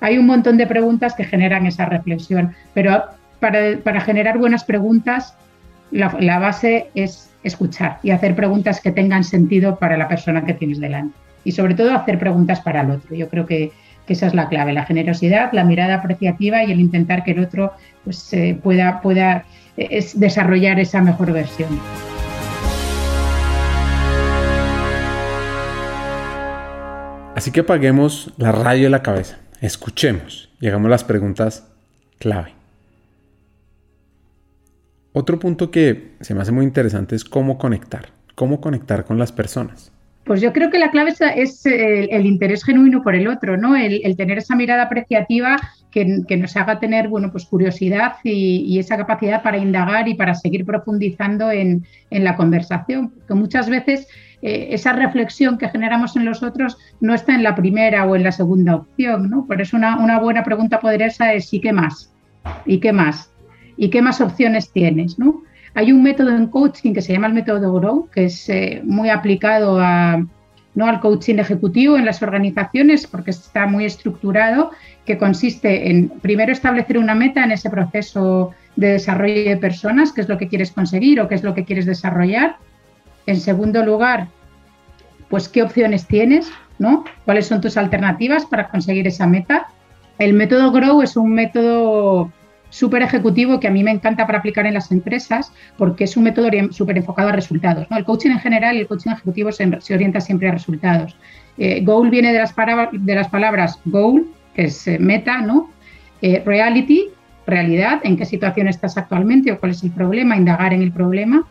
Hay 0.00 0.18
un 0.18 0.26
montón 0.26 0.56
de 0.56 0.66
preguntas 0.66 1.14
que 1.14 1.24
generan 1.24 1.66
esa 1.66 1.86
reflexión, 1.86 2.54
pero 2.74 3.04
para, 3.38 4.00
generar 4.00 4.38
buenas 4.38 4.64
preguntas, 4.64 5.34
la, 5.90 6.38
base 6.38 6.88
es 6.94 7.30
escuchar 7.42 7.98
y 8.02 8.10
hacer 8.10 8.34
preguntas 8.34 8.80
que 8.80 8.92
tengan 8.92 9.24
sentido 9.24 9.78
para 9.78 9.96
la 9.96 10.08
persona 10.08 10.44
que 10.44 10.54
tienes 10.54 10.78
delante. 10.78 11.14
Y 11.44 11.52
sobre 11.52 11.74
todo 11.74 11.94
hacer 11.94 12.18
preguntas 12.18 12.60
para 12.60 12.82
el 12.82 12.90
otro. 12.90 13.14
Yo 13.16 13.28
creo 13.28 13.46
que, 13.46 13.72
esa 14.06 14.26
es 14.26 14.34
la 14.34 14.48
clave, 14.48 14.72
la 14.72 14.84
generosidad, 14.86 15.52
la 15.52 15.62
mirada 15.62 15.94
apreciativa 15.94 16.64
y 16.64 16.72
el 16.72 16.80
intentar 16.80 17.22
que 17.22 17.30
el 17.30 17.38
otro 17.38 17.74
pues, 18.02 18.34
pueda, 18.60 19.00
pueda 19.02 19.44
desarrollar 20.16 20.80
esa 20.80 21.00
mejor 21.00 21.32
versión. 21.32 21.68
Así 27.40 27.52
que 27.52 27.60
apaguemos 27.60 28.34
la 28.36 28.52
radio 28.52 28.84
de 28.84 28.90
la 28.90 29.02
cabeza. 29.02 29.38
Escuchemos. 29.62 30.50
Llegamos 30.60 30.88
a 30.88 30.90
las 30.90 31.04
preguntas 31.04 31.66
clave. 32.18 32.52
Otro 35.14 35.38
punto 35.38 35.70
que 35.70 36.16
se 36.20 36.34
me 36.34 36.42
hace 36.42 36.52
muy 36.52 36.66
interesante 36.66 37.16
es 37.16 37.24
cómo 37.24 37.56
conectar. 37.56 38.10
Cómo 38.34 38.60
conectar 38.60 39.06
con 39.06 39.18
las 39.18 39.32
personas. 39.32 39.90
Pues 40.24 40.42
yo 40.42 40.52
creo 40.52 40.70
que 40.70 40.78
la 40.78 40.90
clave 40.90 41.14
es 41.34 41.64
el, 41.64 42.26
interés 42.26 42.62
genuino 42.62 43.02
por 43.02 43.14
el 43.14 43.26
otro, 43.26 43.56
¿no? 43.56 43.74
El, 43.74 44.14
tener 44.18 44.36
esa 44.36 44.54
mirada 44.54 44.82
apreciativa 44.82 45.56
que, 45.90 46.04
nos 46.36 46.56
haga 46.58 46.78
tener, 46.78 47.08
bueno, 47.08 47.32
pues 47.32 47.46
curiosidad 47.46 48.16
y, 48.22 48.78
esa 48.78 48.98
capacidad 48.98 49.42
para 49.42 49.56
indagar 49.56 50.08
y 50.08 50.14
para 50.14 50.34
seguir 50.34 50.66
profundizando 50.66 51.50
en, 51.50 51.86
en 52.10 52.22
la 52.22 52.36
conversación. 52.36 53.14
Que 53.26 53.32
muchas 53.32 53.70
veces 53.70 54.08
eh, 54.42 54.68
esa 54.70 54.92
reflexión 54.92 55.58
que 55.58 55.68
generamos 55.68 56.16
en 56.16 56.24
los 56.24 56.42
otros 56.42 56.78
no 57.00 57.14
está 57.14 57.34
en 57.34 57.42
la 57.42 57.54
primera 57.54 58.06
o 58.06 58.16
en 58.16 58.24
la 58.24 58.32
segunda 58.32 58.76
opción. 58.76 59.28
¿no? 59.28 59.46
Por 59.46 59.60
eso 59.60 59.76
una, 59.76 60.18
buena 60.18 60.44
pregunta 60.44 60.80
poderosa 60.80 61.32
es 61.34 61.52
¿y 61.52 61.60
qué 61.60 61.72
más? 61.72 62.12
¿Y 62.64 62.78
qué 62.78 62.92
más? 62.92 63.30
¿Y 63.76 63.90
qué 63.90 64.02
más 64.02 64.20
opciones 64.20 64.72
tienes? 64.72 65.18
¿no? 65.18 65.42
Hay 65.74 65.92
un 65.92 66.02
método 66.02 66.30
en 66.30 66.46
coaching 66.46 66.94
que 66.94 67.02
se 67.02 67.12
llama 67.12 67.26
el 67.26 67.34
método 67.34 67.72
Grow, 67.72 68.08
que 68.10 68.26
es 68.26 68.48
eh, 68.48 68.80
muy 68.84 69.10
aplicado 69.10 69.78
a, 69.80 70.24
¿no? 70.74 70.86
al 70.86 71.00
coaching 71.00 71.36
ejecutivo 71.36 71.96
en 71.96 72.06
las 72.06 72.22
organizaciones 72.22 73.06
porque 73.06 73.30
está 73.30 73.66
muy 73.66 73.84
estructurado, 73.84 74.70
que 75.04 75.18
consiste 75.18 75.90
en 75.90 76.08
primero 76.08 76.52
establecer 76.52 76.98
una 76.98 77.14
meta 77.14 77.44
en 77.44 77.52
ese 77.52 77.68
proceso 77.68 78.52
de 78.76 78.92
desarrollo 78.92 79.50
de 79.50 79.56
personas, 79.56 80.12
qué 80.12 80.22
es 80.22 80.28
lo 80.28 80.38
que 80.38 80.48
quieres 80.48 80.70
conseguir 80.70 81.20
o 81.20 81.28
qué 81.28 81.34
es 81.34 81.42
lo 81.42 81.54
que 81.54 81.64
quieres 81.64 81.86
desarrollar. 81.86 82.56
En 83.26 83.40
segundo 83.40 83.84
lugar, 83.84 84.28
pues 85.28 85.48
qué 85.48 85.62
opciones 85.62 86.06
tienes, 86.06 86.50
¿no? 86.78 87.04
¿Cuáles 87.24 87.46
son 87.46 87.60
tus 87.60 87.76
alternativas 87.76 88.46
para 88.46 88.68
conseguir 88.68 89.06
esa 89.06 89.26
meta? 89.26 89.68
El 90.18 90.34
método 90.34 90.72
Grow 90.72 91.02
es 91.02 91.16
un 91.16 91.32
método 91.32 92.30
súper 92.70 93.02
ejecutivo 93.02 93.60
que 93.60 93.68
a 93.68 93.70
mí 93.70 93.82
me 93.82 93.90
encanta 93.90 94.26
para 94.26 94.38
aplicar 94.38 94.64
en 94.64 94.74
las 94.74 94.90
empresas 94.90 95.52
porque 95.76 96.04
es 96.04 96.16
un 96.16 96.24
método 96.24 96.48
súper 96.70 96.96
enfocado 96.96 97.28
a 97.28 97.32
resultados. 97.32 97.86
¿no? 97.90 97.96
El 97.96 98.04
coaching 98.04 98.30
en 98.30 98.38
general 98.38 98.76
el 98.76 98.86
coaching 98.86 99.10
ejecutivo 99.10 99.52
se, 99.52 99.94
orienta 99.94 100.20
siempre 100.20 100.48
a 100.48 100.52
resultados. 100.52 101.16
Eh, 101.58 101.82
goal 101.84 102.10
viene 102.10 102.32
de 102.32 102.38
las, 102.38 102.54
de 102.92 103.14
las 103.14 103.28
palabras 103.28 103.78
goal, 103.84 104.26
que 104.54 104.64
es 104.64 104.86
eh, 104.86 104.98
meta, 104.98 105.38
¿no? 105.38 105.70
Eh, 106.22 106.42
reality, 106.44 107.08
realidad, 107.46 108.00
en 108.04 108.16
qué 108.16 108.24
situación 108.24 108.68
estás 108.68 108.96
actualmente 108.96 109.52
o 109.52 109.58
cuál 109.58 109.72
es 109.72 109.82
el 109.82 109.90
problema, 109.90 110.36
indagar 110.36 110.72
en 110.72 110.82
el 110.82 110.92
problema. 110.92 111.46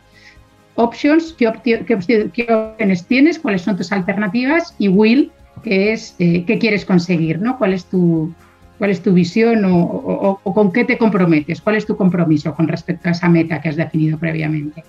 Options, 0.80 1.36
qué, 1.38 1.48
opciones 1.48 3.06
tienes, 3.06 3.40
cuáles 3.40 3.62
son 3.62 3.78
tus 3.78 3.92
alternativas. 3.92 4.76
Y 4.80 4.88
will, 4.88 5.32
que 5.64 5.94
es 5.94 6.16
qué 6.18 6.58
quieres 6.60 6.86
conseguir, 6.86 7.40
¿no? 7.40 7.58
¿Cuál 7.58 7.74
es 7.74 7.86
tu, 7.86 8.34
cuál 8.80 8.90
es 8.90 9.04
tu 9.04 9.14
visión 9.14 9.64
o, 9.66 10.40
con 10.44 10.72
qué 10.72 10.86
te 10.86 10.98
comprometes, 10.98 11.62
cuál 11.62 11.76
es 11.76 11.86
tu 11.86 11.96
compromiso 11.96 12.56
con 12.56 12.68
respecto 12.68 13.10
a 13.10 13.12
esa 13.12 13.30
meta 13.30 13.62
que 13.62 13.70
has 13.70 13.76
definido 13.76 14.18
previamente. 14.18 14.84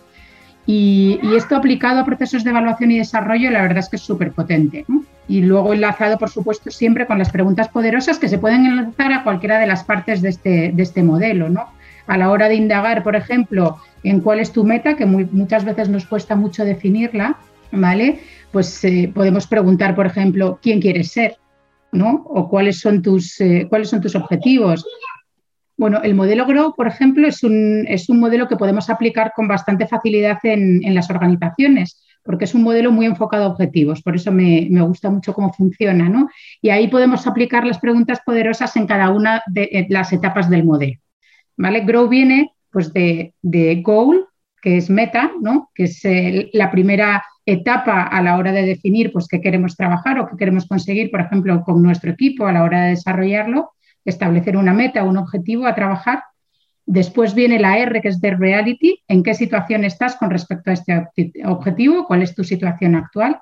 Y, 0.65 1.19
esto 1.37 1.57
aplicado 1.57 2.01
a 2.01 2.05
procesos 2.05 2.45
de 2.45 2.51
evaluación 2.51 2.93
y 2.93 2.99
desarrollo, 2.99 3.51
la 3.51 3.63
verdad 3.63 3.79
es 3.79 3.89
que 3.89 3.97
es 3.97 4.03
súper 4.03 4.31
potente. 4.31 4.87
Y 5.27 5.43
luego 5.43 5.75
enlazado, 5.75 6.19
por 6.19 6.31
supuesto, 6.31 6.71
siempre 6.71 7.07
con 7.07 7.19
las 7.19 7.31
preguntas 7.31 7.69
poderosas 7.69 8.19
que 8.19 8.29
se 8.29 8.39
pueden 8.39 8.65
enlazar 8.67 9.13
a 9.13 9.25
cualquiera 9.25 9.59
de 9.59 9.67
las 9.67 9.83
partes 9.83 10.23
de 10.23 10.29
este, 10.29 10.71
de 10.73 10.83
este 10.83 11.03
modelo. 11.03 11.49
¿no? 11.49 11.67
A 12.07 12.17
la 12.17 12.31
hora 12.31 12.49
de 12.49 12.55
indagar, 12.55 13.03
por 13.03 13.17
ejemplo, 13.17 13.79
en 14.03 14.21
cuál 14.21 14.41
es 14.41 14.53
tu 14.53 14.65
meta, 14.65 14.97
que 14.97 15.07
muchas 15.07 15.65
veces 15.65 15.89
nos 15.89 16.07
cuesta 16.07 16.37
mucho 16.37 16.65
definirla, 16.65 17.39
¿vale? 17.73 18.21
Pues 18.53 18.83
eh, 18.85 19.11
podemos 19.15 19.47
preguntar, 19.47 19.95
por 19.95 20.07
ejemplo, 20.07 20.59
¿quién 20.63 20.81
quieres 20.81 21.13
ser? 21.13 21.37
¿no? 21.93 22.25
O 22.27 22.49
cuáles 22.49 22.79
son 22.79 23.03
tus, 23.03 23.41
eh, 23.41 23.67
cuáles 23.69 23.89
son 23.89 24.01
tus 24.01 24.15
objetivos. 24.15 24.85
Bueno, 25.77 26.03
el 26.03 26.15
modelo 26.15 26.47
Grow, 26.47 26.75
por 26.75 26.87
ejemplo, 26.87 27.27
es 27.27 27.43
un, 27.43 27.87
es 27.89 28.09
un 28.09 28.21
modelo 28.21 28.49
que 28.49 28.57
podemos 28.57 28.91
aplicar 28.91 29.33
con 29.35 29.49
bastante 29.49 29.87
facilidad 29.87 30.39
en, 30.43 30.95
las 30.95 31.09
organizaciones, 31.09 32.05
porque 32.23 32.45
es 32.45 32.55
un 32.55 32.63
modelo 32.63 32.93
muy 32.93 33.07
enfocado 33.07 33.45
a 33.45 33.49
objetivos, 33.49 34.03
por 34.03 34.15
eso 34.15 34.31
me, 34.31 34.69
gusta 34.83 35.09
mucho 35.09 35.33
cómo 35.33 35.53
funciona, 35.55 36.09
¿no? 36.09 36.29
Y 36.61 36.69
ahí 36.69 36.89
podemos 36.89 37.27
aplicar 37.27 37.67
las 37.67 37.79
preguntas 37.79 38.21
poderosas 38.25 38.77
en 38.77 38.87
cada 38.87 39.09
una 39.09 39.43
de 39.47 39.87
las 39.89 40.13
etapas 40.13 40.51
del 40.51 40.65
modelo. 40.65 41.01
¿Vale? 41.57 41.81
Grow 41.81 42.09
viene 42.09 42.53
pues, 42.71 42.93
de, 42.93 43.35
de 43.43 43.83
goal, 43.83 44.27
que 44.61 44.77
es 44.77 44.91
meta, 44.91 45.33
¿no? 45.41 45.71
que 45.75 45.85
es 45.85 46.03
la 46.53 46.71
primera 46.71 47.23
etapa 47.47 48.03
a 48.03 48.23
la 48.23 48.37
hora 48.37 48.53
de 48.53 48.63
definir 48.63 49.13
pues, 49.13 49.27
qué 49.29 49.41
queremos 49.41 49.77
trabajar 49.77 50.19
o 50.19 50.29
qué 50.29 50.37
queremos 50.37 50.67
conseguir, 50.67 51.11
por 51.11 51.21
ejemplo, 51.21 51.63
con 51.65 51.83
nuestro 51.83 52.11
equipo 52.11 52.47
a 52.47 52.53
la 52.53 52.63
hora 52.63 52.83
de 52.83 52.91
desarrollarlo, 52.91 53.73
establecer 54.05 54.57
una 54.57 54.73
meta, 54.73 55.05
un 55.05 55.17
objetivo 55.17 55.67
a 55.67 55.75
trabajar. 55.75 56.23
Después 56.87 57.35
viene 57.35 57.59
la 57.59 57.79
R, 57.79 58.01
que 58.01 58.09
es 58.09 58.21
de 58.21 58.35
reality, 58.35 59.01
en 59.09 59.23
qué 59.23 59.35
situación 59.35 59.85
estás 59.85 60.17
con 60.17 60.31
respecto 60.31 60.71
a 60.71 60.75
este 60.75 61.07
objetivo, 61.45 62.07
cuál 62.07 62.23
es 62.23 62.35
tu 62.35 62.45
situación 62.45 62.95
actual, 62.97 63.39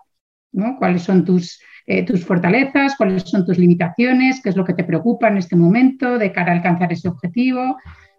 ¿no? 0.52 0.76
cuáles 0.78 1.02
son 1.02 1.24
tus, 1.24 1.60
eh, 1.86 2.04
tus 2.04 2.24
fortalezas, 2.24 2.96
cuáles 2.96 3.22
son 3.22 3.46
tus 3.46 3.58
limitaciones, 3.58 4.40
qué 4.42 4.50
es 4.50 4.56
lo 4.56 4.64
que 4.64 4.74
te 4.74 4.84
preocupa 4.84 5.28
en 5.28 5.38
este 5.38 5.56
momento 5.56 6.18
de 6.18 6.32
cara 6.32 6.52
a 6.52 6.56
alcanzar 6.56 6.92
ese 6.92 7.08
objetivo. 7.08 7.78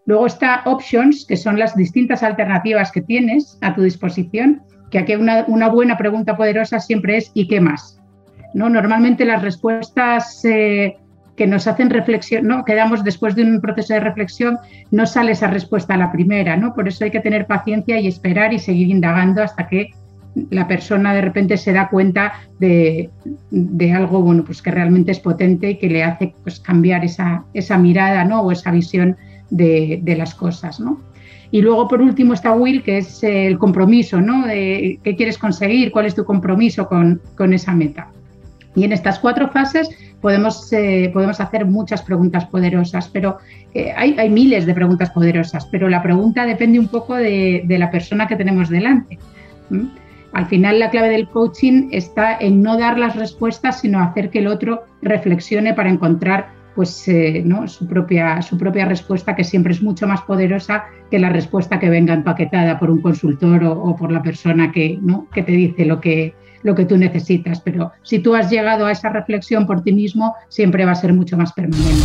Luego 0.10 0.26
está 0.26 0.64
options, 0.66 1.24
que 1.24 1.38
son 1.38 1.60
las 1.60 1.76
distintas 1.76 2.24
alternativas 2.24 2.92
que 2.92 3.04
tienes 3.04 3.60
a 3.62 3.76
tu 3.76 3.84
disposición 3.84 4.64
que 4.90 4.98
aquí 4.98 5.14
una, 5.14 5.70
buena 5.70 6.00
pregunta 6.00 6.36
poderosa 6.36 6.80
siempre 6.80 7.18
es 7.18 7.30
¿y 7.36 7.48
qué 7.48 7.62
más? 7.62 8.02
¿No? 8.56 8.72
Normalmente 8.72 9.24
las 9.24 9.44
respuestas 9.44 10.44
eh, 10.46 10.98
que 11.38 11.46
nos 11.46 11.68
hacen 11.68 11.92
reflexión, 11.92 12.48
¿no? 12.48 12.66
quedamos 12.66 13.04
después 13.04 13.36
de 13.36 13.44
un 13.44 13.62
proceso 13.62 13.94
de 13.94 14.00
reflexión, 14.00 14.58
no 14.90 15.06
sale 15.06 15.34
esa 15.34 15.46
respuesta 15.46 15.94
a 15.94 15.98
la 15.98 16.12
primera, 16.12 16.58
¿no? 16.58 16.74
Por 16.74 16.88
eso 16.88 17.04
hay 17.04 17.12
que 17.12 17.20
tener 17.20 17.46
paciencia 17.46 18.00
y 18.00 18.08
esperar 18.08 18.52
y 18.52 18.58
seguir 18.58 18.88
indagando 18.90 19.44
hasta 19.44 19.68
que 19.68 19.92
la 20.50 20.68
persona 20.68 21.14
de 21.14 21.22
repente 21.22 21.56
se 21.56 21.72
da 21.72 21.88
cuenta 21.88 22.34
de, 22.60 23.12
algo 23.94 24.24
bueno, 24.24 24.44
pues 24.44 24.64
que 24.64 24.72
realmente 24.72 25.12
es 25.12 25.20
potente 25.20 25.70
y 25.70 25.78
que 25.78 25.88
le 25.88 26.04
hace 26.04 26.34
pues, 26.42 26.60
cambiar 26.60 27.06
esa, 27.06 27.44
esa 27.54 27.78
mirada 27.78 28.26
¿no? 28.26 28.42
o 28.42 28.52
esa 28.52 28.72
visión 28.72 29.16
de, 29.50 30.00
de 30.02 30.16
las 30.16 30.36
cosas. 30.36 30.80
¿no? 30.80 31.00
Y 31.52 31.62
luego, 31.62 31.88
por 31.88 32.02
último, 32.02 32.34
está 32.34 32.54
Will, 32.54 32.84
que 32.84 33.00
es 33.00 33.24
el 33.24 33.58
compromiso, 33.58 34.22
¿no? 34.22 34.46
De 34.46 35.00
qué 35.04 35.16
quieres 35.16 35.38
conseguir, 35.38 35.92
cuál 35.92 36.06
es 36.06 36.14
tu 36.14 36.24
compromiso 36.24 36.88
con, 36.88 37.54
esa 37.54 37.74
meta. 37.74 38.10
Y 38.76 38.84
en 38.84 38.94
estas 38.94 39.18
cuatro 39.18 39.50
fases 39.50 39.90
podemos, 40.22 40.72
eh, 40.74 41.10
podemos 41.12 41.40
hacer 41.40 41.66
muchas 41.66 42.04
preguntas 42.04 42.46
poderosas, 42.46 43.10
pero 43.10 43.40
eh, 43.74 43.92
hay, 43.96 44.30
miles 44.30 44.68
de 44.68 44.76
preguntas 44.76 45.10
poderosas, 45.10 45.66
pero 45.66 45.90
la 45.90 46.04
pregunta 46.04 46.46
depende 46.46 46.78
un 46.78 46.88
poco 46.88 47.16
de, 47.16 47.66
la 47.68 47.90
persona 47.90 48.28
que 48.28 48.36
tenemos 48.36 48.70
delante. 48.70 49.18
Al 50.34 50.46
final, 50.46 50.78
la 50.78 50.92
clave 50.92 51.10
del 51.10 51.28
coaching 51.28 51.90
está 51.92 52.38
en 52.38 52.62
no 52.62 52.78
dar 52.78 53.00
las 53.00 53.16
respuestas, 53.16 53.82
sino 53.82 54.00
hacer 54.00 54.30
que 54.30 54.40
el 54.40 54.48
otro 54.48 54.84
reflexione 55.02 55.74
para 55.74 55.90
encontrar 55.90 56.59
pues, 56.80 57.06
eh, 57.10 57.42
¿no? 57.44 57.68
su, 57.68 57.86
propia, 57.86 58.42
su 58.42 58.58
propia 58.58 58.86
respuesta, 58.86 59.36
que 59.36 59.44
siempre 59.44 59.74
es 59.74 59.82
mucho 59.82 60.08
más 60.08 60.22
poderosa 60.22 60.86
que 61.12 61.20
la 61.20 61.28
respuesta 61.28 61.78
que 61.78 61.90
venga 61.90 62.14
empaquetada 62.14 62.80
por 62.80 62.90
un 62.90 63.02
consultor 63.02 63.66
o, 63.66 63.98
por 63.98 64.14
la 64.14 64.24
persona 64.24 64.72
que, 64.72 64.98
¿no? 65.02 65.28
que 65.30 65.44
te 65.44 65.52
dice 65.52 65.84
lo 65.84 66.00
que, 66.00 66.34
lo 66.64 66.76
que 66.76 66.86
tú 66.86 66.96
necesitas. 66.96 67.60
Pero 67.60 67.92
si 68.02 68.20
tú 68.20 68.34
has 68.34 68.50
llegado 68.50 68.86
a 68.86 68.94
esa 68.94 69.10
reflexión 69.10 69.68
por 69.68 69.84
ti 69.84 69.92
mismo, 69.92 70.36
siempre 70.48 70.86
va 70.86 70.94
a 70.94 70.96
ser 70.96 71.12
mucho 71.12 71.36
más 71.36 71.52
permanente. 71.52 72.02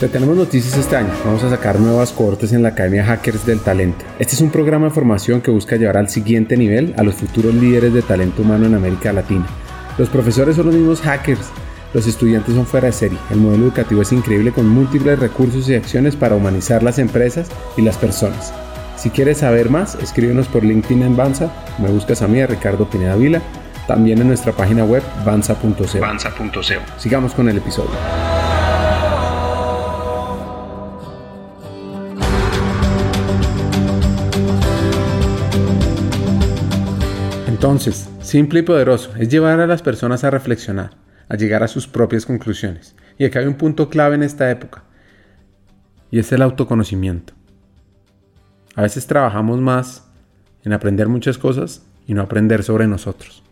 Te 0.00 0.08
tenemos 0.08 0.36
noticias 0.36 0.76
este 0.76 0.96
año. 0.96 1.12
Vamos 1.24 1.44
a 1.44 1.50
sacar 1.50 1.78
nuevas 1.78 2.10
cohortes 2.10 2.52
en 2.52 2.64
la 2.64 2.70
Academia 2.70 3.04
Hackers 3.04 3.46
del 3.46 3.60
Talento. 3.60 4.04
Este 4.18 4.34
es 4.34 4.40
un 4.40 4.50
programa 4.50 4.86
de 4.86 4.90
formación 4.90 5.40
que 5.40 5.52
busca 5.52 5.76
llevar 5.76 5.98
al 5.98 6.08
siguiente 6.08 6.56
nivel 6.56 6.94
a 6.96 7.04
los 7.04 7.14
futuros 7.14 7.54
líderes 7.54 7.94
de 7.94 8.02
talento 8.02 8.42
humano 8.42 8.66
en 8.66 8.74
América 8.74 9.12
Latina. 9.12 9.46
Los 9.98 10.08
profesores 10.08 10.56
son 10.56 10.66
los 10.66 10.74
mismos 10.74 11.00
hackers 11.00 11.52
los 11.92 12.06
estudiantes 12.06 12.54
son 12.54 12.66
fuera 12.66 12.86
de 12.86 12.92
serie. 12.92 13.18
El 13.30 13.38
modelo 13.38 13.64
educativo 13.64 14.02
es 14.02 14.12
increíble 14.12 14.52
con 14.52 14.68
múltiples 14.68 15.18
recursos 15.18 15.68
y 15.68 15.74
acciones 15.74 16.16
para 16.16 16.36
humanizar 16.36 16.82
las 16.82 16.98
empresas 16.98 17.48
y 17.76 17.82
las 17.82 17.96
personas. 17.96 18.52
Si 18.96 19.10
quieres 19.10 19.38
saber 19.38 19.70
más, 19.70 19.94
escríbenos 19.96 20.46
por 20.48 20.64
LinkedIn 20.64 21.02
en 21.02 21.16
Banza, 21.16 21.50
me 21.78 21.88
buscas 21.88 22.22
a 22.22 22.28
mí, 22.28 22.40
a 22.40 22.46
Ricardo 22.46 22.88
Pineda 22.88 23.16
Vila, 23.16 23.42
también 23.86 24.20
en 24.20 24.28
nuestra 24.28 24.52
página 24.52 24.84
web 24.84 25.02
banza.co. 25.24 25.98
Sigamos 26.98 27.32
con 27.32 27.48
el 27.48 27.56
episodio. 27.56 27.90
Entonces, 37.48 38.08
simple 38.22 38.60
y 38.60 38.62
poderoso 38.62 39.10
es 39.18 39.28
llevar 39.28 39.60
a 39.60 39.66
las 39.66 39.82
personas 39.82 40.24
a 40.24 40.30
reflexionar 40.30 40.90
a 41.30 41.36
llegar 41.36 41.62
a 41.62 41.68
sus 41.68 41.88
propias 41.88 42.26
conclusiones. 42.26 42.94
Y 43.16 43.24
acá 43.24 43.38
hay 43.38 43.46
un 43.46 43.54
punto 43.54 43.88
clave 43.88 44.16
en 44.16 44.22
esta 44.22 44.50
época, 44.50 44.84
y 46.10 46.18
es 46.18 46.30
el 46.32 46.42
autoconocimiento. 46.42 47.32
A 48.74 48.82
veces 48.82 49.06
trabajamos 49.06 49.58
más 49.60 50.06
en 50.62 50.74
aprender 50.74 51.08
muchas 51.08 51.38
cosas 51.38 51.86
y 52.06 52.12
no 52.12 52.20
aprender 52.20 52.62
sobre 52.62 52.86
nosotros 52.86 53.42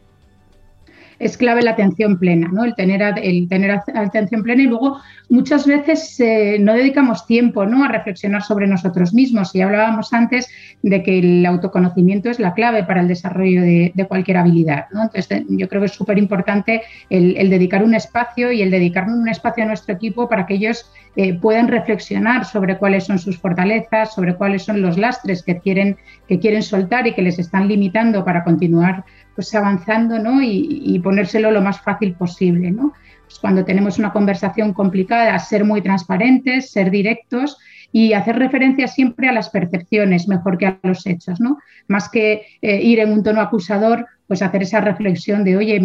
es 1.19 1.37
clave 1.37 1.63
la 1.63 1.73
atención 1.73 2.19
plena, 2.19 2.49
¿no? 2.53 2.65
El 2.65 2.75
tener, 2.75 3.03
el 3.23 3.49
tener 3.49 3.81
atención 3.95 4.43
plena 4.43 4.63
y 4.63 4.67
luego 4.67 4.99
muchas 5.29 5.67
veces 5.67 6.19
eh, 6.21 6.59
no 6.61 6.75
dedicamos 6.75 7.27
tiempo 7.27 7.67
¿no? 7.67 7.85
a 7.85 7.89
reflexionar 7.89 8.43
sobre 8.43 8.67
nosotros 8.67 9.13
mismos. 9.13 9.55
Y 9.55 9.61
hablábamos 9.61 10.13
antes 10.13 10.49
de 10.83 11.03
que 11.03 11.19
el 11.19 11.47
autoconocimiento 11.47 12.31
es 12.31 12.39
la 12.39 12.55
clave 12.55 12.85
para 12.85 13.01
el 13.01 13.09
desarrollo 13.09 13.63
de, 13.63 13.93
cualquier 14.09 14.39
habilidad. 14.39 14.87
Entonces, 14.91 15.45
yo 15.49 15.69
creo 15.69 15.83
que 15.83 15.87
es 15.87 15.93
súper 15.93 16.19
importante 16.19 16.83
el, 17.11 17.51
dedicar 17.51 17.83
un 17.83 17.95
espacio 17.95 18.53
y 18.53 18.63
el 18.63 18.71
dedicar 18.71 19.09
un 19.09 19.29
espacio 19.29 19.65
a 19.65 19.67
nuestro 19.67 19.95
equipo 19.95 20.29
para 20.29 20.47
que 20.47 20.55
ellos 20.55 20.91
eh, 21.17 21.35
puedan 21.35 21.69
reflexionar 21.69 22.45
sobre 22.45 22.79
cuáles 22.79 23.05
son 23.05 23.19
sus 23.19 23.39
fortalezas, 23.39 24.15
sobre 24.15 24.35
cuáles 24.35 24.63
son 24.63 24.81
los 24.81 24.97
lastres 24.97 25.43
que 25.43 25.59
quieren, 25.59 25.99
que 26.27 26.39
quieren 26.39 26.63
soltar 26.63 27.07
y 27.07 27.13
que 27.13 27.23
les 27.23 27.39
están 27.39 27.69
limitando 27.69 28.25
para 28.25 28.45
continuar 28.45 29.05
pues 29.39 29.55
avanzando 29.55 30.19
¿no? 30.19 30.43
y, 30.43 30.99
ponérselo 30.99 31.53
lo 31.53 31.63
más 31.63 31.81
fácil 31.81 32.13
posible. 32.15 32.73
¿no? 32.73 32.93
Pues 33.25 33.39
cuando 33.39 33.65
tenemos 33.65 33.97
una 33.97 34.13
conversación 34.13 34.73
complicada, 34.73 35.39
ser 35.39 35.65
muy 35.65 35.81
transparentes, 35.81 36.73
ser 36.73 36.91
directos 36.91 37.57
y 37.93 38.15
hacer 38.15 38.37
referencia 38.37 38.89
siempre 38.89 39.29
a 39.29 39.33
las 39.33 39.49
percepciones 39.51 40.27
mejor 40.27 40.59
que 40.59 40.67
a 40.67 40.81
los 40.83 41.07
hechos. 41.07 41.39
¿no? 41.39 41.59
Más 41.87 42.09
que 42.09 42.47
eh, 42.61 42.83
ir 42.83 42.99
en 42.99 43.13
un 43.13 43.23
tono 43.23 43.41
acusador, 43.41 44.07
pues 44.27 44.43
hacer 44.43 44.63
esa 44.63 44.81
reflexión 44.81 45.45
de, 45.45 45.57
oye, 45.57 45.81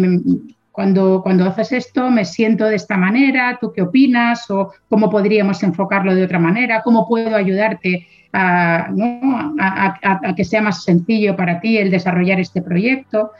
cuando, 0.74 1.22
haces 1.46 1.70
esto 1.70 2.10
me 2.10 2.24
siento 2.24 2.64
de 2.64 2.74
esta 2.74 2.96
manera, 2.96 3.58
¿tú 3.60 3.72
qué 3.72 3.82
opinas? 3.82 4.50
¿O 4.50 4.72
cómo 4.88 5.08
podríamos 5.08 5.62
enfocarlo 5.62 6.16
de 6.16 6.24
otra 6.24 6.40
manera? 6.40 6.82
¿Cómo 6.82 7.06
puedo 7.06 7.36
ayudarte 7.36 8.08
a, 8.32 8.90
que 10.36 10.44
sea 10.44 10.62
más 10.62 10.82
sencillo 10.82 11.36
para 11.36 11.60
ti 11.60 11.78
el 11.78 11.92
desarrollar 11.92 12.40
este 12.40 12.60
proyecto. 12.60 13.30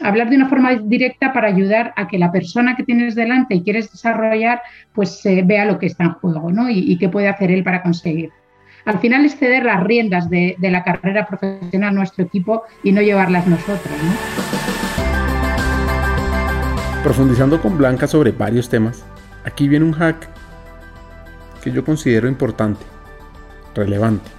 Hablar 0.00 0.30
de 0.30 0.36
una 0.36 0.48
forma 0.48 0.76
directa 0.76 1.32
para 1.32 1.48
ayudar 1.48 1.92
a 1.96 2.06
que 2.06 2.16
la 2.16 2.30
persona 2.30 2.76
que 2.76 2.84
tienes 2.84 3.16
delante 3.16 3.56
y 3.56 3.64
quieres 3.64 3.90
desarrollar, 3.90 4.62
pues 4.92 5.26
eh, 5.26 5.42
vea 5.44 5.64
lo 5.64 5.80
que 5.80 5.86
está 5.86 6.04
en 6.04 6.12
juego 6.12 6.52
¿no? 6.52 6.70
y, 6.70 6.96
qué 6.96 7.08
puede 7.08 7.26
hacer 7.26 7.50
él 7.50 7.64
para 7.64 7.82
conseguir. 7.82 8.30
Al 8.84 9.00
final 9.00 9.24
es 9.24 9.36
ceder 9.36 9.64
las 9.64 9.82
riendas 9.82 10.30
de, 10.30 10.54
la 10.60 10.84
carrera 10.84 11.26
profesional 11.26 11.88
a 11.88 11.92
nuestro 11.92 12.22
equipo 12.22 12.62
y 12.84 12.92
no 12.92 13.02
llevarlas 13.02 13.48
nosotros. 13.48 13.98
Profundizando 17.04 17.60
con 17.60 17.78
Blanca 17.78 18.08
sobre 18.08 18.32
varios 18.32 18.68
temas, 18.68 19.04
Aquí 19.44 19.68
viene 19.68 19.84
un 19.84 19.92
hack 19.92 20.26
que 21.62 21.70
yo 21.70 21.84
considero 21.84 22.28
importante, 22.28 22.80
relevante, 23.74 24.30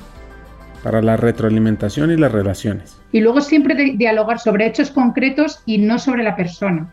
para 0.84 1.02
la 1.02 1.16
retroalimentación 1.16 2.12
y 2.12 2.18
las 2.18 2.32
relaciones. 2.32 3.00
Y 3.12 3.22
luego 3.22 3.42
siempre 3.42 3.76
dialogar 3.96 4.40
sobre 4.40 4.66
hechos 4.66 4.90
concretos 4.90 5.62
y 5.66 5.78
no 5.78 6.00
sobre 6.00 6.24
la 6.24 6.36
persona. 6.36 6.92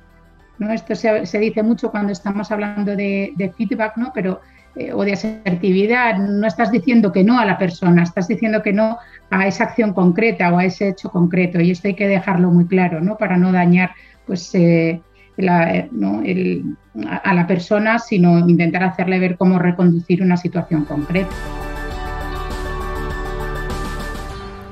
¿no? 0.58 0.70
Esto 0.72 0.94
se, 0.94 1.38
dice 1.38 1.62
mucho 1.62 1.90
cuando 1.90 2.12
estamos 2.12 2.50
hablando 2.50 2.94
de, 2.94 3.52
feedback, 3.56 3.96
¿no? 3.96 4.12
pero 4.14 4.42
eh, 4.76 4.92
o 4.92 5.04
de 5.04 5.14
asertividad, 5.14 6.18
no 6.18 6.46
estás 6.46 6.70
diciendo 6.70 7.12
que 7.12 7.24
no 7.24 7.38
a 7.38 7.46
la 7.46 7.58
persona, 7.58 8.02
estás 8.02 8.28
diciendo 8.28 8.62
que 8.62 8.74
no 8.74 8.98
a 9.30 9.46
esa 9.46 9.64
acción 9.64 9.94
concreta 9.94 10.52
o 10.52 10.58
a 10.58 10.66
ese 10.66 10.88
hecho 10.88 11.10
concreto. 11.10 11.60
Y 11.60 11.70
esto 11.70 11.88
hay 11.88 11.94
que 11.94 12.08
dejarlo 12.08 12.50
muy 12.50 12.66
claro, 12.66 13.00
¿no? 13.00 13.16
Para 13.16 13.38
no 13.38 13.52
dañar 13.52 13.92
pues, 14.26 14.54
eh, 14.54 15.00
a 15.38 17.34
la 17.34 17.46
persona, 17.46 17.98
sino 17.98 18.38
intentar 18.38 18.82
hacerle 18.82 19.18
ver 19.18 19.36
cómo 19.36 19.58
reconducir 19.58 20.22
una 20.22 20.36
situación 20.36 20.84
concreta. 20.84 21.30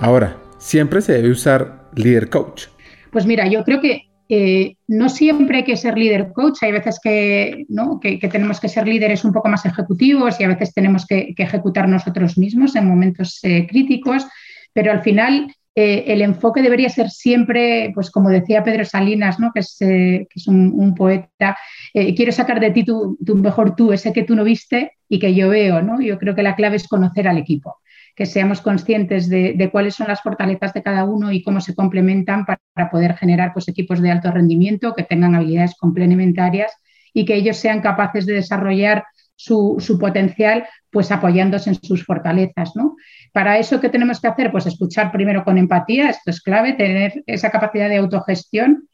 Ahora, 0.01 0.37
siempre 0.59 1.01
se 1.03 1.13
debe 1.13 1.31
usar 1.31 1.89
líder 1.95 2.31
coach. 2.31 2.65
Pues 3.11 3.27
mira, 3.27 3.47
yo 3.49 3.65
creo 3.65 3.81
que 3.81 4.11
eh, 4.33 4.77
no 4.87 5.09
siempre 5.09 5.59
hay 5.59 5.65
que 5.65 5.77
ser 5.77 5.99
líder 5.99 6.33
coach, 6.33 6.63
hay 6.63 6.71
veces 6.71 7.01
que, 7.03 7.67
¿no? 7.69 7.99
que, 7.99 8.17
tenemos 8.19 8.61
que 8.61 8.69
ser 8.69 8.87
líderes 8.87 9.25
un 9.25 9.33
poco 9.33 9.49
más 9.49 9.67
ejecutivos 9.67 10.39
y 10.39 10.45
a 10.45 10.49
veces 10.49 10.73
tenemos 10.73 11.05
que, 11.05 11.35
ejecutar 11.37 11.89
nosotros 11.89 12.39
mismos 12.39 12.77
en 12.77 12.87
momentos 12.87 13.41
eh, 13.43 13.67
críticos, 13.67 14.25
pero 14.73 14.93
al 14.93 15.03
final 15.03 15.53
el 15.83 16.23
enfoque 16.23 16.63
debería 16.63 16.89
ser 16.89 17.11
siempre, 17.11 17.93
pues 17.95 18.11
como 18.11 18.29
decía 18.29 18.65
Pedro 18.65 18.85
Salinas, 18.85 19.39
¿no? 19.39 19.53
que 19.53 19.61
es, 19.61 19.77
eh, 19.81 20.27
un, 20.47 20.95
poeta, 20.95 21.57
eh, 21.95 22.15
quiero 22.15 22.33
sacar 22.33 22.61
de 22.61 22.71
ti 22.71 22.85
tu, 22.85 23.17
mejor 23.37 23.77
tú, 23.77 23.93
ese 23.93 24.13
que 24.13 24.25
tú 24.25 24.35
no 24.35 24.45
viste 24.45 24.93
y 25.09 25.19
que 25.19 25.35
yo 25.35 25.49
veo. 25.49 25.83
¿no? 25.83 26.01
Yo 26.01 26.19
creo 26.19 26.35
que 26.35 26.43
la 26.43 26.57
clave 26.57 26.77
es 26.77 26.89
conocer 26.89 27.29
al 27.29 27.39
equipo, 27.39 27.79
que 28.17 28.27
seamos 28.27 28.61
conscientes 28.61 29.29
de, 29.29 29.69
cuáles 29.71 29.95
son 29.95 30.09
las 30.09 30.23
fortalezas 30.23 30.73
de 30.73 30.83
cada 30.83 31.05
uno 31.05 31.33
y 31.33 31.43
cómo 31.43 31.61
se 31.61 31.75
complementan 31.75 32.45
para, 32.45 32.91
poder 32.91 33.17
generar 33.17 33.53
pues, 33.53 33.69
equipos 33.69 34.01
de 34.01 34.11
alto 34.11 34.31
rendimiento 34.31 34.95
que 34.95 35.05
tengan 35.05 35.35
habilidades 35.35 35.77
complementarias 35.77 36.73
y 37.13 37.25
que 37.25 37.35
ellos 37.35 37.57
sean 37.57 37.81
capaces 37.81 38.27
de 38.27 38.35
desarrollar 38.35 39.05
su, 39.43 39.77
su, 39.79 39.99
potencial, 39.99 40.67
pues 40.91 41.11
apoyándose 41.11 41.71
en 41.71 41.83
sus 41.83 42.05
fortalezas, 42.05 42.77
¿no? 42.77 42.97
Para 43.33 43.59
eso, 43.59 43.81
¿qué 43.81 43.89
tenemos 43.89 44.21
que 44.21 44.29
hacer? 44.29 44.53
Pues 44.53 44.67
escuchar 44.67 45.11
primero 45.11 45.45
con 45.45 45.57
empatía, 45.57 46.11
esto 46.11 46.31
es 46.31 46.43
clave, 46.43 46.75
tener 46.75 47.23
esa 47.27 47.51
capacidad 47.51 47.89
de 47.89 47.97
autogestión 47.97 48.87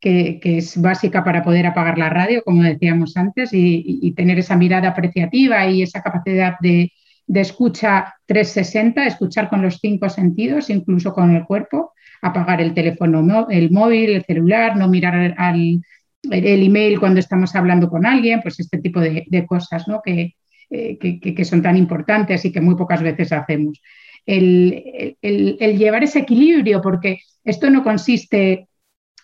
que, 0.00 0.40
es 0.42 0.80
básica 0.80 1.24
para 1.24 1.42
poder 1.42 1.66
apagar 1.66 1.98
la 1.98 2.08
radio, 2.08 2.42
como 2.44 2.62
decíamos 2.62 3.16
antes, 3.16 3.50
y, 3.52 4.12
tener 4.16 4.38
esa 4.38 4.56
mirada 4.56 4.88
apreciativa 4.90 5.66
y 5.68 5.82
esa 5.82 6.02
capacidad 6.02 6.54
de, 6.60 6.92
escucha 7.26 8.14
360, 8.26 9.06
escuchar 9.06 9.48
con 9.48 9.60
los 9.60 9.78
cinco 9.80 10.08
sentidos, 10.08 10.70
incluso 10.70 11.12
con 11.12 11.34
el 11.34 11.44
cuerpo, 11.44 11.92
apagar 12.22 12.60
el 12.60 12.74
teléfono, 12.74 13.48
el 13.50 13.70
móvil, 13.72 14.10
el 14.10 14.24
celular, 14.24 14.76
no 14.76 14.88
mirar 14.88 15.34
al, 15.36 15.80
el 16.22 16.62
email 16.62 17.00
cuando 17.00 17.20
estamos 17.20 17.54
hablando 17.54 17.88
con 17.88 18.06
alguien, 18.06 18.40
pues 18.42 18.60
este 18.60 18.78
tipo 18.78 19.00
de, 19.00 19.46
cosas, 19.46 19.88
¿no? 19.88 20.02
Que, 20.02 20.34
eh, 20.70 20.98
que, 20.98 21.44
son 21.44 21.62
tan 21.62 21.76
importantes 21.76 22.44
y 22.44 22.52
que 22.52 22.60
muy 22.60 22.76
pocas 22.76 23.02
veces 23.02 23.32
hacemos. 23.32 23.80
El, 24.26 25.16
llevar 25.22 26.04
ese 26.04 26.20
equilibrio, 26.20 26.80
porque 26.82 27.20
esto 27.44 27.70
no 27.70 27.82
consiste 27.82 28.68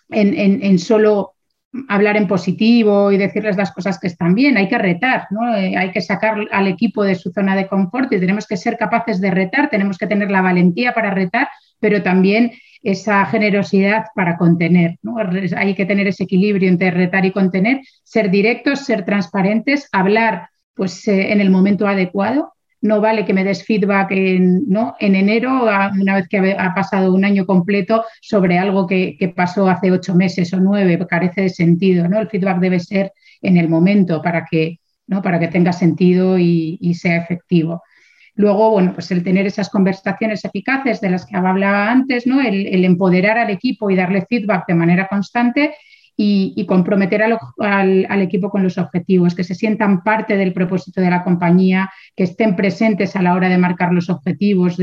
en, 0.09 0.79
solo 0.79 1.33
hablar 1.87 2.17
en 2.17 2.27
positivo 2.27 3.11
y 3.11 3.17
decirles 3.17 3.57
las 3.57 3.71
cosas 3.71 3.99
que 3.99 4.07
están 4.07 4.33
bien, 4.33 4.57
hay 4.57 4.67
que 4.67 4.77
retar, 4.77 5.27
¿no? 5.29 5.55
Eh, 5.55 5.77
hay 5.77 5.91
que 5.91 6.01
sacar 6.01 6.47
al 6.51 6.67
equipo 6.67 7.03
de 7.03 7.13
su 7.13 7.31
zona 7.31 7.55
de 7.55 7.67
confort 7.67 8.11
y 8.11 8.19
tenemos 8.19 8.47
que 8.47 8.57
ser 8.57 8.77
capaces 8.77 9.21
de 9.21 9.29
retar, 9.29 9.69
tenemos 9.69 9.97
que 9.97 10.07
tener 10.07 10.31
la 10.31 10.41
valentía 10.41 10.93
para 10.93 11.11
retar, 11.11 11.49
pero 11.79 12.01
también 12.01 12.51
esa 12.87 13.25
generosidad 13.25 14.05
para 14.15 14.37
contener. 14.37 14.97
¿no? 15.01 15.17
Hay 15.57 15.75
que 15.75 15.85
tener 15.85 16.07
ese 16.07 16.23
equilibrio 16.23 16.69
entre 16.69 16.89
retar 16.89 17.25
y 17.25 17.31
contener, 17.31 17.81
ser 18.03 18.31
directos, 18.31 18.85
ser 18.85 19.03
transparentes, 19.03 19.89
hablar 19.91 20.47
pues 20.73 21.05
eh, 21.09 21.33
en 21.33 21.41
el 21.41 21.49
momento 21.49 21.85
adecuado. 21.85 22.53
No 22.79 23.01
vale 23.01 23.25
que 23.25 23.33
me 23.33 23.43
des 23.43 23.65
feedback 23.65 24.11
en, 24.11 24.69
¿no? 24.69 24.95
en 25.01 25.15
enero, 25.15 25.63
una 25.99 26.15
vez 26.15 26.29
que 26.29 26.55
ha 26.57 26.73
pasado 26.73 27.13
un 27.13 27.25
año 27.25 27.45
completo, 27.45 28.05
sobre 28.21 28.57
algo 28.57 28.87
que, 28.87 29.33
pasó 29.35 29.67
hace 29.67 29.91
ocho 29.91 30.15
meses 30.15 30.53
o 30.53 30.59
nueve, 30.61 30.97
carece 31.09 31.41
de 31.41 31.49
sentido. 31.49 32.07
¿no? 32.07 32.21
El 32.21 32.29
feedback 32.29 32.59
debe 32.59 32.79
ser 32.79 33.11
en 33.41 33.57
el 33.57 33.67
momento 33.67 34.21
para 34.21 34.45
que, 34.49 34.79
¿no? 35.07 35.21
para 35.21 35.41
que 35.41 35.49
tenga 35.49 35.73
sentido 35.73 36.39
y, 36.39 36.93
sea 36.93 37.17
efectivo. 37.17 37.83
Luego, 38.37 38.69
bueno, 38.69 38.93
pues 38.93 39.09
el 39.09 39.23
tener 39.23 39.47
esas 39.47 39.67
conversaciones 39.67 40.45
eficaces 40.45 41.01
de 41.01 41.09
las 41.09 41.25
que 41.25 41.35
hablaba 41.35 41.89
antes, 41.89 42.27
¿no? 42.27 42.39
El, 42.39 42.85
empoderar 42.85 43.39
al 43.39 43.49
equipo 43.49 43.89
y 43.89 43.95
darle 43.95 44.27
feedback 44.29 44.67
de 44.67 44.75
manera 44.75 45.07
constante 45.07 45.73
y, 46.15 46.63
comprometer 46.67 47.23
al, 47.23 48.21
equipo 48.21 48.51
con 48.51 48.61
los 48.61 48.77
objetivos, 48.77 49.33
que 49.33 49.43
se 49.43 49.55
sientan 49.55 50.03
parte 50.03 50.37
del 50.37 50.53
propósito 50.53 51.01
de 51.01 51.09
la 51.09 51.23
compañía, 51.23 51.89
que 52.15 52.25
estén 52.25 52.55
presentes 52.55 53.15
a 53.15 53.23
la 53.23 53.33
hora 53.33 53.49
de 53.49 53.57
marcar 53.57 53.91
los 53.91 54.07
objetivos 54.07 54.77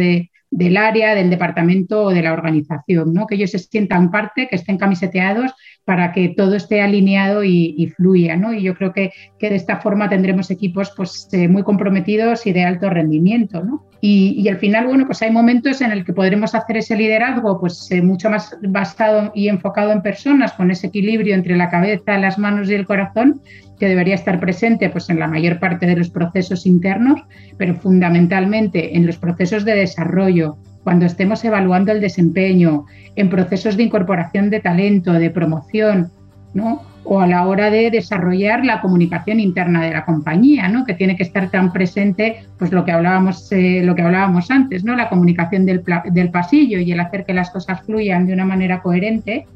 del 0.55 0.77
área, 0.77 1.17
del 1.17 1.31
departamento 1.31 2.05
o 2.05 2.11
de 2.11 2.23
la 2.23 2.33
organización, 2.33 3.13
¿no? 3.13 3.27
que 3.27 3.35
ellos 3.35 3.51
se 3.51 3.59
sientan 3.59 4.13
parte, 4.13 4.47
que 4.49 4.55
estén 4.55 4.79
camiseteados 4.79 5.53
para 5.85 6.13
que 6.13 6.29
todo 6.29 6.55
esté 6.55 6.81
alineado 6.81 7.43
y, 7.43 7.93
fluya. 7.97 8.37
¿no? 8.37 8.55
Y 8.55 8.63
yo 8.63 8.77
creo 8.77 8.93
que, 8.93 9.11
de 9.41 9.55
esta 9.57 9.79
forma 9.79 10.09
tendremos 10.09 10.53
equipos 10.53 10.93
pues, 10.97 11.29
eh, 11.33 11.49
muy 11.49 11.65
comprometidos 11.65 12.47
y 12.47 12.53
de 12.53 12.63
alto 12.63 12.89
rendimiento. 12.89 13.65
¿no? 13.65 13.85
Y, 14.01 14.49
al 14.49 14.59
final, 14.59 14.87
bueno, 14.87 15.07
pues 15.07 15.23
hay 15.23 15.33
momentos 15.33 15.81
en 15.81 15.91
el 15.91 16.05
que 16.05 16.13
podremos 16.13 16.55
hacer 16.55 16.77
ese 16.77 16.95
liderazgo 16.95 17.59
pues, 17.59 17.91
eh, 17.91 18.01
mucho 18.01 18.31
más 18.31 18.57
basado 18.63 19.33
y 19.35 19.49
enfocado 19.49 19.91
en 19.91 20.03
personas, 20.03 20.53
con 20.53 20.71
ese 20.71 20.87
equilibrio 20.87 21.35
entre 21.35 21.57
la 21.57 21.69
cabeza, 21.69 22.17
las 22.17 22.39
manos 22.39 22.71
y 22.71 22.75
el 22.75 22.87
corazón, 22.87 23.41
que 23.79 23.89
debería 23.89 24.15
estar 24.15 24.41
presente 24.41 24.89
pues, 24.91 25.11
en 25.11 25.19
la 25.19 25.29
mayor 25.29 25.59
parte 25.59 25.87
de 25.87 25.97
los 25.97 26.11
procesos 26.11 26.67
internos, 26.67 27.21
pero 27.57 27.75
fundamentalmente 27.75 28.97
en 28.97 29.07
los 29.07 29.17
procesos 29.17 29.65
de 29.65 29.75
desarrollo, 29.75 30.57
cuando 30.83 31.07
estemos 31.07 31.45
evaluando 31.45 31.93
el 31.93 32.01
desempeño, 32.01 32.85
en 33.17 33.31
procesos 33.31 33.77
de 33.77 33.85
incorporación 33.85 34.51
de 34.51 34.61
talento, 34.61 35.13
de 35.13 35.31
promoción, 35.31 36.11
¿no? 36.53 36.83
o 37.05 37.21
a 37.21 37.27
la 37.27 37.47
hora 37.47 37.71
de 37.71 37.91
desarrollar 37.91 38.65
la 38.65 38.81
comunicación 38.81 39.39
interna 39.39 39.83
de 39.83 39.93
la 39.93 40.05
compañía, 40.05 40.69
¿no? 40.69 40.85
que 40.85 40.95
tiene 40.95 41.17
que 41.17 41.23
estar 41.23 41.51
tan 41.51 41.73
presente, 41.73 42.47
pues 42.59 42.73
lo 42.73 42.85
que 42.85 42.93
hablábamos, 42.93 43.53
eh, 43.53 43.83
lo 43.85 43.95
que 43.95 44.03
hablábamos 44.03 44.51
antes, 44.51 44.85
¿no? 44.85 44.97
la 44.97 45.09
comunicación 45.09 45.67
del, 45.67 45.85
del, 46.11 46.31
pasillo 46.31 46.79
y 46.79 46.93
el 46.93 47.01
hacer 47.01 47.25
que 47.25 47.35
las 47.35 47.51
cosas 47.51 47.83
fluyan 47.83 48.27
de 48.27 48.33
una 48.33 48.47
manera 48.47 48.81
coherente. 48.81 49.47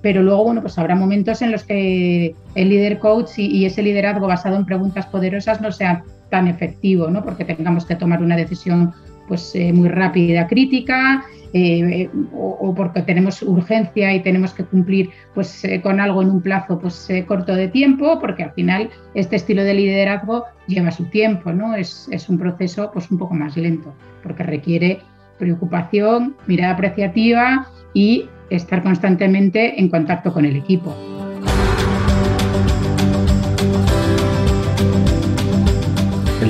Pero 0.00 0.22
luego, 0.22 0.44
bueno, 0.44 0.60
pues 0.60 0.78
habrá 0.78 0.94
momentos 0.94 1.42
en 1.42 1.52
los 1.52 1.64
que 1.64 2.34
el 2.54 2.68
líder 2.68 2.98
coach 2.98 3.30
y, 3.38 3.64
ese 3.64 3.82
liderazgo 3.82 4.26
basado 4.26 4.56
en 4.56 4.64
preguntas 4.64 5.06
poderosas 5.06 5.60
no 5.60 5.72
sea 5.72 6.04
tan 6.30 6.46
efectivo, 6.46 7.08
¿no? 7.08 7.24
porque 7.24 7.44
tengamos 7.44 7.84
que 7.84 7.96
tomar 7.96 8.22
una 8.22 8.36
decisión 8.36 8.92
pues 9.26 9.54
eh, 9.54 9.72
muy 9.72 9.88
rápida, 9.88 10.46
crítica, 10.46 11.24
eh, 11.52 12.08
o, 12.34 12.74
porque 12.74 13.02
tenemos 13.02 13.42
urgencia 13.42 14.14
y 14.14 14.20
tenemos 14.20 14.54
que 14.54 14.64
cumplir 14.64 15.10
pues, 15.34 15.64
eh, 15.64 15.80
con 15.82 16.00
algo 16.00 16.22
en 16.22 16.30
un 16.30 16.40
plazo 16.40 16.78
pues, 16.78 17.08
corto 17.26 17.54
de 17.54 17.68
tiempo, 17.68 18.18
porque 18.20 18.42
al 18.42 18.52
final 18.52 18.88
este 19.14 19.36
estilo 19.36 19.64
de 19.64 19.74
liderazgo 19.74 20.44
lleva 20.66 20.90
su 20.90 21.04
tiempo, 21.06 21.52
¿no? 21.52 21.74
Es, 21.74 22.08
es 22.10 22.28
un 22.28 22.38
proceso 22.38 22.90
pues, 22.92 23.10
un 23.10 23.18
poco 23.18 23.34
más 23.34 23.56
lento, 23.56 23.94
porque 24.22 24.42
requiere 24.42 25.00
preocupación, 25.38 26.34
mirada 26.46 26.74
apreciativa 26.74 27.68
y 27.94 28.28
estar 28.50 28.82
constantemente 28.82 29.80
en 29.80 29.88
contacto 29.88 30.32
con 30.32 30.44
el 30.44 30.56
equipo. 30.56 30.94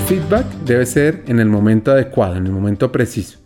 feedback 0.08 0.46
debe 0.64 0.86
ser 0.86 1.22
en 1.26 1.38
el 1.38 1.50
momento 1.50 1.92
adecuado, 1.92 2.36
en 2.36 2.46
el 2.46 2.52
momento 2.52 2.90
preciso. 2.90 3.38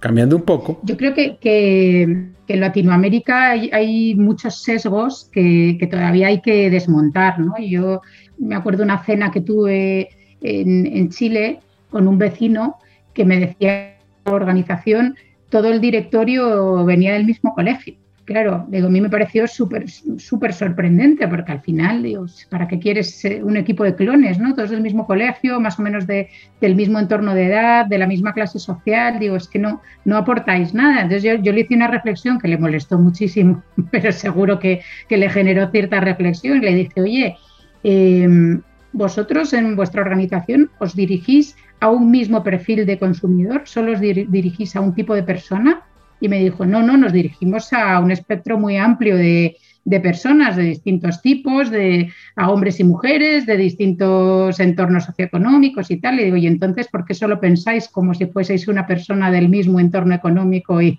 Cambiando 0.00 0.36
un 0.36 0.42
poco. 0.42 0.80
Yo 0.82 0.96
creo 0.96 1.12
que, 1.12 1.36
que, 1.38 2.02
en 2.02 2.60
Latinoamérica 2.60 3.50
hay, 3.50 4.14
muchos 4.14 4.62
sesgos 4.62 5.28
que, 5.30 5.78
todavía 5.90 6.28
hay 6.28 6.40
que 6.40 6.70
desmontar. 6.70 7.38
¿no? 7.38 7.52
Yo 7.58 8.00
me 8.38 8.54
acuerdo 8.54 8.84
una 8.84 9.04
cena 9.04 9.30
que 9.30 9.42
tuve 9.42 10.08
en, 10.40 10.86
en 10.86 11.10
Chile 11.10 11.60
con 11.90 12.08
un 12.08 12.16
vecino 12.16 12.76
que 13.12 13.26
me 13.26 13.38
decía 13.38 13.98
la 14.24 14.32
organización, 14.32 15.14
todo 15.48 15.68
el 15.72 15.80
directorio 15.80 16.84
venía 16.84 17.14
del 17.14 17.24
mismo 17.24 17.54
colegio 17.54 17.96
claro, 18.28 18.66
digo, 18.68 18.88
a 18.88 18.90
mí 18.90 19.00
me 19.00 19.08
pareció 19.08 19.46
súper 19.46 19.88
súper 19.88 20.52
sorprendente, 20.52 21.26
porque 21.26 21.50
al 21.50 21.62
final, 21.62 22.02
digo, 22.02 22.26
¿para 22.50 22.68
qué 22.68 22.78
quieres 22.78 23.26
un 23.42 23.56
equipo 23.56 23.84
de 23.84 23.94
clones, 23.94 24.38
no? 24.38 24.54
Todos 24.54 24.68
del 24.68 24.82
mismo 24.82 25.06
colegio, 25.06 25.58
más 25.60 25.78
o 25.78 25.82
menos 25.82 26.06
de, 26.06 26.28
del 26.60 26.76
mismo 26.76 26.98
entorno 26.98 27.34
de 27.34 27.46
edad, 27.46 27.86
de 27.86 27.96
la 27.96 28.06
misma 28.06 28.34
clase 28.34 28.58
social, 28.58 29.18
digo, 29.18 29.34
es 29.36 29.48
que 29.48 29.58
no, 29.58 29.80
no 30.04 30.18
aportáis 30.18 30.74
nada. 30.74 31.00
Entonces 31.00 31.22
yo, 31.22 31.42
yo 31.42 31.54
le 31.54 31.62
hice 31.62 31.74
una 31.74 31.88
reflexión 31.88 32.38
que 32.38 32.48
le 32.48 32.58
molestó 32.58 32.98
muchísimo, 32.98 33.62
pero 33.90 34.12
seguro 34.12 34.58
que, 34.58 34.82
que 35.08 35.16
le 35.16 35.30
generó 35.30 35.70
cierta 35.70 35.98
reflexión 36.00 36.60
le 36.60 36.74
dije, 36.74 37.00
oye, 37.00 37.36
em, 37.82 38.60
vosotros 38.92 39.54
en 39.54 39.74
vuestra 39.74 40.02
organización 40.02 40.70
os 40.80 40.94
dirigís 40.94 41.56
a 41.80 41.90
un 41.90 42.10
mismo 42.10 42.42
perfil 42.42 42.86
de 42.86 42.98
consumidor, 42.98 43.62
solo 43.64 43.92
os 43.92 44.00
dirigís 44.00 44.74
a 44.76 44.80
un 44.80 44.94
tipo 44.94 45.14
de 45.14 45.22
persona. 45.22 45.82
Y 46.20 46.28
me 46.28 46.40
dijo, 46.40 46.66
no, 46.66 46.82
no, 46.82 46.96
nos 46.96 47.12
dirigimos 47.12 47.72
a 47.72 48.00
un 48.00 48.10
espectro 48.10 48.58
muy 48.58 48.76
amplio 48.76 49.16
de, 49.16 49.56
de 49.88 50.00
personas 50.00 50.54
de 50.54 50.64
distintos 50.64 51.22
tipos, 51.22 51.70
de, 51.70 52.12
a 52.36 52.50
hombres 52.50 52.78
y 52.78 52.84
mujeres, 52.84 53.46
de 53.46 53.56
distintos 53.56 54.60
entornos 54.60 55.04
socioeconómicos 55.04 55.90
y 55.90 55.96
tal. 55.96 56.20
Y 56.20 56.24
digo, 56.24 56.36
y 56.36 56.46
entonces, 56.46 56.88
¿por 56.88 57.06
qué 57.06 57.14
solo 57.14 57.40
pensáis 57.40 57.88
como 57.88 58.12
si 58.12 58.26
fueseis 58.26 58.68
una 58.68 58.86
persona 58.86 59.30
del 59.30 59.48
mismo 59.48 59.80
entorno 59.80 60.14
económico 60.14 60.82
y, 60.82 60.98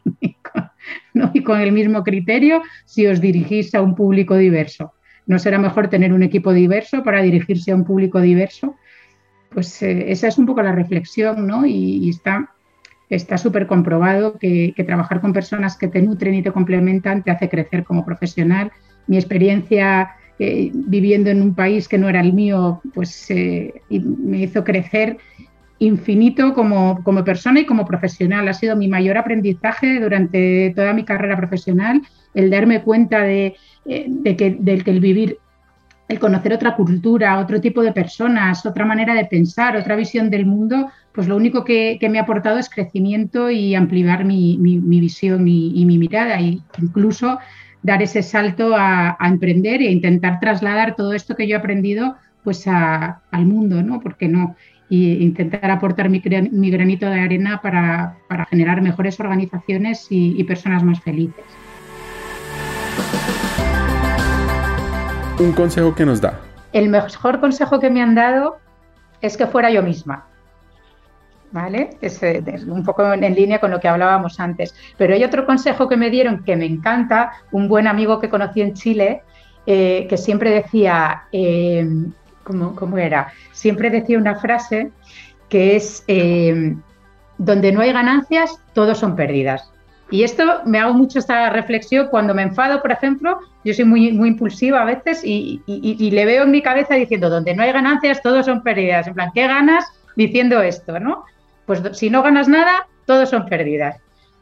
con, 1.43 1.61
el 1.61 1.71
mismo 1.71 2.03
criterio 2.03 2.63
si 2.85 3.05
os 3.05 3.21
dirigís 3.21 3.75
a 3.75 3.81
un 3.83 3.93
público 3.93 4.35
diverso? 4.35 4.93
¿No 5.27 5.37
será 5.37 5.59
mejor 5.59 5.89
tener 5.89 6.11
un 6.11 6.23
equipo 6.23 6.51
diverso 6.51 7.03
para 7.03 7.21
dirigirse 7.21 7.71
a 7.71 7.75
un 7.75 7.85
público 7.85 8.19
diverso? 8.19 8.75
Pues 9.49 9.81
eh, 9.81 10.11
esa 10.11 10.27
es 10.27 10.37
un 10.37 10.45
poco 10.45 10.61
la 10.61 10.71
reflexión, 10.71 11.47
¿no? 11.47 11.65
Y, 11.65 12.09
está 12.09 12.49
está 13.09 13.39
súper 13.39 13.65
comprobado 13.65 14.37
que, 14.37 14.73
trabajar 14.85 15.19
con 15.19 15.33
personas 15.33 15.75
que 15.75 15.87
te 15.87 15.99
nutren 15.99 16.35
y 16.35 16.43
te 16.43 16.51
complementan 16.51 17.23
te 17.23 17.31
hace 17.31 17.49
crecer 17.49 17.83
como 17.83 18.05
profesional. 18.05 18.71
Mi 19.07 19.17
experiencia 19.17 20.11
eh, 20.37 20.69
viviendo 20.73 21.31
en 21.31 21.41
un 21.41 21.55
país 21.55 21.87
que 21.87 21.97
no 21.97 22.07
era 22.07 22.21
el 22.21 22.33
mío, 22.33 22.81
pues 22.93 23.29
eh, 23.31 23.81
me 23.89 24.41
hizo 24.41 24.63
crecer 24.63 25.17
infinito 25.79 26.53
como, 26.53 27.01
como, 27.03 27.23
persona 27.23 27.61
y 27.61 27.65
como 27.65 27.85
profesional. 27.85 28.47
Ha 28.47 28.53
sido 28.53 28.75
mi 28.75 28.87
mayor 28.87 29.17
aprendizaje 29.17 29.99
durante 29.99 30.71
toda 30.75 30.93
mi 30.93 31.03
carrera 31.03 31.35
profesional, 31.37 32.01
el 32.33 32.49
darme 32.49 32.83
cuenta 32.83 33.23
de, 33.23 33.55
eh, 33.85 34.09
que, 34.23 34.35
que 34.35 34.91
el 34.91 34.99
vivir 34.99 35.39
el 36.09 36.19
conocer 36.19 36.51
otra 36.53 36.75
cultura, 36.75 37.37
otro 37.37 37.61
tipo 37.61 37.83
de 37.83 37.93
personas, 37.93 38.65
otra 38.65 38.83
manera 38.83 39.13
de 39.13 39.25
pensar, 39.25 39.77
otra 39.77 39.95
visión 39.95 40.31
del 40.31 40.47
mundo, 40.47 40.89
pues 41.13 41.27
lo 41.27 41.35
único 41.35 41.63
que, 41.63 41.99
me 42.09 42.17
ha 42.17 42.23
aportado 42.23 42.57
es 42.57 42.67
crecimiento 42.67 43.51
y 43.51 43.75
ampliar 43.75 44.25
mi, 44.25 44.57
visión 44.57 45.47
y, 45.47 45.85
mi 45.85 45.99
mirada, 45.99 46.39
e 46.39 46.57
incluso 46.81 47.37
dar 47.83 48.01
ese 48.01 48.23
salto 48.23 48.73
a, 48.75 49.17
emprender 49.21 49.83
e 49.83 49.91
intentar 49.91 50.39
trasladar 50.39 50.95
todo 50.95 51.13
esto 51.13 51.35
que 51.35 51.47
yo 51.47 51.55
he 51.55 51.59
aprendido 51.59 52.17
pues 52.43 52.65
al 52.67 53.45
mundo, 53.45 53.83
¿no? 53.83 53.99
¿Por 53.99 54.17
qué 54.17 54.27
no? 54.27 54.55
Y 54.89 55.23
intentar 55.23 55.69
aportar 55.69 56.09
mi, 56.09 56.19
granito 56.19 57.05
de 57.05 57.19
arena 57.19 57.61
para, 57.61 58.17
generar 58.49 58.81
mejores 58.81 59.19
organizaciones 59.19 60.07
y 60.09 60.43
personas 60.45 60.83
más 60.83 60.99
felices. 61.01 61.45
Un 65.39 65.53
consejo 65.53 65.95
que 65.95 66.05
nos 66.05 66.21
da. 66.21 66.39
El 66.73 66.89
mejor 66.89 67.39
consejo 67.39 67.79
que 67.79 67.89
me 67.89 68.01
han 68.01 68.15
dado 68.15 68.57
es 69.21 69.37
que 69.37 69.47
fuera 69.47 69.71
yo 69.71 69.81
misma. 69.81 70.25
¿Vale? 71.51 71.97
Es, 72.01 72.21
un 72.67 72.83
poco 72.83 73.11
en 73.11 73.33
línea 73.33 73.59
con 73.59 73.71
lo 73.71 73.79
que 73.79 73.87
hablábamos 73.87 74.39
antes. 74.39 74.75
Pero 74.97 75.15
hay 75.15 75.23
otro 75.23 75.45
consejo 75.47 75.87
que 75.87 75.97
me 75.97 76.11
dieron 76.11 76.43
que 76.43 76.55
me 76.55 76.65
encanta, 76.65 77.31
un 77.51 77.67
buen 77.67 77.87
amigo 77.87 78.19
que 78.19 78.29
conocí 78.29 78.61
en 78.61 78.75
Chile, 78.75 79.23
eh, 79.65 80.05
que 80.07 80.17
siempre 80.17 80.51
decía, 80.51 81.23
eh, 81.31 81.87
¿cómo, 82.43 82.97
era? 82.97 83.33
Siempre 83.51 83.89
decía 83.89 84.19
una 84.19 84.35
frase 84.35 84.91
que 85.47 85.75
es, 85.75 86.03
eh, 86.07 86.75
donde 87.39 87.71
no 87.71 87.81
hay 87.81 87.93
ganancias, 87.93 88.61
todos 88.73 88.99
son 88.99 89.15
pérdidas. 89.15 89.71
Y 90.11 90.23
esto 90.23 90.43
me 90.65 90.79
hago 90.79 90.93
mucho 90.93 91.19
esta 91.19 91.49
reflexión 91.51 92.07
cuando 92.07 92.33
me 92.33 92.41
enfado, 92.41 92.81
por 92.81 92.91
ejemplo, 92.91 93.39
yo 93.63 93.73
soy 93.73 93.85
muy, 93.85 94.11
muy 94.11 94.29
impulsiva 94.29 94.81
a 94.81 94.85
veces 94.85 95.21
y, 95.23 95.61
le 95.67 96.25
veo 96.25 96.43
en 96.43 96.51
mi 96.51 96.61
cabeza 96.61 96.95
diciendo, 96.95 97.29
donde 97.29 97.53
no 97.53 97.61
hay 97.61 97.71
ganancias, 97.71 98.21
todos 98.21 98.45
son 98.45 98.63
pérdidas. 98.63 99.07
En 99.07 99.13
plan, 99.13 99.29
¿qué 99.33 99.45
ganas 99.47 99.85
diciendo 100.15 100.61
esto? 100.61 100.99
¿no? 100.99 101.25
Pues 101.65 101.81
si 101.93 102.09
no 102.09 102.23
ganas 102.23 102.47
nada, 102.47 102.87
todos 103.05 103.29
son 103.29 103.45
pérdidas. 103.45 103.97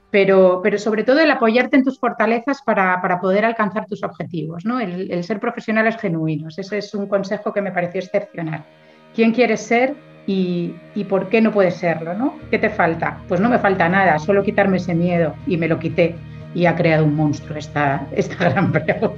Pero, 0.09 0.61
pero 0.63 0.78
sobre 0.78 1.03
todo 1.03 1.20
el 1.20 1.30
apoyarte 1.30 1.76
en 1.76 1.84
tus 1.84 1.99
fortalezas 1.99 2.61
para, 2.61 3.20
poder 3.20 3.43
alcanzar 3.43 3.88
tus 3.88 4.03
objetivos. 4.03 4.63
¿no? 4.63 4.80
El, 4.80 5.11
el 5.11 5.24
ser 5.26 5.41
profesionales 5.41 5.97
genuinos. 5.97 6.57
Ese 6.57 6.78
es 6.78 6.93
un 6.93 7.07
consejo 7.07 7.51
que 7.51 7.61
me 7.61 7.74
pareció 7.74 7.99
excepcional. 7.99 8.63
¿Quién 9.13 9.34
quieres 9.34 9.61
ser? 9.61 9.95
Y, 10.28 10.75
por 11.07 11.30
qué 11.30 11.41
no 11.41 11.53
puede 11.53 11.71
serlo, 11.71 12.13
¿no? 12.13 12.38
¿Qué 12.51 12.59
te 12.59 12.69
falta? 12.69 13.19
Pues 13.30 13.39
no 13.39 13.49
me 13.49 13.59
falta 13.59 13.88
nada, 13.88 14.19
solo 14.19 14.43
quitarme 14.43 14.78
ese 14.78 14.93
miedo 14.93 15.34
y 15.47 15.55
me 15.55 15.69
lo 15.69 15.80
quité 15.80 16.15
y 16.53 16.65
ha 16.65 16.75
creado 16.75 17.05
un 17.05 17.15
monstruo 17.15 17.57
esta, 17.57 18.05
esta 18.11 18.36
gran 18.49 18.71
pregunta. 18.73 19.17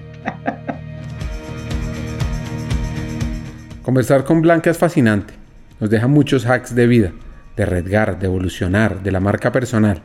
Conversar 3.81 4.23
con 4.23 4.41
Blanca 4.41 4.69
es 4.69 4.77
fascinante. 4.77 5.33
Nos 5.79 5.89
deja 5.89 6.07
muchos 6.07 6.45
hacks 6.45 6.75
de 6.75 6.85
vida, 6.85 7.11
de 7.57 7.65
redgar, 7.65 8.19
de 8.19 8.27
evolucionar, 8.27 9.01
de 9.01 9.11
la 9.11 9.19
marca 9.19 9.51
personal 9.51 10.01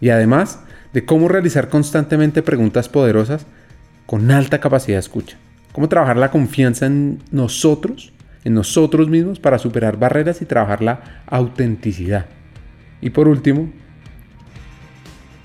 y 0.00 0.08
además 0.08 0.64
de 0.92 1.04
cómo 1.04 1.28
realizar 1.28 1.68
constantemente 1.68 2.42
preguntas 2.42 2.88
poderosas 2.88 3.46
con 4.06 4.30
alta 4.32 4.58
capacidad 4.58 4.96
de 4.96 5.00
escucha. 5.00 5.36
Cómo 5.72 5.88
trabajar 5.88 6.16
la 6.16 6.30
confianza 6.30 6.86
en 6.86 7.22
nosotros 7.30 8.12
en 8.48 8.54
nosotros 8.54 9.10
mismos 9.10 9.38
para 9.38 9.58
superar 9.58 9.98
barreras 9.98 10.40
y 10.40 10.46
trabajar 10.46 10.82
la 10.82 11.22
autenticidad. 11.26 12.26
Y 13.02 13.10
por 13.10 13.28
último, 13.28 13.70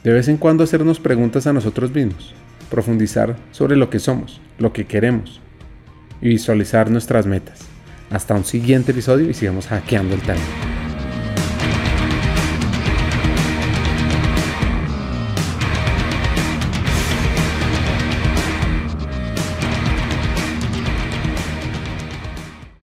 de 0.06 0.14
vez 0.14 0.30
en 0.30 0.38
cuando 0.38 0.64
hacernos 0.64 1.02
preguntas 1.02 1.46
a 1.46 1.52
nosotros 1.52 1.94
mismos, 1.94 2.34
profundizar 2.72 3.36
sobre 3.52 3.76
lo 3.76 3.90
que 3.90 4.00
somos, 4.00 4.40
lo 4.58 4.72
que 4.72 4.86
queremos 4.86 5.42
y 6.22 6.30
visualizar 6.30 6.90
nuestras 6.90 7.26
metas. 7.26 7.68
Hasta 8.10 8.36
un 8.36 8.46
siguiente 8.46 8.94
episodio 8.94 9.30
y 9.30 9.34
sigamos 9.34 9.68
hackeando 9.68 10.16
el 10.16 10.22
talento. 10.22 10.73